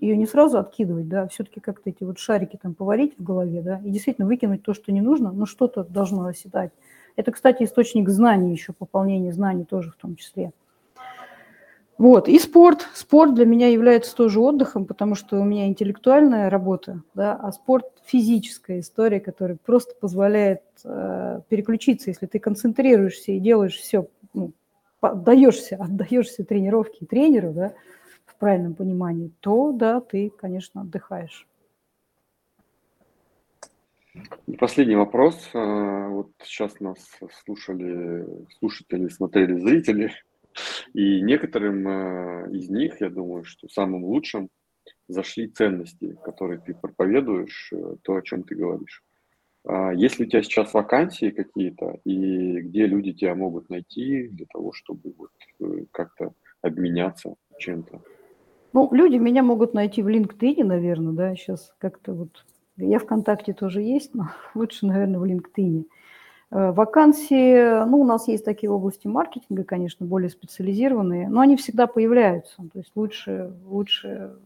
ее 0.00 0.16
не 0.16 0.26
сразу 0.26 0.58
откидывать, 0.58 1.08
да, 1.08 1.28
все-таки 1.28 1.60
как-то 1.60 1.90
эти 1.90 2.02
вот 2.04 2.18
шарики 2.18 2.58
там 2.60 2.74
поварить 2.74 3.18
в 3.18 3.22
голове, 3.22 3.60
да, 3.60 3.80
и 3.84 3.90
действительно 3.90 4.26
выкинуть 4.26 4.62
то, 4.62 4.72
что 4.72 4.92
не 4.92 5.02
нужно, 5.02 5.30
но 5.30 5.46
что-то 5.46 5.84
должно 5.84 6.24
оседать. 6.24 6.72
Это, 7.16 7.32
кстати, 7.32 7.64
источник 7.64 8.08
знаний 8.08 8.52
еще, 8.52 8.72
пополнение 8.72 9.32
знаний 9.32 9.64
тоже 9.64 9.90
в 9.90 9.96
том 9.96 10.16
числе. 10.16 10.52
Вот, 12.00 12.30
и 12.30 12.38
спорт. 12.38 12.88
Спорт 12.94 13.34
для 13.34 13.44
меня 13.44 13.68
является 13.68 14.16
тоже 14.16 14.40
отдыхом, 14.40 14.86
потому 14.86 15.14
что 15.14 15.38
у 15.38 15.44
меня 15.44 15.66
интеллектуальная 15.66 16.48
работа, 16.48 17.02
да, 17.12 17.34
а 17.34 17.52
спорт– 17.52 17.84
физическая 18.06 18.80
история, 18.80 19.20
которая 19.20 19.58
просто 19.62 19.94
позволяет 20.00 20.62
э, 20.82 21.40
переключиться, 21.50 22.08
если 22.08 22.24
ты 22.24 22.38
концентрируешься 22.38 23.32
и 23.32 23.38
делаешь 23.38 23.76
все, 23.76 24.08
ну, 24.32 24.52
отдаешься, 25.02 25.76
отдаешься 25.76 26.42
тренировке 26.42 27.04
и 27.04 27.04
тренеру, 27.04 27.52
да, 27.52 27.74
в 28.24 28.34
правильном 28.36 28.72
понимании, 28.72 29.30
то, 29.40 29.70
да, 29.72 30.00
ты, 30.00 30.30
конечно, 30.30 30.80
отдыхаешь. 30.80 31.46
Последний 34.58 34.96
вопрос. 34.96 35.50
Э, 35.52 36.08
вот 36.08 36.30
сейчас 36.42 36.80
нас 36.80 36.96
слушали 37.44 38.26
слушатели, 38.58 39.08
смотрели 39.08 39.60
зрители. 39.60 40.12
И 40.94 41.20
некоторым 41.22 41.88
э, 41.88 42.50
из 42.52 42.68
них, 42.68 43.00
я 43.00 43.10
думаю, 43.10 43.44
что 43.44 43.68
самым 43.68 44.04
лучшим 44.04 44.48
зашли 45.08 45.48
ценности, 45.48 46.16
которые 46.24 46.60
ты 46.60 46.74
проповедуешь, 46.74 47.70
э, 47.72 47.96
то, 48.02 48.16
о 48.16 48.22
чем 48.22 48.42
ты 48.42 48.54
говоришь. 48.54 49.02
А 49.66 49.92
есть 49.92 50.18
ли 50.18 50.26
у 50.26 50.28
тебя 50.28 50.42
сейчас 50.42 50.72
вакансии 50.72 51.30
какие-то, 51.30 52.00
и 52.04 52.60
где 52.60 52.86
люди 52.86 53.12
тебя 53.12 53.34
могут 53.34 53.68
найти 53.68 54.28
для 54.28 54.46
того, 54.46 54.72
чтобы 54.72 55.14
вот 55.16 55.30
э, 55.60 55.84
как-то 55.90 56.32
обменяться 56.62 57.34
чем-то? 57.58 58.00
Ну, 58.72 58.88
люди 58.92 59.16
меня 59.16 59.42
могут 59.42 59.74
найти 59.74 60.02
в 60.02 60.08
LinkedIn, 60.08 60.64
наверное, 60.64 61.12
да, 61.12 61.34
сейчас 61.34 61.74
как-то 61.78 62.14
вот... 62.14 62.44
Я 62.76 62.98
ВКонтакте 62.98 63.52
тоже 63.52 63.82
есть, 63.82 64.14
но 64.14 64.30
лучше, 64.54 64.86
наверное, 64.86 65.20
в 65.20 65.24
LinkedIn. 65.24 65.84
Э, 66.52 66.72
вакансии, 66.72 67.84
ну, 67.84 68.00
у 68.00 68.04
нас 68.04 68.26
есть 68.26 68.44
такие 68.44 68.70
области 68.70 69.06
маркетинга, 69.06 69.62
конечно, 69.62 70.04
более 70.04 70.30
специализированные, 70.30 71.28
но 71.28 71.40
они 71.40 71.56
всегда 71.56 71.86
появляются. 71.86 72.56
То 72.56 72.78
есть 72.78 72.90
лучше, 72.96 73.52
лучше 73.66 74.36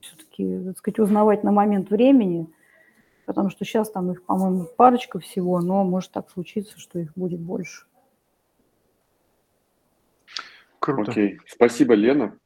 все-таки, 0.00 0.60
так 0.66 0.78
сказать, 0.78 0.98
узнавать 0.98 1.42
на 1.42 1.52
момент 1.52 1.90
времени, 1.90 2.48
потому 3.24 3.48
что 3.48 3.64
сейчас 3.64 3.90
там 3.90 4.12
их, 4.12 4.24
по-моему, 4.24 4.66
парочка 4.76 5.18
всего, 5.18 5.60
но 5.60 5.84
может 5.84 6.10
так 6.10 6.30
случиться, 6.30 6.78
что 6.78 6.98
их 6.98 7.12
будет 7.16 7.40
больше. 7.40 7.86
Круто. 10.78 11.10
Окей, 11.10 11.40
спасибо, 11.46 11.94
Лена. 11.94 12.36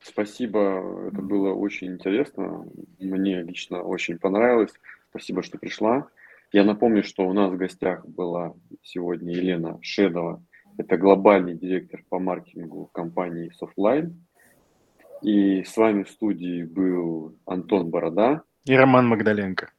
Спасибо, 0.00 1.08
это 1.08 1.20
было 1.22 1.52
очень 1.52 1.92
интересно. 1.92 2.66
Мне 2.98 3.42
лично 3.42 3.82
очень 3.82 4.18
понравилось. 4.18 4.72
Спасибо, 5.10 5.42
что 5.42 5.58
пришла. 5.58 6.08
Я 6.52 6.64
напомню, 6.64 7.02
что 7.02 7.26
у 7.26 7.32
нас 7.32 7.50
в 7.50 7.56
гостях 7.56 8.06
была 8.06 8.52
сегодня 8.82 9.32
Елена 9.32 9.78
Шедова. 9.80 10.42
Это 10.76 10.98
глобальный 10.98 11.54
директор 11.54 12.04
по 12.10 12.18
маркетингу 12.18 12.90
компании 12.92 13.50
Softline. 13.58 14.12
И 15.22 15.64
с 15.64 15.74
вами 15.78 16.02
в 16.02 16.10
студии 16.10 16.64
был 16.64 17.34
Антон 17.46 17.88
Борода. 17.88 18.42
И 18.66 18.76
Роман 18.76 19.08
Магдаленко. 19.08 19.70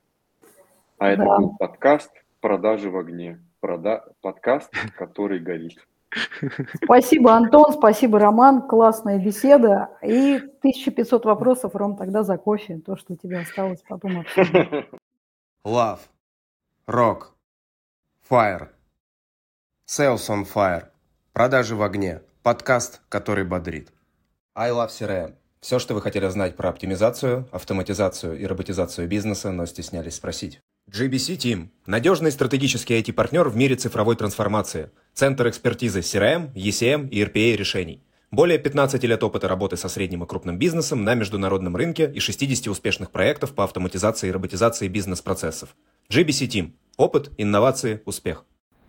А 0.98 1.10
это 1.10 1.24
да. 1.24 1.38
был 1.38 1.56
подкаст 1.58 2.12
«Продажи 2.42 2.90
в 2.90 2.98
огне». 2.98 3.40
Прода... 3.60 4.06
Подкаст, 4.22 4.74
который 4.98 5.40
горит. 5.40 5.78
Спасибо, 6.84 7.34
Антон, 7.34 7.74
спасибо, 7.74 8.18
Роман. 8.18 8.68
Классная 8.68 9.24
беседа. 9.24 9.90
И 10.02 10.38
1500 10.38 11.24
вопросов, 11.26 11.76
Ром, 11.76 11.98
тогда 11.98 12.24
за 12.24 12.38
кофе. 12.38 12.80
То, 12.84 12.98
что 12.98 13.14
у 13.14 13.16
тебя 13.16 13.42
осталось, 13.42 13.84
потом 13.88 14.22
обсудим. 14.22 14.88
Love. 15.64 16.00
Rock. 16.88 17.28
Fire. 18.30 18.68
Sales 19.88 20.28
on 20.28 20.46
Fire. 20.46 20.88
Продажи 21.32 21.78
в 21.78 21.82
огне. 21.82 22.22
Подкаст, 22.42 23.00
который 23.08 23.46
бодрит. 23.46 23.94
I 24.54 24.72
Love 24.72 24.90
CRM. 24.90 25.36
Все, 25.62 25.80
что 25.80 25.94
вы 25.94 26.02
хотели 26.02 26.28
знать 26.28 26.58
про 26.58 26.68
оптимизацию, 26.68 27.48
автоматизацию 27.54 28.38
и 28.38 28.46
роботизацию 28.46 29.08
бизнеса, 29.08 29.54
но 29.54 29.66
стеснялись 29.66 30.16
спросить. 30.16 30.60
GBC 30.92 31.38
Team– 31.38 31.70
надежный 31.86 32.34
стратегический 32.34 33.00
IT-партнер 33.00 33.48
в 33.48 33.56
мире 33.56 33.78
цифровой 33.78 34.18
трансформации. 34.18 34.92
Центр 35.14 35.48
экспертизы 35.48 36.02
CRM, 36.02 36.52
ECM 36.54 37.08
и 37.08 37.24
RPA 37.24 37.56
решений. 37.56 38.04
Более 38.34 38.58
15 38.58 39.04
лет 39.04 39.24
опыта 39.24 39.48
работы 39.48 39.78
со 39.78 39.88
средним 39.88 40.24
и 40.24 40.26
крупным 40.26 40.58
бизнесом 40.58 41.04
на 41.04 41.14
международном 41.14 41.76
рынке 41.76 42.12
и 42.12 42.20
60 42.20 42.66
успешных 42.66 43.12
проектов 43.12 43.54
по 43.54 43.64
автоматизации 43.64 44.30
и 44.30 44.32
роботизации 44.32 44.88
бизнес-процессов. 44.88 45.76
GBC 46.10 46.48
Team. 46.48 46.72
Опыт, 46.98 47.30
инновации, 47.38 48.02
успех. 48.06 48.44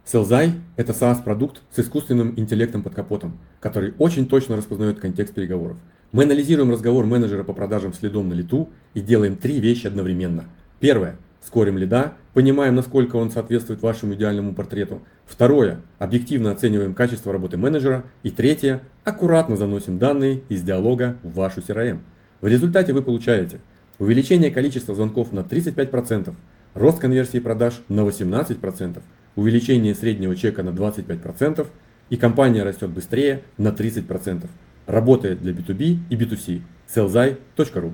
Селзай– 0.07 0.55
это 0.77 0.93
SaaS-продукт 0.95 1.61
с 1.71 1.79
искусственным 1.79 2.33
интеллектом 2.39 2.83
под 2.83 2.95
капотом, 2.95 3.39
который 3.61 3.93
очень 3.99 4.27
точно 4.27 4.57
распознает 4.57 4.99
контекст 4.99 5.35
переговоров. 5.35 5.77
Мы 6.11 6.23
анализируем 6.23 6.71
разговор 6.71 7.05
менеджера 7.05 7.45
по 7.45 7.53
продажам 7.53 7.93
следом 7.93 8.31
на 8.31 8.33
лету 8.33 8.71
и 8.95 9.03
делаем 9.03 9.37
три 9.37 9.61
вещи 9.61 9.87
одновременно. 9.87 10.47
Первое– 10.81 11.19
скорим 11.45 11.77
лида, 11.77 12.15
понимаем, 12.33 12.77
насколько 12.77 13.17
он 13.17 13.31
соответствует 13.31 13.83
вашему 13.83 14.15
идеальному 14.15 14.55
портрету. 14.55 15.03
Второе– 15.27 15.83
объективно 15.99 16.51
оцениваем 16.51 16.95
качество 16.95 17.31
работы 17.31 17.59
менеджера. 17.59 18.05
И 18.23 18.31
третье– 18.31 18.81
аккуратно 19.05 19.57
заносим 19.57 19.99
данные 19.99 20.43
из 20.49 20.63
диалога 20.63 21.17
в 21.23 21.35
вашу 21.35 21.61
CRM. 21.61 22.01
В 22.41 22.47
результате 22.47 22.93
вы 22.93 23.03
получаете 23.03 23.61
увеличение 23.99 24.51
количества 24.51 24.95
звонков 24.95 25.33
на 25.33 25.41
35%, 25.41 26.35
рост 26.75 26.99
конверсии 26.99 27.39
продаж 27.39 27.81
на 27.89 28.01
18%, 28.01 29.01
увеличение 29.37 29.95
среднего 29.95 30.35
чека 30.35 30.63
на 30.63 30.71
25% 30.71 31.67
и 32.11 32.17
компания 32.17 32.63
растет 32.63 32.91
быстрее 32.91 33.43
на 33.57 33.69
30%. 33.69 34.47
Работает 34.87 35.41
для 35.41 35.53
B2B 35.53 35.99
и 36.11 36.17
B2C. 36.17 36.61
sellzai.ru 36.95 37.93